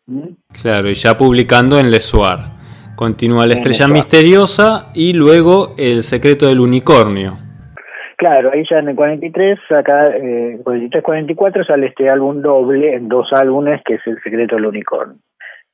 Claro, 0.61 0.89
y 0.89 0.93
ya 0.93 1.17
publicando 1.17 1.79
en 1.79 1.89
Lesuar. 1.89 2.57
Continúa 2.95 3.47
La 3.47 3.55
Estrella 3.55 3.87
Misteriosa 3.87 4.91
y 4.93 5.13
luego 5.13 5.73
El 5.77 6.03
Secreto 6.03 6.47
del 6.47 6.59
Unicornio. 6.59 7.33
Claro, 8.15 8.51
ahí 8.53 8.63
ya 8.69 8.77
en 8.77 8.89
el 8.89 8.95
43, 8.95 9.59
acá, 9.71 9.99
eh, 10.15 10.59
43-44 10.63 11.65
sale 11.65 11.87
este 11.87 12.09
álbum 12.09 12.41
doble 12.43 12.93
en 12.93 13.07
dos 13.07 13.27
álbumes, 13.33 13.81
que 13.85 13.95
es 13.95 14.01
El 14.05 14.21
Secreto 14.21 14.55
del 14.55 14.65
Unicornio. 14.67 15.17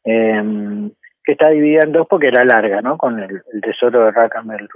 Eh, 0.05 0.89
que 1.23 1.33
está 1.33 1.49
dividida 1.49 1.83
en 1.83 1.93
dos 1.93 2.07
porque 2.09 2.27
era 2.27 2.43
larga, 2.43 2.81
¿no? 2.81 2.97
Con 2.97 3.19
el, 3.19 3.41
tesoro 3.61 4.05
de 4.05 4.11
Rackham 4.11 4.51
el, 4.51 4.67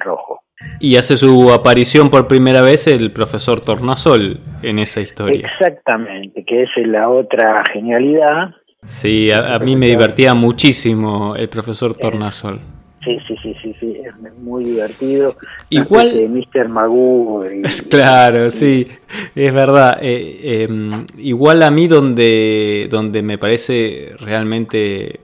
rojo. 0.00 0.40
Y 0.80 0.96
hace 0.96 1.16
su 1.16 1.52
aparición 1.52 2.08
por 2.08 2.28
primera 2.28 2.62
vez 2.62 2.86
el 2.86 3.12
profesor 3.12 3.60
Tornasol 3.60 4.38
en 4.62 4.78
esa 4.78 5.00
historia. 5.00 5.48
Exactamente, 5.48 6.44
que 6.44 6.62
es 6.62 6.70
la 6.86 7.08
otra 7.08 7.62
genialidad. 7.72 8.54
Sí, 8.84 9.30
a, 9.30 9.58
mí 9.58 9.76
me 9.76 9.86
divertía 9.86 10.34
muchísimo 10.34 11.36
el 11.36 11.48
profesor 11.48 11.96
Tornasol. 11.96 12.58
Sí, 13.04 13.18
sí, 13.26 13.36
sí, 13.42 13.54
sí, 13.60 13.74
sí, 13.80 13.96
es 14.04 14.38
muy 14.38 14.64
divertido. 14.64 15.36
Igual. 15.70 16.12
Mr. 16.28 16.68
Magoo. 16.68 17.44
claro, 17.90 18.48
sí, 18.48 18.86
es 19.34 19.54
verdad. 19.54 19.98
Eh, 20.00 20.66
em, 20.68 21.04
igual 21.18 21.64
a 21.64 21.70
mí 21.70 21.88
donde, 21.88 22.86
donde 22.88 23.22
me 23.22 23.38
parece 23.38 24.12
realmente 24.20 25.20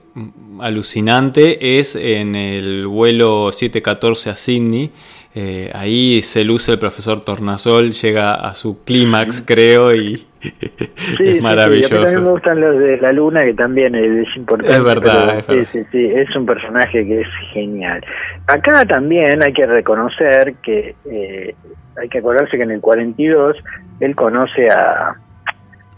alucinante 0.59 1.79
es 1.79 1.95
en 1.95 2.35
el 2.35 2.87
vuelo 2.87 3.51
714 3.51 4.29
a 4.29 4.35
Sydney. 4.35 4.91
Eh, 5.35 5.69
ahí 5.75 6.21
se 6.23 6.43
luce 6.43 6.71
el 6.71 6.79
profesor 6.79 7.21
Tornasol, 7.21 7.91
llega 7.91 8.33
a 8.33 8.55
su 8.55 8.83
clímax, 8.83 9.43
creo, 9.45 9.93
y 9.93 10.25
es 11.19 11.41
maravilloso. 11.41 12.07
Sí, 12.07 12.15
a 12.15 12.19
mí 12.19 12.25
me 12.25 12.31
gustan 12.31 12.59
los 12.59 12.79
de 12.79 12.97
la 12.97 13.13
luna, 13.13 13.45
que 13.45 13.53
también 13.53 13.93
es 13.93 14.27
importante. 14.35 14.75
Es 14.75 14.83
verdad, 14.83 15.43
es 15.51 15.67
Sí, 15.69 15.81
sí, 15.91 16.05
es 16.05 16.35
un 16.35 16.47
personaje 16.47 17.05
que 17.05 17.21
es 17.21 17.27
genial. 17.53 18.03
Acá 18.47 18.85
también 18.85 19.43
hay 19.43 19.53
que 19.53 19.67
reconocer 19.67 20.55
que 20.63 20.95
eh, 21.05 21.55
hay 22.01 22.09
que 22.09 22.17
acordarse 22.17 22.57
que 22.57 22.63
en 22.63 22.71
el 22.71 22.81
42 22.81 23.55
él 23.99 24.15
conoce 24.15 24.67
a, 24.67 25.15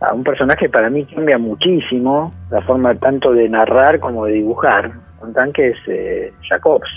a 0.02 0.14
un 0.14 0.24
personaje 0.24 0.68
para 0.68 0.90
mí 0.90 1.06
cambia 1.06 1.38
muchísimo 1.38 2.32
la 2.50 2.62
forma 2.64 2.96
tanto 2.96 3.32
de 3.34 3.48
narrar 3.48 4.00
como 4.00 4.26
de 4.26 4.34
dibujar. 4.34 4.92
Un 5.22 5.34
tanque 5.34 5.70
es 5.70 5.78
eh, 5.88 6.34
Jacobs. 6.50 6.90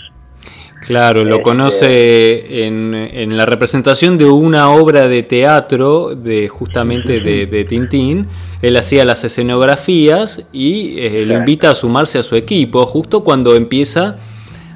Claro, 0.87 1.25
lo 1.25 1.37
este, 1.37 1.43
conoce 1.43 2.67
en, 2.67 2.95
en, 2.95 3.37
la 3.37 3.47
representación 3.47 4.19
de 4.19 4.27
una 4.27 4.71
obra 4.71 5.09
de 5.09 5.23
teatro 5.23 6.15
de 6.15 6.49
justamente 6.49 7.21
de, 7.21 7.47
de, 7.47 7.65
Tintín. 7.65 8.29
Él 8.61 8.77
hacía 8.77 9.05
las 9.05 9.25
escenografías 9.25 10.49
y 10.53 10.99
eh, 10.99 11.25
lo 11.25 11.35
invita 11.35 11.71
a 11.71 11.75
sumarse 11.75 12.19
a 12.19 12.23
su 12.23 12.37
equipo 12.37 12.85
justo 12.85 13.25
cuando 13.25 13.55
empieza 13.55 14.17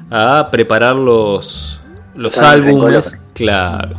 a 0.09 0.49
preparar 0.51 0.95
los, 0.95 1.79
los 2.15 2.39
álbumes. 2.39 3.19
Claro. 3.33 3.97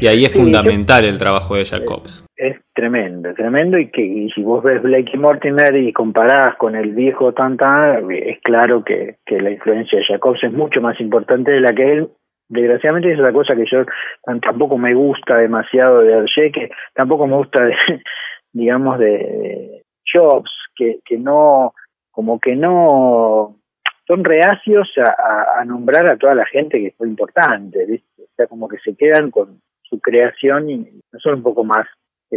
Y 0.00 0.08
ahí 0.08 0.24
es 0.24 0.32
fundamental 0.32 1.04
el 1.04 1.18
trabajo 1.18 1.54
de 1.54 1.64
Jacobs. 1.66 2.23
Es 2.36 2.56
tremendo, 2.74 3.32
tremendo 3.32 3.78
y 3.78 3.90
que 3.90 4.02
y 4.02 4.30
si 4.30 4.42
vos 4.42 4.62
ves 4.64 4.82
Blake 4.82 5.16
Mortimer 5.16 5.76
y 5.76 5.92
comparás 5.92 6.56
con 6.56 6.74
el 6.74 6.92
viejo 6.92 7.32
Tanta, 7.32 8.00
es 8.00 8.40
claro 8.42 8.82
que, 8.82 9.18
que 9.24 9.40
la 9.40 9.52
influencia 9.52 9.98
de 9.98 10.04
Jacobs 10.04 10.42
es 10.42 10.52
mucho 10.52 10.80
más 10.80 11.00
importante 11.00 11.52
de 11.52 11.60
la 11.60 11.68
que 11.68 11.92
él 11.92 12.08
desgraciadamente 12.48 13.12
es 13.12 13.18
la 13.18 13.32
cosa 13.32 13.54
que 13.54 13.66
yo 13.70 13.84
tampoco 14.42 14.76
me 14.78 14.94
gusta 14.94 15.36
demasiado 15.36 16.00
de 16.00 16.12
Hergé, 16.12 16.50
que 16.50 16.70
tampoco 16.92 17.26
me 17.26 17.36
gusta 17.36 17.64
de, 17.64 17.74
digamos 18.52 18.98
de, 18.98 19.82
Jobs, 20.12 20.50
que, 20.76 20.98
que 21.04 21.16
no, 21.16 21.72
como 22.10 22.38
que 22.38 22.56
no 22.56 23.56
son 24.06 24.24
reacios 24.24 24.88
a, 24.98 25.60
a, 25.60 25.64
nombrar 25.64 26.06
a 26.08 26.16
toda 26.16 26.34
la 26.34 26.46
gente 26.46 26.78
que 26.78 26.94
fue 26.96 27.08
importante, 27.08 27.86
¿viste? 27.86 28.22
o 28.22 28.34
sea 28.36 28.46
como 28.48 28.68
que 28.68 28.78
se 28.78 28.96
quedan 28.96 29.30
con 29.30 29.60
su 29.82 30.00
creación 30.00 30.68
y 30.68 30.76
no 30.76 31.18
son 31.20 31.34
un 31.34 31.42
poco 31.42 31.64
más 31.64 31.86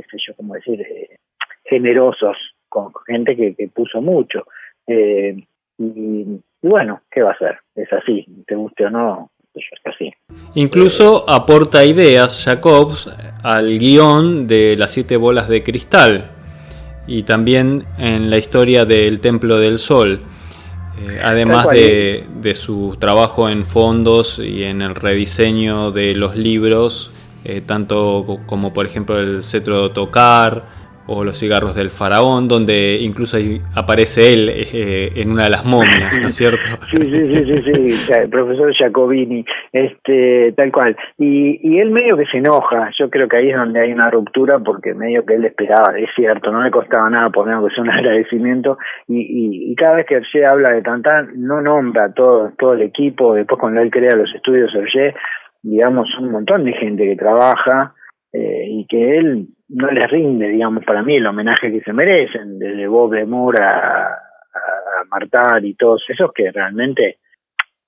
qué 0.02 0.10
sé 0.10 0.18
yo, 0.28 0.36
como 0.36 0.54
decir, 0.54 0.82
eh, 0.82 1.18
generosos 1.66 2.38
con 2.70 2.92
gente 3.06 3.36
que, 3.36 3.70
puso 3.74 4.02
mucho. 4.02 4.46
Eh, 4.86 5.44
y, 5.78 6.26
bueno, 6.62 7.02
¿qué 7.12 7.22
va 7.22 7.32
a 7.32 7.38
ser? 7.38 7.58
Es 7.76 7.92
así, 7.94 8.26
te 8.46 8.56
guste 8.56 8.86
o 8.86 8.90
no, 8.90 9.32
es 9.54 9.66
así. 9.86 10.12
Incluso 10.56 11.30
aporta 11.30 11.86
ideas 11.86 12.44
Jacobs 12.44 13.10
al 13.44 13.78
guion 13.78 14.48
de 14.48 14.76
las 14.78 14.92
siete 14.92 15.18
bolas 15.18 15.48
de 15.48 15.64
cristal 15.64 16.32
y 17.08 17.24
también 17.24 17.86
en 17.98 18.30
la 18.30 18.38
historia 18.38 18.86
del 18.86 19.20
Templo 19.20 19.58
del 19.60 19.78
Sol. 19.78 20.20
Eh, 21.00 21.20
además 21.24 21.70
de, 21.70 22.26
de, 22.42 22.56
su 22.56 22.98
trabajo 23.00 23.50
en 23.50 23.68
fondos 23.68 24.40
y 24.40 24.64
en 24.64 24.82
el 24.82 24.96
rediseño 24.96 25.92
de 25.92 26.16
los 26.16 26.36
libros 26.36 27.12
eh, 27.44 27.62
tanto 27.62 28.40
como 28.46 28.74
por 28.74 28.86
ejemplo 28.86 29.20
el 29.20 29.44
cetro 29.44 29.88
de 29.88 29.94
tocar 29.94 30.88
o 31.08 31.24
los 31.24 31.40
cigarros 31.40 31.76
del 31.76 31.90
faraón, 31.90 32.48
donde 32.48 33.00
incluso 33.02 33.38
aparece 33.76 34.34
él 34.34 34.50
eh, 34.54 35.12
en 35.16 35.32
una 35.32 35.46
de 35.46 35.50
las 35.50 35.66
momias, 35.66 36.14
¿no 36.22 36.28
es 36.28 36.36
cierto? 36.36 36.66
Sí, 36.90 36.98
sí, 36.98 37.46
sí, 37.46 37.64
sí, 37.64 37.92
sí, 37.94 38.14
el 38.14 38.30
profesor 38.30 38.74
Jacobini, 38.76 39.46
este, 39.72 40.54
tal 40.56 40.72
cual. 40.72 40.98
Y, 41.18 41.60
y 41.64 41.80
él 41.80 41.92
medio 41.92 42.18
que 42.18 42.26
se 42.26 42.38
enoja, 42.38 42.90
yo 43.00 43.10
creo 43.10 43.28
que 43.28 43.38
ahí 43.38 43.50
es 43.50 43.58
donde 43.58 43.80
hay 43.80 43.94
una 43.94 44.12
ruptura, 44.12 44.60
porque 44.60 44.94
medio 44.94 45.26
que 45.26 45.36
él 45.36 45.46
esperaba, 45.46 45.98
es 45.98 46.10
cierto, 46.16 46.52
no 46.52 46.62
le 46.62 46.72
costaba 46.72 47.10
nada 47.10 47.30
poner 47.30 47.58
que 47.64 47.74
sea 47.74 47.84
un 47.84 47.90
agradecimiento, 47.98 48.78
y, 49.08 49.72
y, 49.72 49.76
cada 49.76 49.96
vez 49.96 50.06
que 50.06 50.16
Hergé 50.16 50.46
habla 50.46 50.72
de 50.72 50.82
Tantán, 50.82 51.30
no 51.36 51.62
nombra 51.62 52.12
todo, 52.14 52.52
todo 52.58 52.74
el 52.74 52.82
equipo, 52.82 53.34
después 53.34 53.60
cuando 53.60 53.82
él 53.82 53.90
crea 53.92 54.12
los 54.16 54.34
estudios 54.36 54.74
Hergé, 54.76 55.16
digamos, 55.62 56.08
un 56.20 56.32
montón 56.32 56.64
de 56.64 56.74
gente 56.74 57.06
que 57.06 57.16
trabaja 57.16 57.94
eh, 58.32 58.66
y 58.70 58.86
que 58.88 59.18
él 59.18 59.48
no 59.70 59.92
les 59.92 60.10
rinde, 60.10 60.48
digamos, 60.48 60.84
para 60.86 61.04
mí 61.04 61.16
el 61.16 61.28
homenaje 61.28 61.72
que 61.72 61.82
se 61.82 61.94
merecen, 61.94 62.58
desde 62.60 62.88
Bob 62.88 63.12
de 63.12 63.26
Moore 63.26 63.64
a, 63.64 64.08
a, 64.08 65.04
Martar 65.10 65.64
y 65.64 65.76
todos 65.76 66.04
esos 66.10 66.32
que 66.34 66.52
realmente 66.52 67.18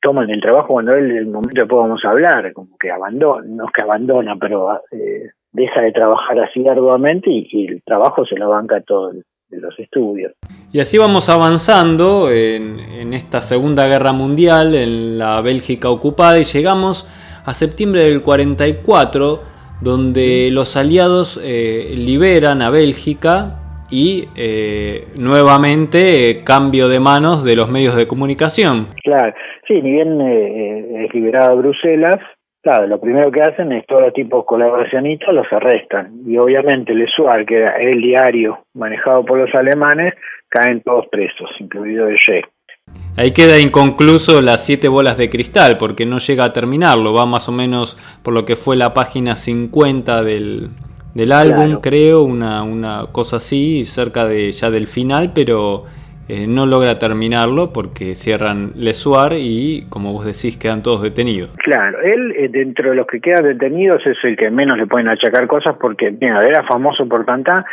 toman 0.02 0.30
el 0.30 0.42
trabajo 0.42 0.74
cuando 0.74 0.94
él, 0.94 1.12
el 1.12 1.28
momento 1.28 1.62
después 1.62 1.82
vamos 1.82 2.06
hablar, 2.06 2.54
como 2.54 2.78
que 2.80 2.90
abandona, 2.90 3.46
no 3.48 3.66
es 3.66 3.72
que 3.72 3.84
abandona, 3.84 4.36
pero 4.40 4.82
eh, 4.92 5.32
deja 5.52 5.82
de 5.82 5.92
trabajar 5.92 6.40
así 6.40 6.66
arduamente 6.68 7.30
y, 7.30 7.68
el 7.68 7.82
trabajo 7.84 8.26
se 8.26 8.36
lo 8.36 8.50
banca 8.50 8.82
todo 8.82 9.12
de 9.12 9.60
los 9.60 9.78
estudios. 9.80 10.34
Y 10.72 10.80
así 10.80 10.98
vamos 10.98 11.28
avanzando 11.30 12.32
en, 12.32 12.80
en 12.80 13.14
esta 13.14 13.42
Segunda 13.42 13.88
Guerra 13.88 14.14
Mundial, 14.14 14.76
en 14.76 15.18
la 15.18 15.42
Bélgica 15.42 15.90
ocupada, 15.90 16.40
y 16.40 16.44
llegamos 16.44 17.08
a 17.50 17.54
septiembre 17.56 18.04
del 18.04 18.22
44, 18.22 19.40
donde 19.82 20.50
los 20.52 20.78
aliados 20.78 21.42
eh, 21.44 21.96
liberan 21.96 22.62
a 22.62 22.70
Bélgica 22.70 23.58
y 23.90 24.26
eh, 24.38 25.08
nuevamente 25.18 26.30
eh, 26.30 26.44
cambio 26.44 26.88
de 26.90 27.00
manos 27.00 27.44
de 27.44 27.56
los 27.56 27.68
medios 27.72 27.96
de 27.96 28.06
comunicación. 28.06 28.90
Claro, 29.04 29.34
sí, 29.68 29.82
ni 29.82 29.94
bien 29.94 30.22
es 30.22 31.12
liberado 31.12 31.58
Bruselas, 31.58 32.18
claro, 32.62 32.86
lo 32.86 33.02
primero 33.02 33.32
que 33.32 33.42
hacen 33.42 33.72
es 33.72 33.84
todos 33.88 34.04
los 34.04 34.14
tipos 34.14 34.46
colaboracionistas 34.46 35.34
los 35.34 35.52
arrestan 35.52 36.22
y 36.28 36.38
obviamente 36.38 36.92
el 36.92 37.02
ESUAR, 37.02 37.48
que 37.48 37.56
era 37.58 37.78
el 37.78 38.00
diario 38.00 38.60
manejado 38.76 39.26
por 39.26 39.40
los 39.40 39.56
alemanes, 39.56 40.14
caen 40.50 40.82
todos 40.82 41.08
presos, 41.08 41.50
incluido 41.60 42.08
el 42.08 42.16
Che. 42.18 42.44
Ahí 43.20 43.34
queda 43.34 43.60
inconcluso 43.60 44.40
las 44.40 44.66
siete 44.66 44.88
bolas 44.88 45.18
de 45.18 45.30
cristal 45.30 45.78
porque 45.78 46.06
no 46.06 46.20
llega 46.20 46.46
a 46.46 46.54
terminarlo, 46.54 47.12
va 47.12 47.26
más 47.26 47.50
o 47.50 47.52
menos 47.52 47.98
por 48.24 48.34
lo 48.34 48.46
que 48.46 48.56
fue 48.56 48.78
la 48.78 48.94
página 48.94 49.36
50 49.36 50.24
del, 50.24 50.70
del 51.14 51.34
álbum, 51.34 51.82
creo, 51.82 52.22
una, 52.22 52.64
una 52.64 53.08
cosa 53.12 53.36
así, 53.36 53.84
cerca 53.84 54.26
de 54.26 54.54
ya 54.54 54.72
del 54.72 54.88
final, 54.88 55.34
pero 55.36 55.84
eh, 56.30 56.46
no 56.48 56.66
logra 56.66 56.98
terminarlo 56.98 57.74
porque 57.74 58.16
cierran 58.16 58.72
Lesuar 58.76 59.34
y, 59.34 59.88
como 59.90 60.14
vos 60.14 60.26
decís, 60.26 60.56
quedan 60.56 60.82
todos 60.82 61.02
detenidos. 61.02 61.50
Claro, 61.58 62.00
él 62.02 62.34
eh, 62.38 62.48
dentro 62.50 62.92
de 62.92 62.96
los 62.96 63.06
que 63.06 63.20
quedan 63.20 63.44
detenidos 63.44 64.06
es 64.06 64.16
el 64.24 64.38
que 64.38 64.50
menos 64.50 64.78
le 64.78 64.88
pueden 64.88 65.10
achacar 65.10 65.46
cosas 65.48 65.76
porque, 65.82 66.10
mira, 66.12 66.40
era 66.40 66.64
famoso 66.64 67.06
por 67.10 67.26
tanta 67.26 67.66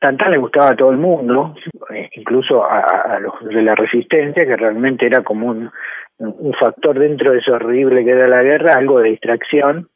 Tantán 0.00 0.30
le 0.30 0.38
gustaba 0.38 0.70
a 0.70 0.76
todo 0.76 0.90
el 0.90 0.96
mundo, 0.96 1.56
eh, 1.92 2.08
incluso 2.12 2.64
a, 2.64 3.18
los 3.18 3.34
de 3.48 3.62
la 3.62 3.74
resistencia, 3.74 4.46
que 4.46 4.56
realmente 4.56 5.06
era 5.06 5.24
como 5.24 5.48
un, 5.48 5.70
un 6.18 6.54
factor 6.54 6.98
dentro 6.98 7.32
de 7.32 7.38
eso 7.38 7.54
horrible 7.54 8.04
que 8.04 8.10
era 8.10 8.28
la 8.28 8.42
guerra, 8.42 8.74
algo 8.76 9.00
de 9.00 9.10
distracción, 9.10 9.88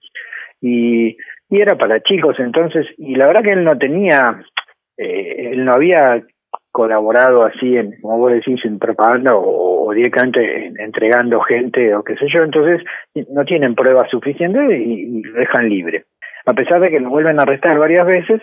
y, 0.61 1.17
y 1.51 1.61
era 1.61 1.77
para 1.77 2.01
chicos 2.01 2.37
entonces, 2.39 2.87
y 2.99 3.15
la 3.15 3.27
verdad 3.27 3.43
que 3.43 3.53
él 3.53 3.65
no 3.65 3.79
tenía, 3.79 4.43
eh, 4.97 5.51
él 5.53 5.65
no 5.65 5.73
había 5.73 6.23
colaborado 6.73 7.45
así, 7.45 7.77
en, 7.77 8.01
como 8.01 8.19
vos 8.19 8.33
decís, 8.33 8.65
en 8.65 8.79
propaganda 8.79 9.33
o, 9.37 9.93
directamente 9.93 10.73
entregando 10.79 11.41
gente 11.43 11.95
o 11.95 12.03
qué 12.03 12.17
sé 12.17 12.27
yo, 12.33 12.43
entonces 12.43 12.81
no 13.29 13.45
tienen 13.45 13.75
pruebas 13.75 14.09
suficientes 14.11 14.71
y, 14.71 15.19
y 15.19 15.23
lo 15.23 15.39
dejan 15.39 15.69
libre. 15.69 16.05
A 16.47 16.55
pesar 16.55 16.81
de 16.81 16.89
que 16.89 16.99
lo 16.99 17.11
vuelven 17.11 17.39
a 17.39 17.43
arrestar 17.43 17.79
varias 17.79 18.07
veces, 18.07 18.41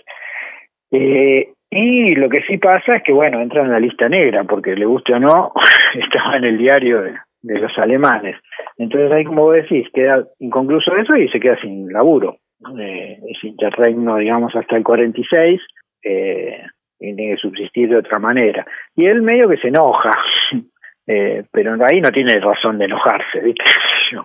eh, 0.92 1.50
y 1.72 2.16
lo 2.16 2.30
que 2.30 2.42
sí 2.48 2.58
pasa 2.58 2.96
es 2.96 3.04
que, 3.04 3.14
bueno, 3.14 3.40
entra 3.40 3.62
en 3.62 3.72
la 3.72 3.80
lista 3.80 4.10
negra, 4.10 4.44
porque 4.44 4.76
le 4.76 4.86
guste 4.86 5.14
o 5.14 5.20
no, 5.20 5.54
estaba 5.94 6.38
en 6.38 6.46
el 6.46 6.58
diario 6.58 7.02
de, 7.02 7.14
los 7.42 7.78
alemanes. 7.78 8.38
Entonces 8.78 9.12
ahí, 9.12 9.24
como 9.24 9.44
vos 9.44 9.56
decís, 9.56 9.88
queda 9.94 10.26
inconcluso 10.40 10.96
eso 10.98 11.16
y 11.16 11.30
se 11.30 11.40
queda 11.40 11.60
sin 11.62 11.92
laburo. 11.92 12.38
Eh, 12.78 13.20
es 13.28 13.44
interregno, 13.44 14.18
digamos, 14.18 14.56
hasta 14.56 14.76
el 14.76 14.84
46, 14.84 15.62
eh, 16.04 16.64
y 17.00 17.16
tiene 17.16 17.36
que 17.36 17.42
subsistir 17.42 17.90
de 17.90 17.98
otra 17.98 18.20
manera. 18.20 18.66
Y 18.96 19.06
él 19.06 19.22
medio 19.22 19.48
que 19.48 19.58
se 19.58 19.70
enoja, 19.70 20.12
eh, 21.08 21.44
pero 21.52 21.78
ahí 21.86 22.02
no 22.02 22.12
tiene 22.12 22.40
razón 22.40 22.80
de 22.80 22.86
enojarse, 22.86 23.40
¿viste? 23.42 23.64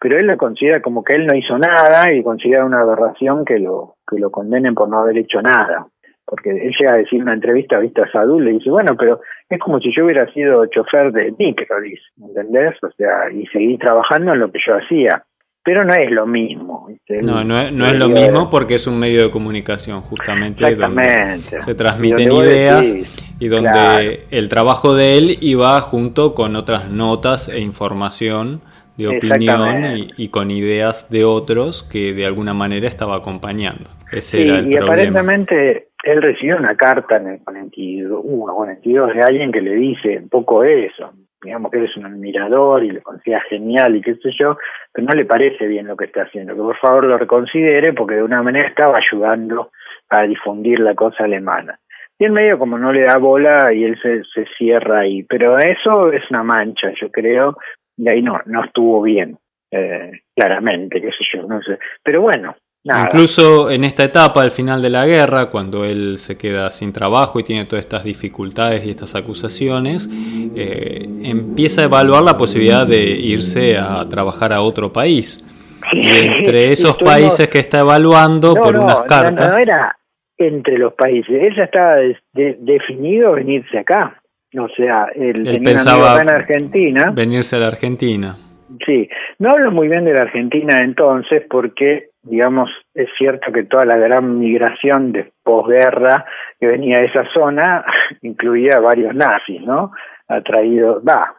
pero 0.00 0.18
él 0.18 0.26
lo 0.26 0.36
considera 0.36 0.80
como 0.80 1.04
que 1.04 1.16
él 1.16 1.26
no 1.26 1.36
hizo 1.36 1.58
nada 1.58 2.12
y 2.12 2.22
considera 2.22 2.64
una 2.64 2.80
aberración 2.80 3.44
que 3.44 3.58
lo 3.58 3.96
que 4.08 4.18
lo 4.18 4.30
condenen 4.30 4.74
por 4.74 4.88
no 4.88 5.00
haber 5.00 5.18
hecho 5.18 5.42
nada 5.42 5.86
porque 6.30 6.50
él 6.50 6.72
llega 6.78 6.94
a 6.94 6.98
decir 6.98 7.16
en 7.16 7.22
una 7.22 7.34
entrevista 7.34 7.76
a 7.76 7.80
Vista 7.80 8.08
Sadul, 8.12 8.44
le 8.44 8.52
dice, 8.52 8.70
bueno, 8.70 8.96
pero 8.96 9.20
es 9.48 9.58
como 9.58 9.80
si 9.80 9.92
yo 9.94 10.04
hubiera 10.04 10.32
sido 10.32 10.64
chofer 10.66 11.10
de 11.10 11.34
micro, 11.36 11.80
dice, 11.80 12.02
¿entendés? 12.22 12.76
O 12.84 12.90
sea, 12.96 13.32
y 13.32 13.44
seguí 13.48 13.76
trabajando 13.76 14.32
en 14.32 14.38
lo 14.38 14.52
que 14.52 14.60
yo 14.64 14.74
hacía. 14.74 15.24
Pero 15.62 15.84
no 15.84 15.92
es 15.92 16.10
lo 16.10 16.26
mismo. 16.26 16.88
no, 17.20 17.44
no 17.44 17.60
es, 17.60 17.72
no 17.72 17.84
es 17.84 17.98
lo 17.98 18.08
mismo 18.08 18.48
porque 18.48 18.76
es 18.76 18.86
un 18.86 18.98
medio 18.98 19.24
de 19.24 19.30
comunicación, 19.30 20.00
justamente, 20.00 20.74
donde 20.74 21.38
se 21.38 21.74
transmiten 21.74 22.32
ideas 22.32 23.28
y 23.40 23.48
donde 23.48 24.20
el 24.30 24.48
trabajo 24.48 24.94
de 24.94 25.18
él 25.18 25.38
iba 25.40 25.78
junto 25.80 26.34
con 26.34 26.54
otras 26.54 26.90
notas 26.90 27.48
e 27.48 27.58
información 27.60 28.62
de 29.00 29.16
opinión 29.16 30.08
y, 30.16 30.28
con 30.28 30.50
ideas 30.50 31.10
de 31.10 31.24
otros 31.24 31.82
que 31.90 32.12
de 32.12 32.26
alguna 32.26 32.54
manera 32.54 32.86
estaba 32.86 33.16
acompañando. 33.16 33.90
Ese 34.12 34.42
era 34.42 34.58
el 34.58 34.72
y 34.72 34.76
aparentemente 34.76 35.88
él 36.02 36.22
recibió 36.22 36.56
una 36.56 36.76
carta 36.76 37.16
en 37.16 37.28
el 37.28 37.40
41 37.40 38.14
o 38.14 38.54
42 38.54 39.14
de 39.14 39.22
alguien 39.22 39.52
que 39.52 39.60
le 39.60 39.74
dice 39.74 40.18
un 40.18 40.28
poco 40.28 40.64
eso, 40.64 41.12
digamos 41.42 41.70
que 41.70 41.78
él 41.78 41.84
es 41.84 41.96
un 41.96 42.06
admirador 42.06 42.84
y 42.84 42.90
le 42.90 43.02
considera 43.02 43.40
genial 43.48 43.96
y 43.96 44.02
qué 44.02 44.14
sé 44.16 44.30
yo, 44.38 44.56
pero 44.92 45.06
no 45.06 45.14
le 45.14 45.24
parece 45.24 45.66
bien 45.66 45.86
lo 45.86 45.96
que 45.96 46.06
está 46.06 46.22
haciendo, 46.22 46.54
que 46.54 46.60
por 46.60 46.76
favor 46.78 47.04
lo 47.04 47.18
reconsidere 47.18 47.92
porque 47.92 48.16
de 48.16 48.22
una 48.22 48.42
manera 48.42 48.68
estaba 48.68 48.98
ayudando 48.98 49.70
a 50.08 50.22
difundir 50.22 50.80
la 50.80 50.94
cosa 50.94 51.24
alemana. 51.24 51.78
Y 52.18 52.26
en 52.26 52.34
medio 52.34 52.58
como 52.58 52.76
no 52.76 52.92
le 52.92 53.04
da 53.06 53.16
bola 53.16 53.68
y 53.72 53.84
él 53.84 53.98
se, 54.02 54.22
se 54.24 54.44
cierra 54.58 55.00
ahí, 55.00 55.22
pero 55.22 55.58
eso 55.58 56.12
es 56.12 56.22
una 56.30 56.42
mancha, 56.42 56.92
yo 57.00 57.10
creo, 57.10 57.56
y 58.00 58.08
ahí 58.08 58.22
no, 58.22 58.40
no 58.46 58.64
estuvo 58.64 59.02
bien, 59.02 59.36
eh, 59.70 60.22
claramente, 60.34 61.00
qué 61.00 61.08
sé 61.08 61.24
yo, 61.34 61.46
no 61.46 61.60
sé. 61.62 61.78
Pero 62.02 62.22
bueno, 62.22 62.56
Incluso 62.82 63.70
en 63.70 63.84
esta 63.84 64.04
etapa, 64.04 64.40
al 64.40 64.50
final 64.50 64.80
de 64.80 64.88
la 64.88 65.04
guerra, 65.04 65.50
cuando 65.50 65.84
él 65.84 66.16
se 66.16 66.38
queda 66.38 66.70
sin 66.70 66.94
trabajo 66.94 67.38
y 67.38 67.44
tiene 67.44 67.66
todas 67.66 67.84
estas 67.84 68.04
dificultades 68.04 68.86
y 68.86 68.90
estas 68.90 69.14
acusaciones, 69.14 70.08
eh, 70.56 71.06
empieza 71.22 71.82
a 71.82 71.84
evaluar 71.84 72.22
la 72.22 72.38
posibilidad 72.38 72.86
de 72.86 73.02
irse 73.02 73.76
a 73.76 74.08
trabajar 74.08 74.54
a 74.54 74.62
otro 74.62 74.90
país. 74.90 75.44
Y 75.92 76.08
entre 76.08 76.72
esos 76.72 76.96
países 76.96 77.50
que 77.50 77.58
está 77.58 77.80
evaluando 77.80 78.54
por 78.54 78.74
unas 78.78 79.02
cartas... 79.02 79.50
No, 79.50 79.58
era 79.58 79.94
entre 80.38 80.78
los 80.78 80.94
países, 80.94 81.28
él 81.28 81.54
ya 81.54 81.64
estaba 81.64 81.96
definido 82.32 83.32
venirse 83.32 83.78
acá. 83.78 84.19
O 84.58 84.68
sea, 84.68 85.06
él, 85.14 85.46
él 85.46 85.62
pensaba 85.62 86.20
en 86.20 86.30
Argentina. 86.30 87.12
Venirse 87.14 87.56
a 87.56 87.60
la 87.60 87.68
Argentina. 87.68 88.36
Sí, 88.84 89.08
no 89.38 89.50
hablo 89.50 89.72
muy 89.72 89.88
bien 89.88 90.04
de 90.04 90.14
la 90.14 90.22
Argentina 90.22 90.82
entonces 90.82 91.42
porque, 91.50 92.10
digamos, 92.22 92.70
es 92.94 93.08
cierto 93.18 93.52
que 93.52 93.64
toda 93.64 93.84
la 93.84 93.96
gran 93.96 94.38
migración 94.38 95.12
de 95.12 95.32
posguerra 95.42 96.24
que 96.58 96.66
venía 96.66 97.00
de 97.00 97.06
esa 97.06 97.24
zona 97.32 97.84
incluía 98.22 98.78
varios 98.80 99.14
nazis, 99.14 99.60
¿no? 99.62 99.92
Ha 100.28 100.40
traído, 100.42 101.02
va, 101.02 101.34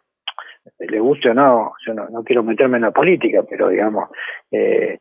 le 0.80 1.00
guste 1.00 1.30
o 1.30 1.34
no, 1.34 1.74
yo 1.86 1.94
no, 1.94 2.10
no 2.10 2.24
quiero 2.24 2.44
meterme 2.44 2.78
en 2.78 2.84
la 2.84 2.92
política, 2.92 3.44
pero 3.50 3.70
digamos, 3.70 4.10
eh, 4.52 5.00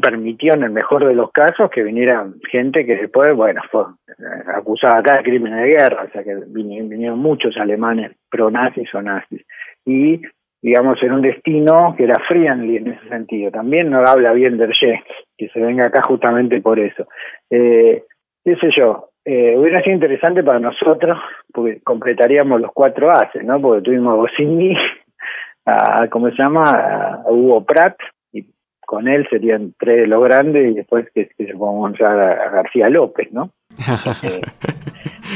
permitió 0.00 0.54
en 0.54 0.64
el 0.64 0.70
mejor 0.70 1.06
de 1.06 1.14
los 1.14 1.30
casos 1.32 1.70
que 1.70 1.82
viniera 1.82 2.26
gente 2.50 2.84
que 2.86 2.96
después, 2.96 3.34
bueno, 3.34 3.60
fue 3.70 3.82
eh, 3.82 4.42
acusada 4.54 4.98
acá 4.98 5.18
de 5.18 5.24
crímenes 5.24 5.62
de 5.62 5.68
guerra, 5.68 6.04
o 6.08 6.10
sea 6.10 6.22
que 6.22 6.36
vinieron 6.46 7.18
muchos 7.18 7.56
alemanes 7.56 8.12
pro-nazis 8.30 8.94
o 8.94 9.02
nazis. 9.02 9.42
Y 9.84 10.22
digamos, 10.62 11.02
en 11.02 11.12
un 11.12 11.22
destino 11.22 11.94
que 11.96 12.04
era 12.04 12.14
friendly 12.28 12.76
en 12.76 12.92
ese 12.92 13.08
sentido. 13.08 13.50
También 13.50 13.90
no 13.90 13.98
habla 13.98 14.32
bien 14.32 14.58
Ye, 14.58 15.02
que 15.36 15.48
se 15.48 15.60
venga 15.60 15.86
acá 15.86 16.02
justamente 16.06 16.60
por 16.60 16.78
eso. 16.78 17.08
Eh, 17.50 18.04
qué 18.44 18.56
yo, 18.76 19.08
eh, 19.24 19.56
hubiera 19.56 19.82
sido 19.82 19.94
interesante 19.94 20.42
para 20.44 20.60
nosotros, 20.60 21.18
porque 21.52 21.80
completaríamos 21.82 22.60
los 22.60 22.70
cuatro 22.72 23.10
haces, 23.10 23.44
¿no? 23.44 23.60
Porque 23.60 23.82
tuvimos 23.82 24.12
a 24.12 24.16
Bosini, 24.16 24.76
a, 25.66 26.08
¿cómo 26.08 26.30
se 26.30 26.36
llama? 26.36 26.62
A, 26.64 27.30
Hugo 27.30 27.64
Pratt, 27.64 27.96
con 28.86 29.08
él 29.08 29.26
serían 29.30 29.74
tres 29.78 30.02
de 30.02 30.06
los 30.06 30.22
grandes, 30.24 30.70
y 30.70 30.74
después 30.74 31.06
que, 31.14 31.30
se 31.36 31.54
pongan 31.54 31.94
a, 32.04 32.50
García 32.50 32.88
López, 32.88 33.32
¿no? 33.32 33.50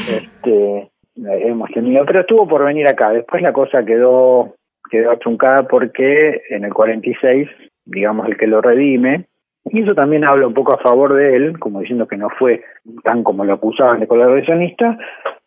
Eh, 0.09 0.27
este, 0.35 0.91
hemos 1.17 1.71
tenido, 1.71 2.05
pero 2.05 2.21
estuvo 2.21 2.47
por 2.47 2.65
venir 2.65 2.87
acá. 2.87 3.11
Después 3.11 3.41
la 3.41 3.53
cosa 3.53 3.85
quedó 3.85 4.55
quedó 4.91 5.17
truncada 5.19 5.67
porque 5.69 6.43
en 6.51 6.65
el 6.65 6.73
46, 6.73 7.49
digamos, 7.85 8.27
el 8.27 8.37
que 8.37 8.47
lo 8.47 8.61
redime, 8.61 9.27
y 9.65 9.83
eso 9.83 9.95
también 9.95 10.25
habla 10.25 10.47
un 10.47 10.55
poco 10.55 10.75
a 10.75 10.83
favor 10.83 11.15
de 11.15 11.37
él, 11.37 11.59
como 11.59 11.81
diciendo 11.81 12.07
que 12.07 12.17
no 12.17 12.29
fue 12.31 12.63
tan 13.03 13.25
como 13.25 13.45
lo 13.45 13.55
acusaban 13.55 14.01
de 14.01 14.07
colaboracionista, 14.07 14.97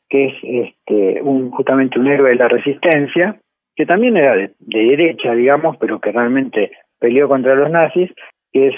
que 0.10 0.26
es 0.28 0.34
este, 0.44 1.22
un, 1.22 1.52
justamente 1.52 2.00
un 2.00 2.08
héroe 2.08 2.30
de 2.30 2.36
la 2.36 2.50
resistencia, 2.50 3.40
que 3.76 3.86
también 3.86 4.18
era 4.18 4.36
de, 4.36 4.52
derecha, 4.60 5.34
digamos, 5.34 5.78
pero 5.78 6.00
que 6.00 6.12
realmente 6.12 6.72
peleó 7.00 7.28
contra 7.28 7.56
los 7.56 7.70
nazis, 7.70 8.12
que 8.52 8.68
es 8.68 8.76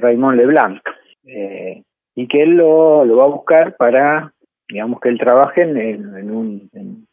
Raymond 0.00 0.38
Leblanc, 0.38 0.80
eh, 1.26 1.82
y 2.14 2.26
que 2.26 2.42
él 2.42 2.50
lo, 2.56 3.04
lo 3.04 3.16
va 3.16 3.24
a 3.24 3.34
buscar 3.34 3.76
para, 3.76 4.32
digamos, 4.68 5.00
que 5.00 5.08
él 5.08 5.18
trabaje 5.18 5.62
en, 5.62 5.76
en 5.76 6.30
un, 6.30 7.06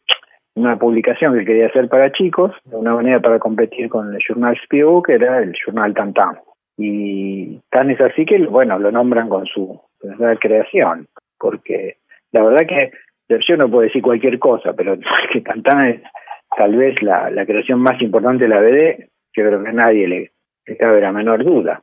una 0.55 0.77
publicación 0.77 1.37
que 1.37 1.45
quería 1.45 1.67
hacer 1.67 1.87
para 1.87 2.11
chicos, 2.11 2.51
de 2.65 2.75
una 2.75 2.95
manera 2.95 3.19
para 3.19 3.39
competir 3.39 3.89
con 3.89 4.13
el 4.13 4.19
Journal 4.27 4.57
Spiegel, 4.63 5.01
que 5.05 5.13
era 5.13 5.39
el 5.39 5.53
Journal 5.53 5.93
Tantan. 5.93 6.39
Y 6.77 7.59
tan 7.69 7.91
es 7.91 8.01
así 8.01 8.25
que, 8.25 8.39
bueno, 8.45 8.79
lo 8.79 8.91
nombran 8.91 9.29
con 9.29 9.45
su 9.45 9.79
creación, 10.39 11.07
porque 11.39 11.97
la 12.31 12.43
verdad 12.43 12.67
que 12.67 12.91
yo 13.47 13.57
no 13.57 13.69
puedo 13.69 13.83
decir 13.83 14.01
cualquier 14.01 14.39
cosa, 14.39 14.73
pero 14.73 14.97
que 15.33 15.41
Tantan 15.41 15.87
es 15.87 16.01
tal 16.55 16.75
vez 16.75 17.01
la, 17.03 17.29
la 17.29 17.45
creación 17.45 17.79
más 17.79 18.01
importante 18.01 18.45
de 18.45 18.49
la 18.49 18.61
BD, 18.61 19.09
que 19.33 19.43
creo 19.43 19.63
que 19.63 19.73
nadie 19.73 20.07
le, 20.07 20.31
cabe 20.75 21.01
la 21.01 21.11
menor 21.11 21.43
duda. 21.43 21.81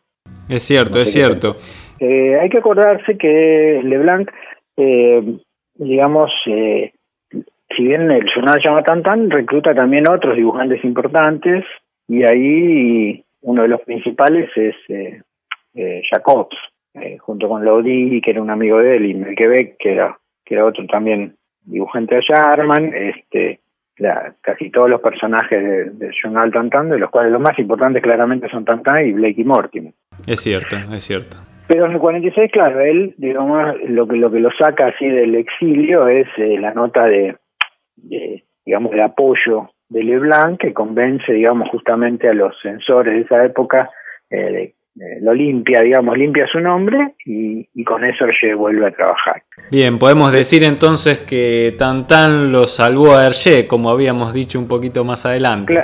Es 0.48 0.62
cierto, 0.62 1.00
es 1.00 1.12
cierto. 1.12 1.56
Eh, 1.98 2.38
hay 2.38 2.50
que 2.50 2.58
acordarse 2.58 3.16
que 3.16 3.80
Leblanc, 3.82 4.30
eh, 4.76 5.38
digamos, 5.76 6.30
eh, 6.46 6.92
si 7.76 7.82
bien 7.82 8.10
el 8.10 8.28
journal 8.34 8.60
llama 8.62 8.82
Tantan, 8.82 9.30
recluta 9.30 9.74
también 9.74 10.08
otros 10.08 10.36
dibujantes 10.36 10.84
importantes 10.84 11.64
y 12.08 12.22
ahí 12.24 13.24
uno 13.42 13.62
de 13.62 13.68
los 13.68 13.80
principales 13.82 14.50
es 14.56 14.74
eh, 14.88 15.22
eh 15.74 16.02
Jacobs, 16.10 16.56
eh, 16.94 17.18
junto 17.18 17.48
con 17.48 17.64
Lodi, 17.64 18.20
que 18.20 18.30
era 18.30 18.42
un 18.42 18.50
amigo 18.50 18.78
de 18.78 18.96
él, 18.96 19.06
y 19.06 19.14
Melkebeck, 19.14 19.76
que 19.78 19.92
era, 19.92 20.18
que 20.44 20.54
era 20.54 20.64
otro 20.64 20.86
también 20.86 21.36
dibujante 21.64 22.16
de 22.16 22.22
Jarman, 22.22 22.92
este, 22.94 23.60
la, 23.98 24.34
casi 24.40 24.70
todos 24.70 24.90
los 24.90 25.00
personajes 25.00 25.62
del 25.62 25.98
de 25.98 26.10
journal 26.20 26.52
Tantan, 26.52 26.90
de 26.90 26.98
los 26.98 27.10
cuales 27.10 27.32
los 27.32 27.40
más 27.40 27.58
importantes 27.58 28.02
claramente 28.02 28.48
son 28.48 28.64
Tantan 28.64 29.06
y 29.06 29.12
Blake 29.12 29.40
y 29.40 29.44
Mortimer. 29.44 29.92
Es 30.26 30.40
cierto, 30.40 30.76
es 30.76 31.04
cierto. 31.04 31.36
Pero 31.66 31.86
en 31.86 31.92
el 31.92 31.98
46, 31.98 32.50
claro, 32.52 32.80
él, 32.80 33.14
digamos, 33.16 33.76
lo 33.88 34.06
que, 34.06 34.16
lo 34.16 34.30
que 34.30 34.40
lo 34.40 34.50
saca 34.58 34.88
así 34.88 35.06
del 35.06 35.34
exilio 35.34 36.08
es 36.08 36.26
eh, 36.36 36.58
la 36.58 36.74
nota 36.74 37.04
de 37.06 37.36
digamos, 38.64 38.92
de 38.92 39.02
apoyo 39.02 39.70
de 39.88 40.02
Leblanc 40.02 40.60
que 40.60 40.72
convence, 40.72 41.32
digamos, 41.32 41.68
justamente 41.70 42.28
a 42.28 42.34
los 42.34 42.54
censores 42.60 43.14
de 43.14 43.20
esa 43.20 43.44
época 43.44 43.90
eh, 44.30 44.74
lo 44.94 45.34
limpia, 45.34 45.80
digamos, 45.80 46.16
limpia 46.16 46.46
su 46.46 46.60
nombre 46.60 47.14
y, 47.24 47.84
con 47.84 48.04
eso 48.04 48.24
Hergé 48.24 48.54
vuelve 48.54 48.86
a 48.86 48.90
trabajar. 48.92 49.42
Bien, 49.70 49.98
podemos 49.98 50.32
decir 50.32 50.62
entonces 50.62 51.18
que 51.18 51.74
Tantan 51.76 52.52
lo 52.52 52.64
salvó 52.64 53.16
a 53.16 53.26
Hergé, 53.26 53.66
como 53.66 53.90
habíamos 53.90 54.32
dicho 54.32 54.58
un 54.58 54.68
poquito 54.68 55.04
más 55.04 55.26
adelante. 55.26 55.74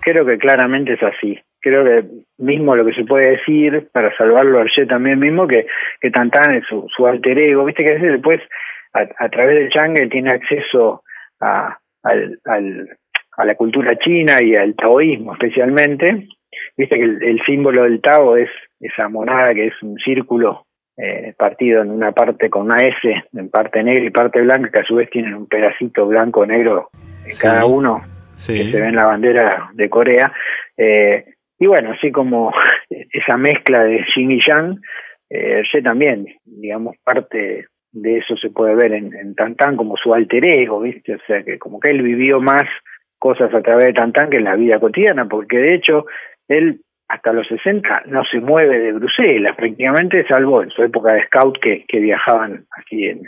creo 0.00 0.24
que 0.24 0.38
claramente 0.38 0.94
es 0.94 1.02
así. 1.02 1.38
Creo 1.60 1.84
que 1.84 2.04
mismo 2.38 2.76
lo 2.76 2.84
que 2.84 2.94
se 2.94 3.04
puede 3.04 3.36
decir 3.36 3.88
para 3.92 4.14
salvarlo 4.16 4.58
a 4.58 4.62
Hergé 4.62 4.86
también 4.86 5.18
mismo, 5.18 5.46
que, 5.46 5.66
que 6.00 6.10
Tantan 6.10 6.54
es 6.56 6.64
su, 6.66 7.06
alter 7.06 7.38
ego, 7.38 7.64
viste 7.64 7.84
que 7.84 7.98
después 7.98 8.40
a, 8.92 9.28
través 9.28 9.56
del 9.56 9.70
Chang'e 9.70 10.08
tiene 10.08 10.30
acceso 10.30 11.02
a, 11.40 11.78
al, 12.02 12.38
a 13.36 13.44
la 13.44 13.54
cultura 13.56 13.98
china 13.98 14.42
y 14.42 14.54
al 14.54 14.74
taoísmo 14.74 15.32
especialmente, 15.32 16.28
Viste 16.76 16.96
que 16.96 17.04
el, 17.04 17.40
símbolo 17.46 17.84
del 17.84 18.00
Tao 18.00 18.36
es 18.36 18.50
esa 18.80 19.08
monada 19.08 19.54
que 19.54 19.68
es 19.68 19.82
un 19.82 19.96
círculo 19.98 20.66
eh, 20.96 21.34
partido 21.36 21.82
en 21.82 21.90
una 21.90 22.12
parte 22.12 22.50
con 22.50 22.62
una 22.62 22.76
S, 22.76 23.24
en 23.32 23.48
parte 23.48 23.82
negra 23.82 24.04
y 24.04 24.10
parte 24.10 24.40
blanca, 24.40 24.70
que 24.70 24.78
a 24.80 24.84
su 24.84 24.96
vez 24.96 25.10
tienen 25.10 25.34
un 25.34 25.46
pedacito 25.46 26.06
blanco-negro 26.06 26.90
en 27.24 27.36
cada 27.40 27.64
uno, 27.64 28.02
que 28.32 28.64
se 28.64 28.80
ve 28.80 28.88
en 28.88 28.96
la 28.96 29.06
bandera 29.06 29.70
de 29.72 29.88
Corea. 29.88 30.32
Eh, 30.76 31.24
y 31.58 31.66
bueno, 31.66 31.92
así 31.92 32.10
como 32.10 32.52
esa 32.90 33.36
mezcla 33.36 33.84
de 33.84 34.04
Yin 34.14 34.32
y 34.32 34.40
Yang, 34.40 34.80
eh, 35.30 35.62
también, 35.82 36.26
digamos, 36.44 36.96
parte 37.02 37.66
de 37.92 38.18
eso 38.18 38.36
se 38.36 38.50
puede 38.50 38.74
ver 38.74 38.92
en, 38.92 39.14
en 39.14 39.34
Tantan 39.34 39.76
como 39.76 39.96
su 39.96 40.12
alter 40.12 40.44
ego, 40.44 40.80
¿viste? 40.80 41.14
O 41.14 41.18
sea, 41.26 41.42
que 41.44 41.58
como 41.58 41.78
que 41.78 41.90
él 41.90 42.02
vivió 42.02 42.40
más 42.40 42.64
cosas 43.18 43.54
a 43.54 43.62
través 43.62 43.86
de 43.86 43.92
Tantan 43.94 44.30
que 44.30 44.36
en 44.38 44.44
la 44.44 44.56
vida 44.56 44.80
cotidiana, 44.80 45.26
porque 45.26 45.58
de 45.58 45.74
hecho 45.74 46.06
él 46.48 46.80
hasta 47.08 47.32
los 47.32 47.46
60 47.46 48.04
no 48.06 48.24
se 48.24 48.40
mueve 48.40 48.78
de 48.78 48.92
Bruselas 48.92 49.54
prácticamente, 49.56 50.26
salvo 50.26 50.62
en 50.62 50.70
su 50.70 50.82
época 50.82 51.12
de 51.12 51.26
scout 51.26 51.58
que, 51.60 52.00
viajaban 52.00 52.64
así 52.76 53.06
en, 53.06 53.20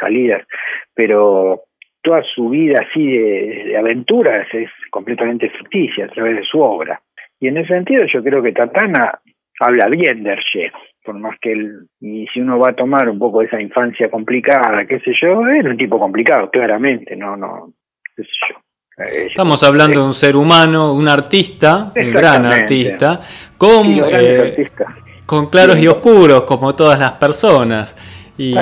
salidas, 0.00 0.46
pero 0.94 1.62
toda 2.02 2.22
su 2.22 2.48
vida 2.48 2.84
así 2.88 3.06
de, 3.06 3.76
aventuras 3.76 4.46
es 4.52 4.70
completamente 4.90 5.50
ficticia 5.50 6.06
a 6.06 6.08
través 6.08 6.36
de 6.36 6.44
su 6.44 6.60
obra. 6.60 7.00
Y 7.40 7.48
en 7.48 7.58
ese 7.58 7.74
sentido 7.74 8.04
yo 8.06 8.22
creo 8.22 8.42
que 8.42 8.52
Tatana 8.52 9.20
habla 9.60 9.88
bien 9.88 10.22
de 10.22 10.32
Hergé, 10.32 10.72
por 11.04 11.18
más 11.18 11.38
que 11.40 11.52
él, 11.52 11.86
y 12.00 12.26
si 12.28 12.40
uno 12.40 12.58
va 12.58 12.70
a 12.70 12.76
tomar 12.76 13.08
un 13.08 13.18
poco 13.18 13.42
esa 13.42 13.60
infancia 13.60 14.10
complicada, 14.10 14.86
qué 14.86 15.00
sé 15.00 15.12
yo, 15.20 15.46
era 15.46 15.70
un 15.70 15.76
tipo 15.76 15.98
complicado, 15.98 16.50
claramente, 16.50 17.16
no, 17.16 17.36
no, 17.36 17.72
qué 18.16 18.22
sé 18.22 18.30
yo. 18.50 18.67
Estamos 18.98 19.62
hablando 19.62 20.00
de 20.00 20.06
un 20.06 20.14
ser 20.14 20.34
humano, 20.34 20.92
un 20.92 21.08
artista, 21.08 21.92
un 21.94 22.12
gran 22.12 22.44
artista, 22.44 23.20
con, 23.56 23.86
eh, 23.86 24.70
con 25.24 25.46
claros 25.46 25.78
y 25.78 25.86
oscuros, 25.86 26.42
como 26.42 26.74
todas 26.74 26.98
las 26.98 27.12
personas. 27.12 27.94
Y, 28.36 28.54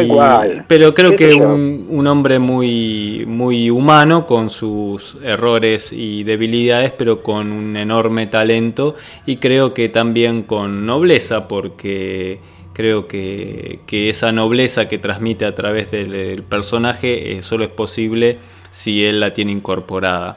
pero 0.67 0.95
creo 0.95 1.17
que 1.17 1.35
un, 1.35 1.87
un, 1.89 2.07
hombre 2.07 2.39
muy, 2.39 3.25
muy 3.27 3.71
humano, 3.71 4.27
con 4.27 4.51
sus 4.51 5.17
errores 5.23 5.93
y 5.93 6.23
debilidades, 6.25 6.93
pero 6.93 7.23
con 7.23 7.53
un 7.53 7.77
enorme 7.77 8.27
talento 8.27 8.95
y 9.27 9.37
creo 9.37 9.73
que 9.73 9.89
también 9.89 10.43
con 10.43 10.87
nobleza, 10.87 11.49
porque 11.49 12.41
creo 12.77 13.09
que, 13.09 13.81
que 13.87 14.11
esa 14.11 14.33
nobleza 14.33 14.87
que 14.87 14.99
transmite 14.99 15.47
a 15.47 15.55
través 15.55 15.91
del, 15.91 16.43
personaje 16.43 17.33
eh, 17.33 17.43
solo 17.43 17.65
es 17.65 17.71
posible 17.71 18.37
si 18.77 19.07
él 19.07 19.21
la 19.21 19.33
tiene 19.33 19.53
incorporada. 19.53 20.37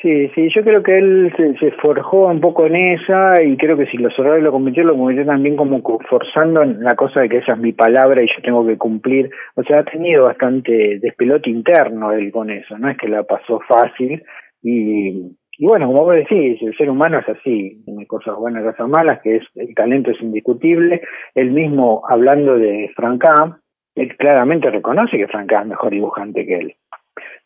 Sí, 0.00 0.28
sí, 0.34 0.48
yo 0.54 0.62
creo 0.62 0.82
que 0.82 0.98
él 0.98 1.32
se, 1.36 1.70
forjó 1.72 2.26
un 2.26 2.40
poco 2.40 2.66
en 2.66 2.76
esa 2.76 3.42
y 3.42 3.56
creo 3.56 3.76
que 3.76 3.86
si 3.86 3.96
los 3.98 4.16
horarios 4.18 4.44
lo 4.44 4.52
convirtió, 4.52 4.84
lo 4.84 4.96
convirtió 4.96 5.26
también 5.26 5.56
como 5.56 5.82
forzando 6.08 6.62
en 6.62 6.82
la 6.82 6.94
cosa 6.94 7.20
de 7.20 7.28
que 7.28 7.38
esa 7.38 7.52
es 7.52 7.58
mi 7.58 7.72
palabra 7.72 8.22
y 8.22 8.28
yo 8.28 8.42
tengo 8.42 8.66
que 8.66 8.78
cumplir. 8.78 9.30
O 9.56 9.62
sea, 9.62 9.80
ha 9.80 9.84
tenido 9.84 10.24
bastante 10.24 10.98
despelote 11.00 11.50
interno 11.50 12.12
él 12.12 12.30
con 12.30 12.50
eso, 12.50 12.78
no 12.78 12.88
es 12.88 12.96
que 12.96 13.08
la 13.08 13.24
pasó 13.24 13.60
fácil 13.66 14.22
y, 14.62 15.36
y 15.58 15.66
bueno, 15.66 15.86
como 15.86 16.04
vos 16.04 16.14
decís, 16.14 16.62
el 16.62 16.76
ser 16.76 16.88
humano 16.88 17.18
es 17.18 17.28
así, 17.28 17.82
tiene 17.84 18.06
cosas 18.06 18.36
buenas, 18.36 18.64
cosas 18.64 18.88
malas, 18.88 19.20
que 19.22 19.36
es 19.36 19.44
el 19.54 19.74
talento 19.74 20.10
es 20.10 20.20
indiscutible. 20.20 21.02
Él 21.34 21.50
mismo, 21.50 22.02
hablando 22.08 22.58
de 22.58 22.90
Franca, 22.94 23.58
él 23.96 24.14
claramente 24.18 24.70
reconoce 24.70 25.16
que 25.16 25.26
Franca 25.26 25.62
es 25.62 25.66
mejor 25.66 25.90
dibujante 25.90 26.46
que 26.46 26.58
él. 26.58 26.74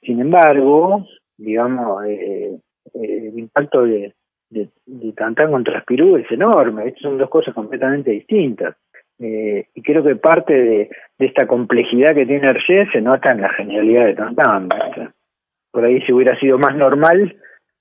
Sin 0.03 0.21
embargo, 0.21 1.07
digamos, 1.37 2.05
eh, 2.07 2.59
eh, 2.95 3.29
el 3.29 3.39
impacto 3.39 3.83
de, 3.83 4.15
de, 4.49 4.69
Tantán 5.13 5.51
contra 5.51 5.81
Spirú 5.83 6.17
es 6.17 6.31
enorme. 6.31 6.89
Estas 6.89 7.03
son 7.03 7.19
dos 7.19 7.29
cosas 7.29 7.55
completamente 7.55 8.11
distintas. 8.11 8.77
Eh, 9.19 9.67
y 9.75 9.83
creo 9.83 10.03
que 10.03 10.17
parte 10.17 10.55
de, 10.55 10.91
de, 11.19 11.27
esta 11.27 11.47
complejidad 11.47 12.15
que 12.15 12.25
tiene 12.25 12.49
Hergé 12.49 12.87
se 12.91 13.03
nota 13.03 13.33
en 13.33 13.43
la 13.43 13.51
genialidad 13.51 14.07
de 14.07 14.15
Tantán. 14.15 14.69
Por 15.71 15.85
ahí 15.85 16.01
si 16.03 16.13
hubiera 16.13 16.39
sido 16.39 16.59
más 16.59 16.75
normal, 16.75 17.37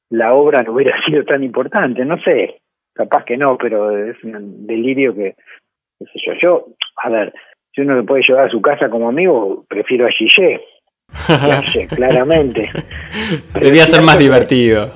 la 0.10 0.34
obra 0.34 0.62
no 0.64 0.74
hubiera 0.74 1.00
sido 1.06 1.24
tan 1.24 1.44
importante. 1.44 2.04
No 2.04 2.18
sé, 2.22 2.62
capaz 2.94 3.24
que 3.24 3.38
no, 3.38 3.58
pero 3.58 3.98
es 3.98 4.22
un 4.24 4.68
delirio 4.68 5.16
que, 5.16 5.36
sé 6.00 6.38
yo. 6.42 6.66
A 7.02 7.10
ver, 7.10 7.34
si 7.74 7.82
uno 7.82 7.96
le 7.96 8.04
puede 8.04 8.24
llevar 8.28 8.48
a 8.48 8.52
su 8.52 8.62
casa 8.62 8.90
como 8.90 9.08
amigo, 9.08 9.66
prefiero 9.70 10.06
a 10.06 10.12
Gillet 10.12 10.62
claramente. 11.96 12.70
Debía 13.60 13.84
ser 13.84 14.02
más 14.02 14.18
divertido. 14.18 14.92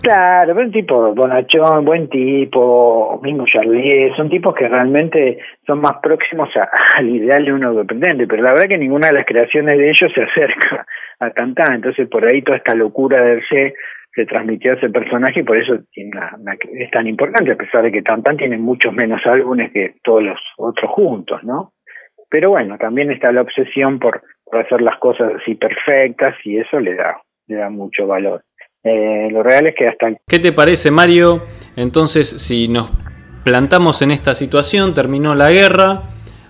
Claro, 0.00 0.54
pero 0.54 0.66
un 0.66 0.72
tipo 0.72 1.14
bonachón, 1.14 1.84
buen 1.84 2.08
tipo, 2.08 3.20
mismo 3.22 3.44
Charlier, 3.46 4.14
son 4.14 4.30
tipos 4.30 4.54
que 4.54 4.68
realmente 4.68 5.38
son 5.66 5.80
más 5.80 5.96
próximos 6.00 6.48
al 6.96 7.08
ideal 7.08 7.44
de 7.44 7.52
uno 7.52 7.76
que 7.76 7.84
pretende, 7.84 8.26
pero 8.28 8.42
la 8.42 8.50
verdad 8.50 8.68
que 8.68 8.78
ninguna 8.78 9.08
de 9.08 9.14
las 9.14 9.26
creaciones 9.26 9.76
de 9.76 9.90
ellos 9.90 10.12
se 10.14 10.22
acerca 10.22 10.86
a 11.18 11.30
Tantán, 11.30 11.74
entonces 11.76 12.08
por 12.08 12.24
ahí 12.24 12.42
toda 12.42 12.58
esta 12.58 12.74
locura 12.74 13.20
del 13.22 13.42
C 13.48 13.74
se 14.14 14.24
transmitió 14.24 14.72
a 14.72 14.76
ese 14.76 14.88
personaje 14.88 15.40
y 15.40 15.42
por 15.42 15.58
eso 15.58 15.74
es 15.74 16.90
tan 16.90 17.06
importante, 17.06 17.52
a 17.52 17.56
pesar 17.56 17.82
de 17.82 17.92
que 17.92 18.02
Tantán 18.02 18.36
tiene 18.36 18.58
muchos 18.58 18.94
menos 18.94 19.20
álbumes 19.26 19.72
que 19.72 19.96
todos 20.02 20.22
los 20.22 20.38
otros 20.58 20.90
juntos, 20.92 21.42
¿no? 21.42 21.72
Pero 22.30 22.50
bueno, 22.50 22.78
también 22.78 23.10
está 23.10 23.30
la 23.32 23.42
obsesión 23.42 23.98
por 23.98 24.22
por 24.46 24.60
hacer 24.60 24.80
las 24.80 24.98
cosas 24.98 25.32
así 25.40 25.54
perfectas 25.54 26.34
y 26.44 26.58
eso 26.58 26.80
le 26.80 26.94
da, 26.94 27.20
le 27.46 27.56
da 27.56 27.68
mucho 27.68 28.06
valor. 28.06 28.42
Eh, 28.82 29.28
lo 29.32 29.42
real 29.42 29.66
es 29.66 29.74
que 29.74 29.88
hasta... 29.88 30.12
¿Qué 30.28 30.38
te 30.38 30.52
parece 30.52 30.90
Mario? 30.90 31.42
Entonces, 31.74 32.28
si 32.28 32.68
nos 32.68 32.90
plantamos 33.44 34.00
en 34.02 34.12
esta 34.12 34.34
situación, 34.34 34.94
terminó 34.94 35.34
la 35.34 35.50
guerra, 35.50 36.02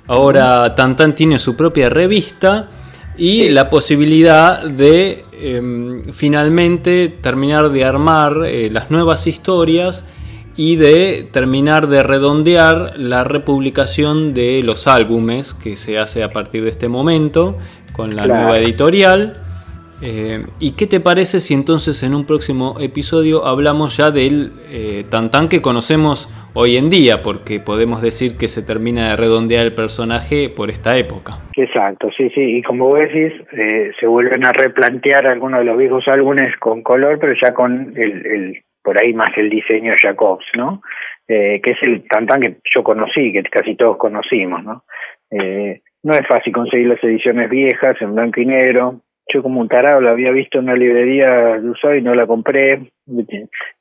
ahora 0.06 0.74
Tantan 0.74 1.14
tiene 1.14 1.38
su 1.38 1.56
propia 1.56 1.88
revista 1.88 2.68
y 3.16 3.48
la 3.48 3.70
posibilidad 3.70 4.62
de 4.64 5.22
em, 5.32 6.04
finalmente 6.12 7.08
terminar 7.08 7.70
de 7.70 7.84
armar 7.84 8.44
eh, 8.44 8.68
las 8.70 8.90
nuevas 8.90 9.26
historias 9.26 10.04
y 10.56 10.76
de 10.76 11.28
terminar 11.32 11.86
de 11.86 12.02
redondear 12.02 12.98
la 12.98 13.24
republicación 13.24 14.32
de 14.32 14.62
los 14.62 14.86
álbumes 14.86 15.54
que 15.54 15.76
se 15.76 15.98
hace 15.98 16.22
a 16.22 16.32
partir 16.32 16.64
de 16.64 16.70
este 16.70 16.88
momento 16.88 17.58
con 17.96 18.14
la 18.14 18.26
nueva 18.26 18.58
editorial. 18.58 19.32
Eh, 20.02 20.44
¿Y 20.60 20.76
qué 20.76 20.86
te 20.86 21.00
parece 21.00 21.40
si 21.40 21.54
entonces 21.54 22.02
en 22.02 22.14
un 22.14 22.26
próximo 22.26 22.74
episodio 22.78 23.46
hablamos 23.46 23.96
ya 23.96 24.10
del 24.10 24.52
eh, 24.70 25.04
Tantán 25.10 25.48
que 25.48 25.62
conocemos 25.62 26.28
hoy 26.52 26.76
en 26.76 26.90
día? 26.90 27.22
Porque 27.22 27.60
podemos 27.60 28.02
decir 28.02 28.36
que 28.36 28.48
se 28.48 28.62
termina 28.62 29.08
de 29.08 29.16
redondear 29.16 29.64
el 29.64 29.74
personaje 29.74 30.50
por 30.54 30.68
esta 30.68 30.98
época. 30.98 31.38
Exacto, 31.56 32.10
sí, 32.14 32.28
sí. 32.34 32.58
Y 32.58 32.62
como 32.62 32.88
vos 32.88 32.98
decís, 32.98 33.32
eh, 33.52 33.92
se 33.98 34.06
vuelven 34.06 34.44
a 34.44 34.52
replantear 34.52 35.26
algunos 35.26 35.60
de 35.60 35.64
los 35.64 35.78
viejos 35.78 36.04
álbumes 36.08 36.54
con 36.58 36.82
color, 36.82 37.18
pero 37.18 37.32
ya 37.42 37.54
con 37.54 37.94
el, 37.96 38.26
el 38.26 38.62
por 38.82 39.02
ahí 39.02 39.14
más 39.14 39.30
el 39.36 39.48
diseño 39.50 39.94
Jacobs, 40.00 40.46
¿no? 40.56 40.82
Eh, 41.26 41.60
que 41.60 41.72
es 41.72 41.82
el 41.82 42.06
Tantán 42.06 42.40
que 42.40 42.56
yo 42.72 42.84
conocí, 42.84 43.32
que 43.32 43.42
casi 43.42 43.74
todos 43.74 43.96
conocimos, 43.96 44.62
¿no? 44.62 44.84
Eh, 45.30 45.80
no 46.06 46.12
es 46.12 46.24
fácil 46.28 46.52
conseguir 46.52 46.86
las 46.86 47.02
ediciones 47.02 47.50
viejas 47.50 47.96
en 48.00 48.14
blanco 48.14 48.40
y 48.40 48.46
negro. 48.46 49.00
Yo 49.34 49.42
como 49.42 49.60
un 49.60 49.66
tarado 49.66 50.00
la 50.00 50.12
había 50.12 50.30
visto 50.30 50.58
en 50.58 50.66
una 50.66 50.76
librería 50.76 51.58
de 51.58 51.68
Ushuaia 51.68 51.98
y 51.98 52.02
no 52.02 52.14
la 52.14 52.28
compré. 52.28 52.92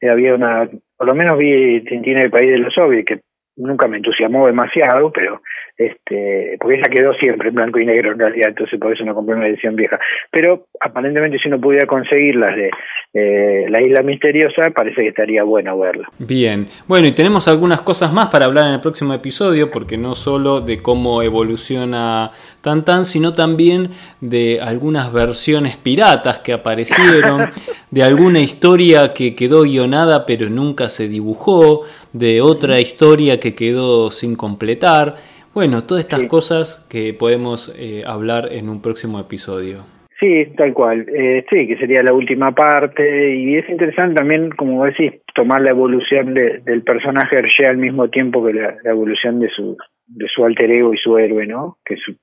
Había 0.02 0.34
una, 0.34 0.68
por 0.98 1.06
lo 1.06 1.14
menos 1.14 1.38
vi 1.38 1.82
Tintín 1.82 2.18
el 2.18 2.32
país 2.32 2.50
de 2.50 2.58
los 2.58 2.74
soviets, 2.74 3.06
que 3.06 3.20
nunca 3.58 3.88
me 3.88 3.98
entusiasmó 3.98 4.48
demasiado, 4.48 5.12
pero 5.12 5.44
este 5.78 6.58
porque 6.60 6.76
ella 6.76 6.90
quedó 6.90 7.14
siempre 7.16 7.50
en 7.50 7.56
blanco 7.56 7.80
y 7.80 7.86
negro 7.86 8.14
en 8.14 8.20
realidad, 8.20 8.50
entonces 8.50 8.80
por 8.80 8.94
eso 8.94 9.04
no 9.04 9.14
compré 9.14 9.36
una 9.36 9.48
edición 9.48 9.76
vieja. 9.76 10.00
Pero 10.32 10.68
aparentemente 10.80 11.38
si 11.40 11.48
uno 11.48 11.60
pudiera 11.60 11.86
conseguir 11.88 12.36
las 12.36 12.56
de 12.56 12.72
eh, 13.14 13.66
La 13.70 13.82
Isla 13.82 14.02
Misteriosa, 14.04 14.72
parece 14.76 15.02
que 15.02 15.08
estaría 15.10 15.44
bueno 15.44 15.78
verla. 15.78 16.10
Bien, 16.20 16.68
bueno, 16.88 17.08
y 17.08 17.14
tenemos 17.14 17.48
algunas 17.48 17.82
cosas 17.82 18.12
más 18.12 18.28
para 18.28 18.46
hablar 18.46 18.68
en 18.68 18.74
el 18.76 18.82
próximo 18.82 19.14
episodio, 19.14 19.72
porque 19.72 19.98
no 19.98 20.16
solo 20.16 20.62
de 20.62 20.82
cómo 20.82 21.22
evoluciona 21.22 22.32
Tantan, 22.62 23.06
sino 23.06 23.34
también 23.34 23.90
de 24.22 24.60
algunas 24.62 25.14
versiones 25.14 25.78
piratas 25.78 26.40
que 26.40 26.52
aparecieron, 26.52 27.50
de 27.92 28.04
alguna 28.04 28.40
historia 28.40 29.14
que 29.14 29.36
quedó 29.36 29.64
guionada 29.64 30.26
pero 30.26 30.50
nunca 30.50 30.90
se 30.90 31.08
dibujó, 31.08 31.84
de 32.14 32.42
otra 32.42 32.80
historia 32.80 33.40
que 33.40 33.56
quedó 33.56 34.12
sin 34.12 34.36
completar. 34.36 35.16
Bueno, 35.56 35.84
todas 35.88 36.04
estas 36.04 36.26
cosas 36.26 36.86
que 36.92 37.14
podemos 37.14 37.74
eh, 37.80 38.04
hablar 38.06 38.50
en 38.52 38.68
un 38.68 38.82
próximo 38.82 39.22
episodio. 39.22 39.86
Sí, 40.20 40.48
tal 40.58 40.74
cual. 40.74 41.06
Eh, 41.08 41.46
sí, 41.50 41.66
que 41.66 41.78
sería 41.78 42.04
la 42.04 42.12
última 42.12 42.52
parte. 42.54 43.34
Y 43.34 43.56
es 43.56 43.70
interesante 43.70 44.16
también, 44.16 44.50
como 44.50 44.84
decís, 44.84 45.14
tomar 45.34 45.62
la 45.62 45.70
evolución 45.70 46.34
del 46.34 46.84
personaje 46.84 47.38
Hergé 47.38 47.68
al 47.68 47.78
mismo 47.78 48.10
tiempo 48.10 48.46
que 48.46 48.52
la, 48.52 48.76
evolución 48.84 49.40
de 49.40 49.48
su, 49.48 49.78
de 50.08 50.28
su 50.28 50.44
alter 50.44 50.70
ego 50.70 50.94
y 50.94 50.98
su 50.98 51.18
héroe, 51.18 51.48
¿no? 51.48 51.78
Que 51.86 51.96
su, 51.96 52.18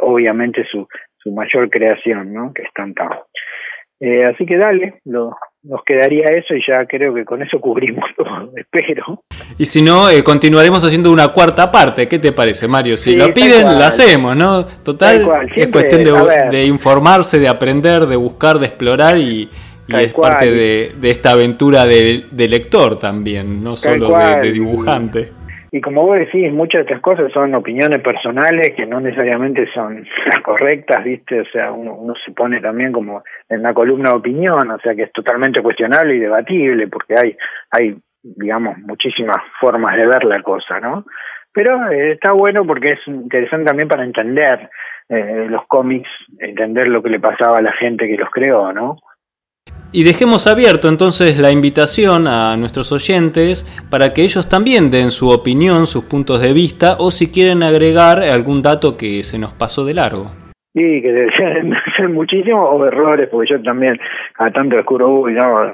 obviamente 0.00 0.64
su, 0.64 0.88
su 1.18 1.32
mayor 1.32 1.68
creación, 1.68 2.32
¿no? 2.32 2.54
Que 2.54 2.62
es 2.62 2.72
Tantan. 2.72 3.10
Eh, 4.00 4.22
así 4.22 4.46
que 4.46 4.56
dale, 4.56 4.94
lo, 5.04 5.36
nos 5.62 5.82
quedaría 5.84 6.24
eso 6.24 6.54
y 6.54 6.62
ya 6.66 6.86
creo 6.86 7.12
que 7.12 7.24
con 7.24 7.42
eso 7.42 7.60
cubrimos 7.60 8.04
todo, 8.16 8.52
espero. 8.56 9.22
Y 9.58 9.66
si 9.66 9.82
no, 9.82 10.08
eh, 10.08 10.24
continuaremos 10.24 10.84
haciendo 10.84 11.10
una 11.10 11.28
cuarta 11.28 11.70
parte, 11.70 12.08
¿qué 12.08 12.18
te 12.18 12.32
parece, 12.32 12.66
Mario? 12.66 12.96
Si 12.96 13.16
lo 13.16 13.32
piden, 13.32 13.66
lo 13.66 13.84
hacemos, 13.84 14.36
¿no? 14.36 14.64
Total, 14.64 15.28
es 15.54 15.66
cuestión 15.68 16.04
de, 16.50 16.64
informarse, 16.64 17.38
de 17.38 17.48
aprender, 17.48 18.06
de 18.06 18.16
buscar, 18.16 18.58
de 18.58 18.66
explorar 18.66 19.18
y, 19.18 19.48
es 19.88 20.14
parte 20.14 20.50
de, 20.52 21.10
esta 21.10 21.32
aventura 21.32 21.84
de, 21.84 22.24
lector 22.48 22.98
también, 22.98 23.60
no 23.60 23.76
solo 23.76 24.16
de 24.16 24.52
dibujante. 24.52 25.39
Y 25.72 25.80
como 25.80 26.02
vos 26.02 26.18
decís, 26.18 26.52
muchas 26.52 26.80
de 26.80 26.92
estas 26.92 27.00
cosas 27.00 27.32
son 27.32 27.54
opiniones 27.54 28.00
personales 28.00 28.74
que 28.76 28.86
no 28.86 29.00
necesariamente 29.00 29.68
son 29.72 30.04
las 30.26 30.40
correctas, 30.42 31.04
¿viste? 31.04 31.40
O 31.40 31.44
sea, 31.46 31.70
uno, 31.72 32.14
se 32.24 32.32
pone 32.32 32.60
también 32.60 32.92
como 32.92 33.22
en 33.48 33.62
la 33.62 33.72
columna 33.72 34.10
de 34.10 34.16
opinión, 34.16 34.70
o 34.70 34.78
sea, 34.80 34.94
que 34.94 35.04
es 35.04 35.12
totalmente 35.12 35.62
cuestionable 35.62 36.16
y 36.16 36.20
debatible, 36.20 36.88
porque 36.88 37.14
hay, 37.20 37.36
hay 37.70 37.96
digamos, 38.22 38.78
muchísimas 38.78 39.38
formas 39.60 39.96
de 39.96 40.06
ver 40.06 40.24
la 40.24 40.42
cosa, 40.42 40.80
¿no? 40.80 41.04
Pero 41.52 41.90
eh, 41.90 42.12
está 42.12 42.32
bueno 42.32 42.64
porque 42.64 42.92
es 42.92 43.00
interesante 43.06 43.66
también 43.66 43.88
para 43.88 44.04
entender 44.04 44.70
eh, 45.08 45.46
los 45.48 45.66
cómics, 45.66 46.08
entender 46.38 46.88
lo 46.88 47.02
que 47.02 47.10
le 47.10 47.20
pasaba 47.20 47.58
a 47.58 47.62
la 47.62 47.72
gente 47.72 48.06
que 48.06 48.16
los 48.16 48.30
creó, 48.30 48.72
¿no? 48.72 48.96
Y 49.92 50.04
dejemos 50.04 50.46
abierto 50.46 50.88
entonces 50.88 51.36
la 51.36 51.50
invitación 51.50 52.28
a 52.28 52.56
nuestros 52.56 52.92
oyentes 52.92 53.64
para 53.90 54.14
que 54.14 54.22
ellos 54.22 54.48
también 54.48 54.88
den 54.88 55.10
su 55.10 55.28
opinión, 55.30 55.86
sus 55.86 56.04
puntos 56.04 56.40
de 56.40 56.52
vista 56.52 56.94
o 57.00 57.10
si 57.10 57.32
quieren 57.32 57.64
agregar 57.64 58.20
algún 58.20 58.62
dato 58.62 58.96
que 58.96 59.24
se 59.24 59.36
nos 59.36 59.52
pasó 59.52 59.84
de 59.84 59.94
largo. 59.94 60.26
Sí, 60.72 61.02
que 61.02 61.12
debe 61.12 61.32
ser 61.96 62.08
muchísimos 62.08 62.86
errores, 62.86 63.28
porque 63.28 63.50
yo 63.50 63.62
también 63.62 63.98
a 64.38 64.52
tanto 64.52 64.76
descubro, 64.76 65.08
uy, 65.08 65.34
no, 65.34 65.72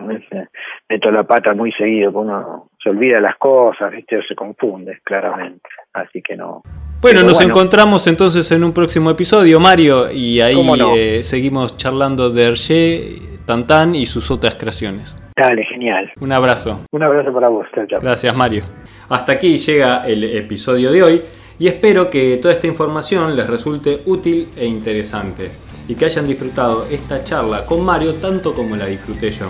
meto 0.89 1.11
la 1.11 1.25
pata 1.25 1.53
muy 1.53 1.71
seguido, 1.73 2.11
porque 2.11 2.29
uno 2.31 2.71
se 2.83 2.89
olvida 2.89 3.21
las 3.21 3.37
cosas, 3.37 3.93
¿viste? 3.93 4.17
o 4.17 4.23
se 4.23 4.35
confunde, 4.35 5.01
claramente. 5.05 5.69
Así 5.93 6.23
que 6.23 6.37
no. 6.37 6.63
Bueno, 7.03 7.23
nos 7.23 7.43
encontramos 7.43 8.07
entonces 8.07 8.51
en 8.51 8.65
un 8.65 8.73
próximo 8.73 9.11
episodio, 9.11 9.61
Mario, 9.61 10.11
y 10.11 10.41
ahí 10.41 10.57
eh, 10.97 11.23
seguimos 11.23 11.77
charlando 11.77 12.31
de 12.31 12.47
Hergé 12.47 13.36
Tantán 13.47 13.95
y 13.95 14.07
sus 14.07 14.31
otras 14.33 14.57
creaciones. 14.57 15.17
Dale, 15.37 15.65
genial. 15.67 16.11
Un 16.21 16.33
abrazo. 16.33 16.81
Un 16.91 17.03
abrazo 17.05 17.33
para 17.33 17.49
vos. 17.49 17.67
Gracias, 18.01 18.37
Mario. 18.37 18.65
Hasta 19.09 19.33
aquí 19.33 19.57
llega 19.57 20.05
el 20.05 20.25
episodio 20.25 20.91
de 20.91 21.03
hoy 21.03 21.23
y 21.59 21.69
espero 21.69 22.11
que 22.11 22.39
toda 22.39 22.55
esta 22.55 22.67
información 22.67 23.37
les 23.37 23.47
resulte 23.47 24.01
útil 24.07 24.49
e 24.57 24.67
interesante 24.67 25.51
y 25.87 25.95
que 25.95 26.07
hayan 26.07 26.27
disfrutado 26.27 26.87
esta 26.91 27.23
charla 27.23 27.65
con 27.65 27.85
Mario 27.85 28.15
tanto 28.15 28.53
como 28.53 28.75
la 28.75 28.87
disfruté 28.87 29.31
yo. 29.31 29.47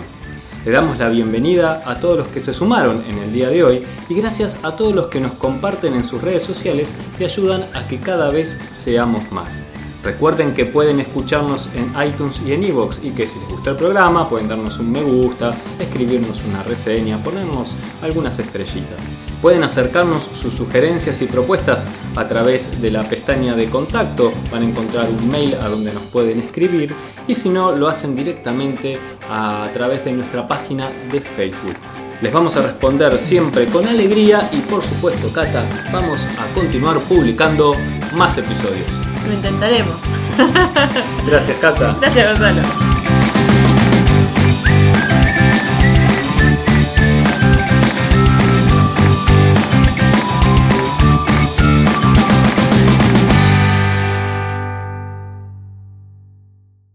Le 0.63 0.71
damos 0.71 0.99
la 0.99 1.09
bienvenida 1.09 1.81
a 1.85 1.99
todos 1.99 2.19
los 2.19 2.27
que 2.27 2.39
se 2.39 2.53
sumaron 2.53 3.01
en 3.09 3.17
el 3.17 3.33
día 3.33 3.49
de 3.49 3.63
hoy 3.63 3.83
y 4.09 4.13
gracias 4.13 4.63
a 4.63 4.75
todos 4.75 4.93
los 4.93 5.07
que 5.07 5.19
nos 5.19 5.31
comparten 5.33 5.93
en 5.93 6.03
sus 6.03 6.21
redes 6.21 6.43
sociales 6.43 6.93
y 7.19 7.23
ayudan 7.23 7.61
a 7.73 7.87
que 7.87 7.97
cada 7.97 8.29
vez 8.29 8.59
seamos 8.73 9.31
más. 9.31 9.76
Recuerden 10.03 10.53
que 10.53 10.65
pueden 10.65 10.99
escucharnos 10.99 11.69
en 11.75 11.91
iTunes 12.01 12.41
y 12.45 12.53
en 12.53 12.63
iVoox 12.63 13.03
y 13.03 13.11
que 13.11 13.27
si 13.27 13.39
les 13.39 13.49
gusta 13.49 13.71
el 13.71 13.77
programa 13.77 14.29
pueden 14.29 14.47
darnos 14.47 14.79
un 14.79 14.91
me 14.91 15.01
gusta, 15.01 15.53
escribirnos 15.79 16.41
una 16.47 16.63
reseña, 16.63 17.21
ponernos 17.23 17.71
algunas 18.01 18.39
estrellitas. 18.39 19.03
Pueden 19.41 19.63
acercarnos 19.63 20.23
sus 20.23 20.53
sugerencias 20.53 21.21
y 21.21 21.25
propuestas 21.25 21.87
a 22.15 22.27
través 22.27 22.81
de 22.81 22.89
la 22.89 23.03
pestaña 23.03 23.55
de 23.55 23.69
contacto, 23.69 24.31
van 24.51 24.63
a 24.63 24.65
encontrar 24.65 25.07
un 25.09 25.29
mail 25.29 25.55
a 25.55 25.67
donde 25.67 25.93
nos 25.93 26.03
pueden 26.03 26.39
escribir 26.39 26.93
y 27.27 27.35
si 27.35 27.49
no 27.49 27.75
lo 27.75 27.87
hacen 27.87 28.15
directamente 28.15 28.97
a 29.29 29.69
través 29.73 30.05
de 30.05 30.13
nuestra 30.13 30.47
página 30.47 30.89
de 31.11 31.19
Facebook. 31.19 31.75
Les 32.21 32.33
vamos 32.33 32.55
a 32.57 32.61
responder 32.61 33.15
siempre 33.19 33.65
con 33.65 33.87
alegría 33.87 34.47
y 34.51 34.57
por 34.61 34.83
supuesto, 34.83 35.31
Cata, 35.31 35.63
vamos 35.91 36.25
a 36.39 36.53
continuar 36.55 36.99
publicando 37.01 37.75
más 38.15 38.37
episodios. 38.37 38.87
Lo 39.27 39.33
intentaremos. 39.33 39.95
Gracias, 41.27 41.57
Cata. 41.57 41.95
Gracias, 42.01 42.27
Gonzalo. 42.27 43.06